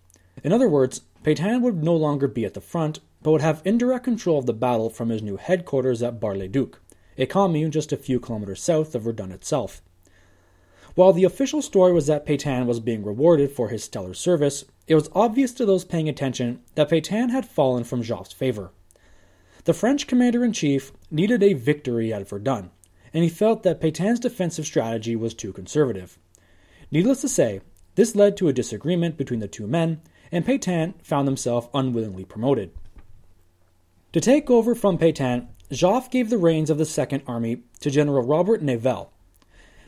in 0.43 0.53
other 0.53 0.69
words, 0.69 1.03
Pétain 1.23 1.63
would 1.63 1.83
no 1.83 1.95
longer 1.95 2.27
be 2.27 2.45
at 2.45 2.55
the 2.55 2.61
front, 2.61 2.99
but 3.23 3.31
would 3.31 3.41
have 3.41 3.63
indirect 3.65 4.05
control 4.05 4.39
of 4.39 4.47
the 4.47 4.53
battle 4.53 4.91
from 4.91 5.11
his 5.11 5.23
new 5.23 5.37
headquarters 5.37 6.03
at 6.03 6.19
Bar-le-Duc, 6.19 6.81
a 7.17 7.27
commune 7.27 7.71
just 7.71 7.93
a 7.93 7.97
few 7.97 8.19
kilometers 8.19 8.61
south 8.61 8.95
of 8.95 9.03
Verdun 9.03 9.31
itself. 9.31 9.81
While 10.97 11.13
the 11.13 11.25
official 11.25 11.63
story 11.63 11.93
was 11.93 12.07
that 12.09 12.27
Pétain 12.27 12.67
was 12.67 12.81
being 12.81 13.05
rewarded 13.05 13.53
for 13.53 13.69
his 13.69 13.85
stellar 13.85 14.15
service, 14.15 14.65
it 14.87 14.95
was 14.95 15.09
obvious 15.15 15.53
to 15.53 15.65
those 15.65 15.85
paying 15.85 16.09
attention 16.09 16.61
that 16.75 16.91
Pétain 16.91 17.31
had 17.31 17.47
fallen 17.47 17.85
from 17.85 18.03
Joffre's 18.03 18.33
favor. 18.33 18.71
The 19.65 19.75
French 19.75 20.07
commander 20.07 20.45
in 20.45 20.53
chief 20.53 20.93
needed 21.11 21.43
a 21.43 21.55
victory 21.55 22.13
at 22.13 22.29
Verdun, 22.29 22.71
and 23.15 23.25
he 23.25 23.31
felt 23.31 23.63
that 23.63 23.81
Pétain's 23.81 24.21
defensive 24.21 24.67
strategy 24.67 25.17
was 25.17 25.33
too 25.33 25.55
conservative. 25.55 26.19
Needless 26.91 27.23
to 27.23 27.29
say, 27.29 27.61
this 27.95 28.15
led 28.15 28.37
to 28.37 28.49
a 28.49 28.53
disagreement 28.53 29.17
between 29.17 29.41
the 29.41 29.49
two 29.49 29.67
men, 29.67 30.03
and 30.31 30.45
Pétain 30.45 30.95
found 31.03 31.27
himself 31.27 31.71
unwillingly 31.73 32.27
promoted. 32.27 32.73
To 34.13 34.21
take 34.21 34.51
over 34.51 34.75
from 34.75 34.99
Pétain, 34.99 35.49
Joffre 35.71 36.11
gave 36.11 36.29
the 36.29 36.37
reins 36.39 36.69
of 36.69 36.77
the 36.77 36.85
Second 36.85 37.23
Army 37.27 37.63
to 37.81 37.91
General 37.91 38.23
Robert 38.23 38.61
Nivelle. 38.61 39.13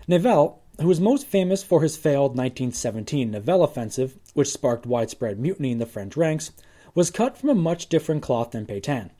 Nivelle, 0.09 0.63
who 0.81 0.89
was 0.89 1.01
most 1.01 1.27
famous 1.27 1.63
for 1.63 1.83
his 1.83 1.99
failed 1.99 2.31
1917 2.31 3.31
Nivelle 3.31 3.63
offensive, 3.63 4.19
which 4.33 4.49
sparked 4.49 4.87
widespread 4.87 5.39
mutiny 5.39 5.71
in 5.71 5.79
the 5.79 5.85
French 5.85 6.17
ranks, 6.17 6.53
was 6.95 7.11
cut 7.11 7.37
from 7.37 7.51
a 7.51 7.55
much 7.55 7.91
different 7.91 8.23
cloth 8.23 8.53
than 8.53 8.65
Pétain. 8.65 9.11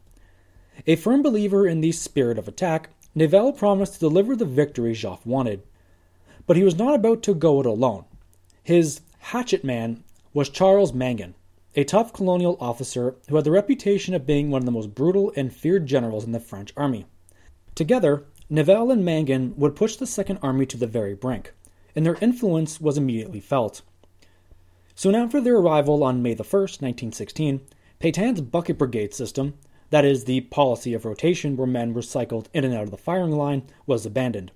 A 0.87 0.97
firm 0.97 1.23
believer 1.23 1.67
in 1.67 1.81
the 1.81 1.93
spirit 1.93 2.39
of 2.39 2.49
attack, 2.49 2.91
Nivelle 3.15 3.53
promised 3.53 3.95
to 3.95 4.01
deliver 4.01 4.37
the 4.37 4.45
victory 4.45 4.93
Joffre 4.93 5.25
wanted. 5.25 5.63
But 6.47 6.57
he 6.57 6.63
was 6.63 6.77
not 6.77 6.95
about 6.95 7.23
to 7.25 7.35
go 7.35 7.61
it 7.61 7.67
alone. 7.67 8.05
His 8.63 9.01
hatchet 9.19 9.65
man 9.65 10.05
was 10.35 10.49
Charles 10.49 10.93
Mangin, 10.93 11.35
a 11.75 11.85
tough 11.85 12.13
colonial 12.13 12.57
officer 12.61 13.17
who 13.29 13.37
had 13.37 13.45
the 13.45 13.51
reputation 13.51 14.13
of 14.13 14.27
being 14.27 14.51
one 14.51 14.61
of 14.61 14.67
the 14.67 14.73
most 14.73 14.95
brutal 14.95 15.33
and 15.35 15.55
feared 15.55 15.87
generals 15.87 16.25
in 16.25 16.33
the 16.33 16.41
French 16.41 16.73
army. 16.77 17.07
Together, 17.75 18.25
Nivelle 18.49 18.91
and 18.91 19.05
Mangin 19.05 19.57
would 19.57 19.75
push 19.75 19.97
the 19.97 20.07
Second 20.07 20.39
Army 20.43 20.67
to 20.67 20.77
the 20.77 20.87
very 20.87 21.15
brink, 21.15 21.53
and 21.95 22.07
their 22.07 22.19
influence 22.21 22.81
was 22.81 22.97
immediately 22.97 23.41
felt. 23.41 23.83
Soon 24.95 25.15
after 25.15 25.41
their 25.41 25.57
arrival 25.57 26.05
on 26.05 26.23
May 26.23 26.35
1, 26.35 26.39
1916, 26.39 27.61
Pétain's 28.01 28.41
bucket 28.41 28.79
brigade 28.79 29.13
system, 29.13 29.55
that 29.91 30.05
is, 30.05 30.25
the 30.25 30.41
policy 30.43 30.95
of 30.95 31.05
rotation 31.05 31.57
where 31.57 31.67
men 31.67 31.95
were 31.95 32.03
cycled 32.03 32.49
in 32.53 32.65
and 32.65 32.75
out 32.75 32.85
of 32.85 32.91
the 32.91 32.97
firing 32.97 33.33
line, 33.33 33.63
was 33.87 34.05
abandoned. 34.05 34.51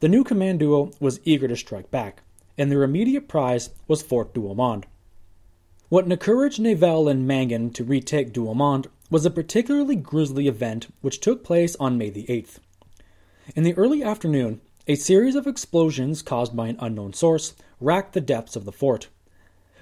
The 0.00 0.08
new 0.08 0.24
command 0.24 0.58
duo 0.60 0.92
was 0.98 1.20
eager 1.24 1.46
to 1.48 1.56
strike 1.56 1.90
back, 1.90 2.22
and 2.56 2.70
their 2.70 2.82
immediate 2.82 3.28
prize 3.28 3.70
was 3.86 4.02
Fort 4.02 4.34
Douaumont. 4.34 4.84
What 5.88 6.04
encouraged 6.04 6.60
Nivelle 6.60 7.08
and 7.08 7.28
Mangin 7.28 7.72
to 7.74 7.84
retake 7.84 8.32
Douaumont 8.32 8.86
was 9.10 9.26
a 9.26 9.30
particularly 9.30 9.96
grisly 9.96 10.46
event 10.46 10.86
which 11.00 11.20
took 11.20 11.42
place 11.42 11.74
on 11.80 11.98
May 11.98 12.10
the 12.10 12.26
8th. 12.26 12.58
In 13.56 13.64
the 13.64 13.74
early 13.74 14.02
afternoon, 14.02 14.60
a 14.86 14.94
series 14.94 15.34
of 15.34 15.46
explosions 15.46 16.22
caused 16.22 16.54
by 16.56 16.68
an 16.68 16.76
unknown 16.80 17.12
source 17.12 17.54
racked 17.80 18.12
the 18.12 18.20
depths 18.20 18.56
of 18.56 18.64
the 18.64 18.72
fort, 18.72 19.08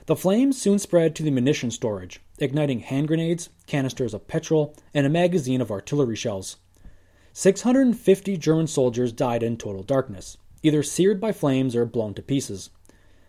The 0.07 0.17
flames 0.17 0.61
soon 0.61 0.79
spread 0.79 1.15
to 1.17 1.23
the 1.23 1.31
munition 1.31 1.71
storage, 1.71 2.21
igniting 2.41 2.81
hand 2.81 3.09
grenades, 3.09 3.51
canisters 3.67 4.15
of 4.15 4.29
petrol, 4.29 4.75
and 4.95 5.07
a 5.07 5.11
magazine 5.11 5.61
of 5.61 5.71
artillery 5.71 6.17
shells. 6.17 6.57
650 7.33 8.37
German 8.37 8.67
soldiers 8.67 9.13
died 9.13 9.43
in 9.43 9.57
total 9.57 9.83
darkness, 9.83 10.37
either 10.63 10.83
seared 10.83 11.21
by 11.21 11.33
flames 11.33 11.77
or 11.77 11.85
blown 11.85 12.15
to 12.15 12.23
pieces. 12.23 12.71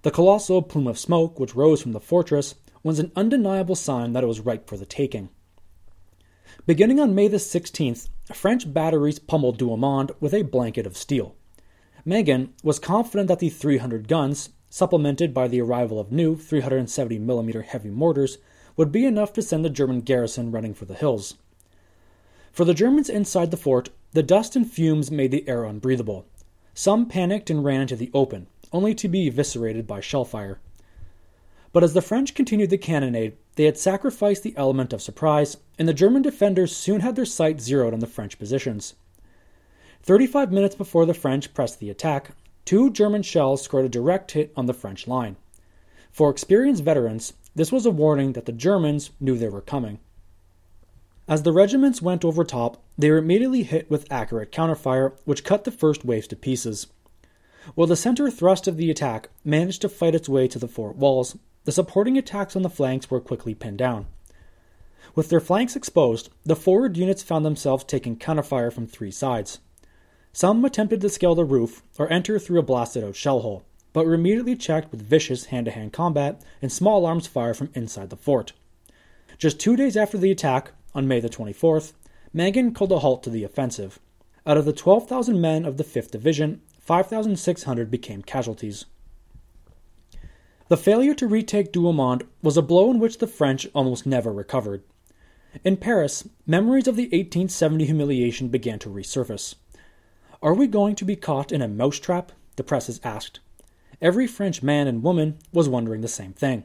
The 0.02 0.12
colossal 0.12 0.62
plume 0.62 0.88
of 0.88 0.98
smoke 0.98 1.40
which 1.40 1.56
rose 1.56 1.82
from 1.82 1.92
the 1.92 2.00
fortress 2.00 2.56
was 2.84 3.00
an 3.00 3.12
undeniable 3.16 3.76
sign 3.76 4.14
that 4.14 4.24
it 4.24 4.28
was 4.28 4.40
ripe 4.40 4.68
for 4.68 4.78
the 4.78 4.86
taking. 4.86 5.30
Beginning 6.66 7.00
on 7.00 7.14
May 7.14 7.28
the 7.28 7.38
16th, 7.38 8.10
French 8.34 8.74
batteries 8.74 9.20
pummeled 9.20 9.60
Douaumont 9.60 10.12
with 10.20 10.34
a 10.34 10.44
blanket 10.44 10.86
of 10.86 10.98
steel. 10.98 11.36
Mangin 12.06 12.50
was 12.64 12.80
confident 12.80 13.28
that 13.28 13.40
the 13.40 13.50
300 13.50 14.08
guns, 14.08 14.50
supplemented 14.70 15.34
by 15.34 15.48
the 15.48 15.62
arrival 15.62 16.00
of 16.00 16.12
new 16.12 16.36
370mm 16.36 17.64
heavy 17.66 17.90
mortars, 17.90 18.38
would 18.80 18.94
be 18.94 19.06
enough 19.06 19.34
to 19.34 19.42
send 19.42 19.66
the 19.66 19.70
German 19.70 20.00
garrison 20.00 20.52
running 20.52 20.74
for 20.74 20.86
the 20.86 20.94
hills. 20.94 21.36
For 22.54 22.64
the 22.64 22.74
Germans 22.74 23.10
inside 23.10 23.52
the 23.52 23.58
fort, 23.58 23.90
the 24.14 24.24
dust 24.24 24.56
and 24.56 24.66
fumes 24.66 25.12
made 25.12 25.32
the 25.32 25.46
air 25.50 25.66
unbreathable. 25.66 26.26
Some 26.74 27.06
panicked 27.06 27.50
and 27.50 27.62
ran 27.62 27.82
into 27.82 27.98
the 27.98 28.10
open, 28.14 28.48
only 28.72 28.96
to 28.96 29.10
be 29.10 29.28
eviscerated 29.28 29.86
by 29.86 30.00
shellfire. 30.00 30.60
But 31.74 31.84
as 31.84 31.94
the 31.94 32.02
French 32.02 32.34
continued 32.34 32.70
the 32.70 32.78
cannonade, 32.78 33.36
they 33.58 33.66
had 33.66 33.78
sacrificed 33.78 34.44
the 34.44 34.56
element 34.56 34.94
of 34.94 35.02
surprise, 35.02 35.58
and 35.78 35.86
the 35.86 35.94
German 35.94 36.22
defenders 36.22 36.74
soon 36.74 37.02
had 37.02 37.18
their 37.18 37.26
sights 37.26 37.66
zeroed 37.66 37.94
on 37.94 38.00
the 38.00 38.08
French 38.08 38.40
positions. 38.40 38.94
Thirty 40.04 40.26
five 40.26 40.54
minutes 40.54 40.76
before 40.76 41.06
the 41.06 41.14
French 41.14 41.54
pressed 41.54 41.82
the 41.82 41.90
attack, 41.90 42.32
two 42.64 42.92
German 42.92 43.24
shells 43.24 43.62
scored 43.62 43.84
a 43.84 43.90
direct 43.90 44.32
hit 44.32 44.54
on 44.56 44.68
the 44.68 44.74
French 44.74 45.06
line. 45.06 45.36
For 46.14 46.30
experienced 46.30 46.84
veterans, 46.84 47.34
this 47.60 47.74
was 47.74 47.86
a 47.86 47.92
warning 47.92 48.32
that 48.32 48.46
the 48.46 48.54
Germans 48.54 49.10
knew 49.20 49.38
they 49.38 49.50
were 49.50 49.60
coming. 49.60 50.00
As 51.28 51.44
the 51.44 51.52
regiments 51.52 52.02
went 52.02 52.24
over 52.24 52.46
top, 52.46 52.82
they 52.98 53.12
were 53.12 53.18
immediately 53.18 53.64
hit 53.64 53.92
with 53.92 54.10
accurate 54.10 54.54
counterfire, 54.54 55.12
which 55.26 55.44
cut 55.44 55.66
the 55.66 55.72
first 55.72 56.06
waves 56.06 56.26
to 56.28 56.38
pieces. 56.38 56.88
While 57.76 57.88
the 57.88 57.98
center 57.98 58.32
thrust 58.32 58.70
of 58.70 58.78
the 58.78 58.90
attack 58.90 59.28
managed 59.44 59.82
to 59.82 59.90
fight 59.90 60.16
its 60.16 60.30
way 60.30 60.48
to 60.48 60.58
the 60.58 60.70
fort 60.70 60.96
walls, 60.96 61.38
the 61.66 61.74
supporting 61.74 62.18
attacks 62.18 62.56
on 62.56 62.62
the 62.62 62.70
flanks 62.70 63.12
were 63.12 63.20
quickly 63.20 63.54
pinned 63.54 63.80
down. 63.80 64.06
With 65.14 65.28
their 65.28 65.42
flanks 65.42 65.76
exposed, 65.76 66.30
the 66.46 66.56
forward 66.56 66.96
units 66.96 67.24
found 67.24 67.46
themselves 67.46 67.84
taking 67.84 68.16
counterfire 68.16 68.72
from 68.72 68.88
three 68.88 69.12
sides. 69.12 69.60
Some 70.32 70.64
attempted 70.64 71.02
to 71.02 71.10
scale 71.10 71.36
the 71.36 71.44
roof 71.44 71.84
or 71.98 72.10
enter 72.10 72.40
through 72.40 72.60
a 72.60 72.64
blasted 72.64 73.04
out 73.04 73.18
shell 73.18 73.42
hole, 73.42 73.66
but 73.94 74.06
were 74.06 74.14
immediately 74.14 74.56
checked 74.56 74.92
with 74.92 75.02
vicious 75.02 75.46
hand 75.46 75.66
to 75.66 75.72
hand 75.72 75.94
combat 75.94 76.42
and 76.62 76.72
small 76.72 77.06
arms 77.06 77.28
fire 77.28 77.54
from 77.54 77.70
inside 77.74 78.10
the 78.10 78.18
fort. 78.18 78.54
Just 79.38 79.60
two 79.60 79.76
days 79.76 79.96
after 79.96 80.18
the 80.18 80.32
attack, 80.32 80.72
on 80.94 81.08
May 81.08 81.20
the 81.20 81.30
24th, 81.30 81.94
Mangin 82.34 82.74
called 82.74 82.92
a 82.92 83.00
halt 83.00 83.24
to 83.24 83.30
the 83.30 83.44
offensive. 83.44 84.00
Out 84.46 84.58
of 84.58 84.66
the 84.66 84.74
12,000 84.74 85.40
men 85.40 85.66
of 85.66 85.78
the 85.78 85.84
5th 85.84 86.12
Division, 86.12 86.62
5,600 86.80 87.90
became 87.92 88.22
casualties. 88.22 88.86
The 90.68 90.78
failure 90.78 91.16
to 91.16 91.28
retake 91.28 91.74
Douaumont 91.74 92.24
was 92.44 92.58
a 92.58 92.62
blow 92.62 92.92
in 92.92 93.00
which 93.00 93.18
the 93.18 93.28
French 93.28 93.68
almost 93.74 94.06
never 94.06 94.32
recovered. 94.32 94.84
In 95.64 95.78
Paris, 95.78 96.28
memories 96.46 96.88
of 96.88 96.96
the 96.96 97.06
1870 97.06 97.86
humiliation 97.86 98.50
began 98.50 98.78
to 98.80 98.90
resurface. 98.90 99.56
Are 100.44 100.54
we 100.54 100.68
going 100.68 100.96
to 100.96 101.06
be 101.06 101.16
caught 101.16 101.52
in 101.52 101.62
a 101.62 101.68
mousetrap? 101.68 102.32
The 102.56 102.64
presses 102.64 103.00
asked. 103.04 103.40
Every 104.02 104.28
French 104.28 104.64
man 104.64 104.88
and 104.88 105.04
woman 105.04 105.40
was 105.52 105.68
wondering 105.68 106.02
the 106.02 106.08
same 106.08 106.34
thing. 106.34 106.64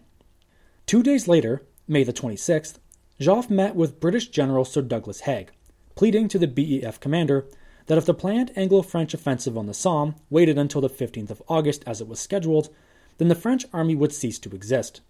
Two 0.86 1.02
days 1.02 1.26
later, 1.26 1.62
May 1.86 2.02
the 2.02 2.14
26th, 2.14 2.78
Joffre 3.20 3.50
met 3.50 3.76
with 3.76 4.00
British 4.00 4.28
General 4.28 4.64
Sir 4.64 4.80
Douglas 4.80 5.20
Haig, 5.20 5.50
pleading 5.94 6.28
to 6.28 6.38
the 6.38 6.46
BEF 6.46 6.98
commander 6.98 7.46
that 7.86 7.98
if 7.98 8.06
the 8.06 8.14
planned 8.14 8.52
Anglo 8.56 8.80
French 8.80 9.12
offensive 9.12 9.58
on 9.58 9.66
the 9.66 9.74
Somme 9.74 10.14
waited 10.30 10.56
until 10.56 10.80
the 10.80 10.88
15th 10.88 11.28
of 11.28 11.42
August 11.46 11.84
as 11.86 12.00
it 12.00 12.08
was 12.08 12.18
scheduled, 12.18 12.70
then 13.18 13.28
the 13.28 13.34
French 13.34 13.66
army 13.70 13.94
would 13.94 14.14
cease 14.14 14.38
to 14.38 14.54
exist. 14.54 15.02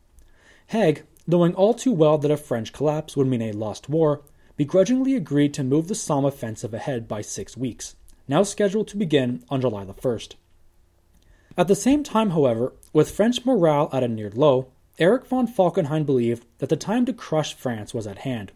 Haig, 0.69 1.05
knowing 1.29 1.55
all 1.55 1.75
too 1.75 1.93
well 1.93 2.19
that 2.19 2.31
a 2.31 2.37
French 2.37 2.73
collapse 2.73 3.17
would 3.17 3.29
mean 3.29 3.43
a 3.43 3.53
lost 3.53 3.89
war, 3.89 4.23
begrudgingly 4.57 5.15
agreed 5.15 5.55
to 5.55 5.63
move 5.63 5.87
the 5.87 5.95
Somme 5.95 6.25
offensive 6.25 6.75
ahead 6.75 7.07
by 7.07 7.21
six 7.21 7.57
weeks, 7.57 7.95
now 8.27 8.43
scheduled 8.43 8.89
to 8.89 8.97
begin 8.97 9.45
on 9.49 9.61
July 9.61 9.85
the 9.85 9.95
1st. 9.95 10.35
At 11.57 11.69
the 11.69 11.77
same 11.77 12.03
time, 12.03 12.31
however, 12.31 12.73
with 12.93 13.11
French 13.11 13.45
morale 13.45 13.89
at 13.93 14.03
a 14.03 14.09
near 14.09 14.31
low, 14.31 14.69
Erich 14.99 15.27
von 15.27 15.47
Falkenhayn 15.47 16.05
believed 16.05 16.47
that 16.59 16.69
the 16.69 16.77
time 16.77 17.07
to 17.07 17.13
crush 17.13 17.55
France 17.55 17.95
was 17.95 18.07
at 18.07 18.19
hand. 18.19 18.53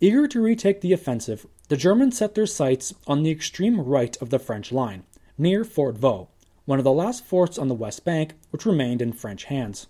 Eager 0.00 0.28
to 0.28 0.42
retake 0.42 0.82
the 0.82 0.92
offensive, 0.92 1.46
the 1.68 1.76
Germans 1.76 2.18
set 2.18 2.34
their 2.34 2.46
sights 2.46 2.92
on 3.06 3.22
the 3.22 3.30
extreme 3.30 3.80
right 3.80 4.14
of 4.20 4.28
the 4.28 4.38
French 4.38 4.72
line, 4.72 5.04
near 5.38 5.64
Fort 5.64 5.96
Vaux, 5.96 6.30
one 6.66 6.78
of 6.78 6.84
the 6.84 6.92
last 6.92 7.24
forts 7.24 7.58
on 7.58 7.68
the 7.68 7.74
West 7.74 8.04
Bank 8.04 8.34
which 8.50 8.66
remained 8.66 9.00
in 9.00 9.12
French 9.12 9.44
hands. 9.44 9.86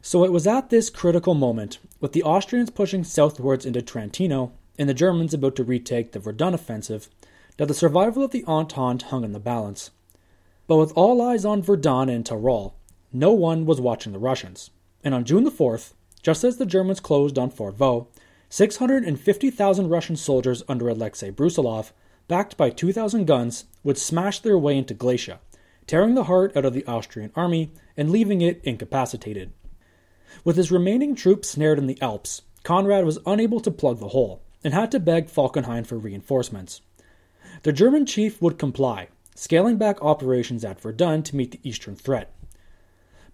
So 0.00 0.24
it 0.24 0.32
was 0.32 0.46
at 0.46 0.70
this 0.70 0.88
critical 0.88 1.34
moment, 1.34 1.78
with 2.00 2.12
the 2.12 2.22
Austrians 2.22 2.70
pushing 2.70 3.04
southwards 3.04 3.66
into 3.66 3.82
Trentino 3.82 4.52
and 4.78 4.88
the 4.88 4.94
Germans 4.94 5.34
about 5.34 5.56
to 5.56 5.64
retake 5.64 6.12
the 6.12 6.18
Verdun 6.18 6.54
offensive, 6.54 7.10
that 7.58 7.66
the 7.66 7.74
survival 7.74 8.22
of 8.22 8.30
the 8.30 8.44
Entente 8.46 9.06
hung 9.06 9.24
in 9.24 9.32
the 9.32 9.40
balance. 9.40 9.90
But 10.68 10.76
with 10.76 10.92
all 10.94 11.22
eyes 11.22 11.46
on 11.46 11.62
Verdun 11.62 12.10
and 12.10 12.24
Tyrol, 12.24 12.76
no 13.10 13.32
one 13.32 13.64
was 13.64 13.80
watching 13.80 14.12
the 14.12 14.18
Russians. 14.18 14.70
And 15.02 15.14
on 15.14 15.24
June 15.24 15.44
the 15.44 15.50
4th, 15.50 15.94
just 16.22 16.44
as 16.44 16.58
the 16.58 16.66
Germans 16.66 17.00
closed 17.00 17.38
on 17.38 17.50
Fort 17.50 17.74
Vaux, 17.74 18.06
650,000 18.50 19.88
Russian 19.88 20.14
soldiers 20.14 20.62
under 20.68 20.88
Alexei 20.88 21.30
Brusilov, 21.30 21.92
backed 22.28 22.58
by 22.58 22.68
2,000 22.68 23.24
guns, 23.24 23.64
would 23.82 23.96
smash 23.96 24.40
their 24.40 24.58
way 24.58 24.76
into 24.76 24.92
Galicia, 24.92 25.40
tearing 25.86 26.14
the 26.14 26.24
heart 26.24 26.54
out 26.54 26.66
of 26.66 26.74
the 26.74 26.84
Austrian 26.84 27.32
army 27.34 27.72
and 27.96 28.10
leaving 28.10 28.42
it 28.42 28.60
incapacitated. 28.62 29.52
With 30.44 30.56
his 30.56 30.70
remaining 30.70 31.14
troops 31.14 31.48
snared 31.48 31.78
in 31.78 31.86
the 31.86 32.00
Alps, 32.02 32.42
Conrad 32.62 33.06
was 33.06 33.18
unable 33.24 33.60
to 33.60 33.70
plug 33.70 34.00
the 34.00 34.08
hole 34.08 34.42
and 34.62 34.74
had 34.74 34.90
to 34.90 35.00
beg 35.00 35.28
Falkenhayn 35.28 35.86
for 35.86 35.96
reinforcements. 35.96 36.82
The 37.62 37.72
German 37.72 38.04
chief 38.04 38.42
would 38.42 38.58
comply, 38.58 39.08
scaling 39.38 39.76
back 39.76 40.02
operations 40.02 40.64
at 40.64 40.80
Verdun 40.80 41.22
to 41.22 41.36
meet 41.36 41.52
the 41.52 41.60
eastern 41.62 41.94
threat. 41.94 42.34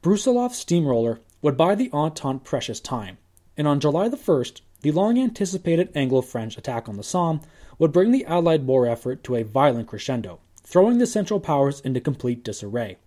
Brusilov's 0.03 0.59
steamroller 0.59 1.21
would 1.41 1.57
buy 1.57 1.75
the 1.75 1.91
Entente 1.95 2.45
precious 2.45 2.79
time, 2.79 3.17
and 3.57 3.67
on 3.67 3.81
July 3.81 4.09
the 4.09 4.17
1st, 4.19 4.61
the 4.83 4.93
long 4.93 5.19
anticipated 5.19 5.91
Anglo 5.95 6.21
French 6.21 6.59
attack 6.59 6.91
on 6.91 6.99
the 6.99 7.03
Somme 7.03 7.41
would 7.79 7.91
bring 7.91 8.13
the 8.13 8.27
Allied 8.27 8.67
war 8.67 8.87
effort 8.87 9.25
to 9.25 9.35
a 9.35 9.45
violent 9.45 9.89
crescendo 9.89 10.41
throwing 10.63 10.99
the 10.99 11.07
Central 11.07 11.41
Powers 11.41 11.81
into 11.81 12.01
complete 12.01 12.45
disarray. 12.45 12.99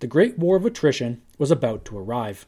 The 0.00 0.06
Great 0.06 0.38
War 0.38 0.56
of 0.56 0.66
Attrition 0.66 1.22
was 1.38 1.50
about 1.50 1.86
to 1.86 1.96
arrive. 1.96 2.46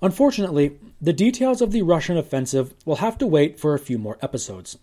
Unfortunately, 0.00 0.78
the 0.98 1.12
details 1.12 1.60
of 1.60 1.72
the 1.72 1.82
Russian 1.82 2.16
offensive 2.16 2.72
will 2.86 2.96
have 2.96 3.18
to 3.18 3.26
wait 3.26 3.60
for 3.60 3.74
a 3.74 3.78
few 3.78 3.98
more 3.98 4.18
episodes. 4.22 4.78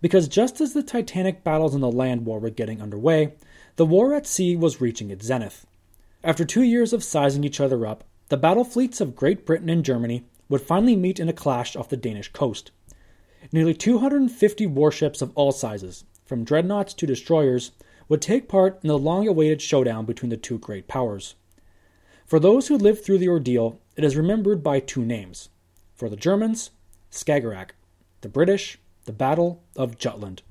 Because 0.00 0.28
just 0.28 0.60
as 0.60 0.72
the 0.72 0.82
titanic 0.82 1.44
battles 1.44 1.74
in 1.74 1.80
the 1.80 1.90
land 1.90 2.24
war 2.24 2.38
were 2.38 2.50
getting 2.50 2.80
underway, 2.80 3.34
the 3.76 3.86
war 3.86 4.14
at 4.14 4.26
sea 4.26 4.56
was 4.56 4.80
reaching 4.80 5.10
its 5.10 5.26
zenith. 5.26 5.66
After 6.24 6.44
two 6.44 6.62
years 6.62 6.92
of 6.92 7.04
sizing 7.04 7.44
each 7.44 7.60
other 7.60 7.86
up, 7.86 8.04
the 8.28 8.36
battle 8.36 8.64
fleets 8.64 9.00
of 9.00 9.16
Great 9.16 9.44
Britain 9.44 9.68
and 9.68 9.84
Germany 9.84 10.24
would 10.48 10.60
finally 10.60 10.96
meet 10.96 11.18
in 11.18 11.28
a 11.28 11.32
clash 11.32 11.76
off 11.76 11.88
the 11.88 11.96
Danish 11.96 12.32
coast. 12.32 12.70
Nearly 13.52 13.74
250 13.74 14.66
warships 14.66 15.22
of 15.22 15.32
all 15.34 15.52
sizes, 15.52 16.04
from 16.24 16.44
dreadnoughts 16.44 16.94
to 16.94 17.06
destroyers, 17.06 17.72
would 18.08 18.20
take 18.20 18.48
part 18.48 18.78
in 18.82 18.88
the 18.88 18.98
long 18.98 19.26
awaited 19.26 19.62
showdown 19.62 20.04
between 20.04 20.30
the 20.30 20.36
two 20.36 20.58
great 20.58 20.88
powers. 20.88 21.34
For 22.26 22.38
those 22.38 22.68
who 22.68 22.76
lived 22.76 23.04
through 23.04 23.18
the 23.18 23.28
ordeal, 23.28 23.80
it 23.96 24.04
is 24.04 24.16
remembered 24.16 24.62
by 24.62 24.80
two 24.80 25.04
names. 25.04 25.48
For 25.94 26.08
the 26.08 26.16
Germans, 26.16 26.70
Skagerrak. 27.10 27.70
The 28.20 28.28
British, 28.28 28.78
the 29.04 29.12
Battle 29.12 29.62
of 29.76 29.98
Jutland. 29.98 30.42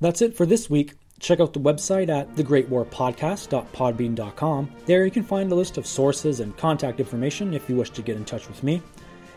That's 0.00 0.22
it 0.22 0.36
for 0.36 0.46
this 0.46 0.68
week. 0.68 0.94
Check 1.20 1.38
out 1.38 1.52
the 1.52 1.60
website 1.60 2.08
at 2.08 2.34
thegreatwarpodcast.podbean.com. 2.34 4.70
There 4.86 5.04
you 5.04 5.12
can 5.12 5.22
find 5.22 5.52
a 5.52 5.54
list 5.54 5.78
of 5.78 5.86
sources 5.86 6.40
and 6.40 6.56
contact 6.56 6.98
information 6.98 7.54
if 7.54 7.68
you 7.68 7.76
wish 7.76 7.90
to 7.90 8.02
get 8.02 8.16
in 8.16 8.24
touch 8.24 8.48
with 8.48 8.64
me. 8.64 8.82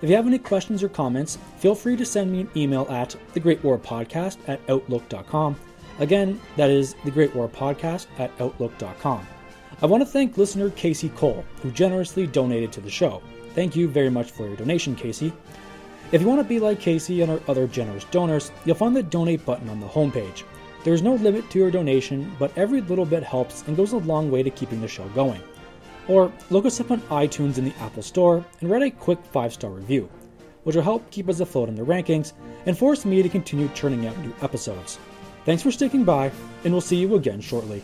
If 0.01 0.09
you 0.09 0.15
have 0.15 0.27
any 0.27 0.39
questions 0.39 0.81
or 0.81 0.89
comments, 0.89 1.37
feel 1.57 1.75
free 1.75 1.95
to 1.95 2.05
send 2.05 2.31
me 2.31 2.41
an 2.41 2.49
email 2.55 2.87
at 2.89 3.15
thegreatwarpodcast 3.33 4.37
at 4.47 4.59
outlook.com. 4.67 5.55
Again, 5.99 6.41
that 6.57 6.69
is 6.69 6.95
thegreatwarpodcast 7.05 8.07
at 8.17 8.31
outlook.com. 8.41 9.27
I 9.81 9.85
want 9.85 10.01
to 10.01 10.09
thank 10.09 10.37
listener 10.37 10.69
Casey 10.71 11.09
Cole, 11.09 11.45
who 11.61 11.71
generously 11.71 12.27
donated 12.27 12.71
to 12.73 12.81
the 12.81 12.89
show. 12.89 13.21
Thank 13.53 13.75
you 13.75 13.87
very 13.87 14.09
much 14.09 14.31
for 14.31 14.47
your 14.47 14.57
donation, 14.57 14.95
Casey. 14.95 15.31
If 16.11 16.21
you 16.21 16.27
want 16.27 16.39
to 16.39 16.47
be 16.47 16.59
like 16.59 16.79
Casey 16.79 17.21
and 17.21 17.31
our 17.31 17.41
other 17.47 17.65
generous 17.65 18.03
donors, 18.05 18.51
you'll 18.63 18.75
find 18.75 18.95
the 18.95 19.01
donate 19.01 19.43
button 19.43 19.69
on 19.69 19.79
the 19.79 19.87
homepage. 19.87 20.43
There's 20.83 21.01
no 21.01 21.15
limit 21.15 21.49
to 21.49 21.57
your 21.57 21.71
donation, 21.71 22.31
but 22.37 22.55
every 22.55 22.81
little 22.81 23.05
bit 23.05 23.23
helps 23.23 23.63
and 23.67 23.75
goes 23.75 23.93
a 23.93 23.97
long 23.97 24.29
way 24.29 24.43
to 24.43 24.51
keeping 24.51 24.81
the 24.81 24.87
show 24.87 25.07
going. 25.09 25.41
Or 26.07 26.31
look 26.51 26.65
us 26.65 26.79
up 26.79 26.91
on 26.91 27.01
iTunes 27.01 27.57
in 27.57 27.65
the 27.65 27.73
Apple 27.79 28.03
Store 28.03 28.45
and 28.61 28.69
write 28.69 28.83
a 28.83 28.91
quick 28.91 29.17
5 29.25 29.53
star 29.53 29.71
review, 29.71 30.07
which 30.63 30.75
will 30.75 30.83
help 30.83 31.09
keep 31.09 31.27
us 31.27 31.39
afloat 31.39 31.69
in 31.69 31.75
the 31.75 31.81
rankings 31.81 32.33
and 32.67 32.77
force 32.77 33.03
me 33.03 33.23
to 33.23 33.29
continue 33.29 33.67
churning 33.69 34.05
out 34.05 34.17
new 34.19 34.33
episodes. 34.43 34.99
Thanks 35.43 35.63
for 35.63 35.71
sticking 35.71 36.03
by, 36.03 36.31
and 36.63 36.71
we'll 36.71 36.81
see 36.81 36.97
you 36.97 37.15
again 37.15 37.41
shortly. 37.41 37.81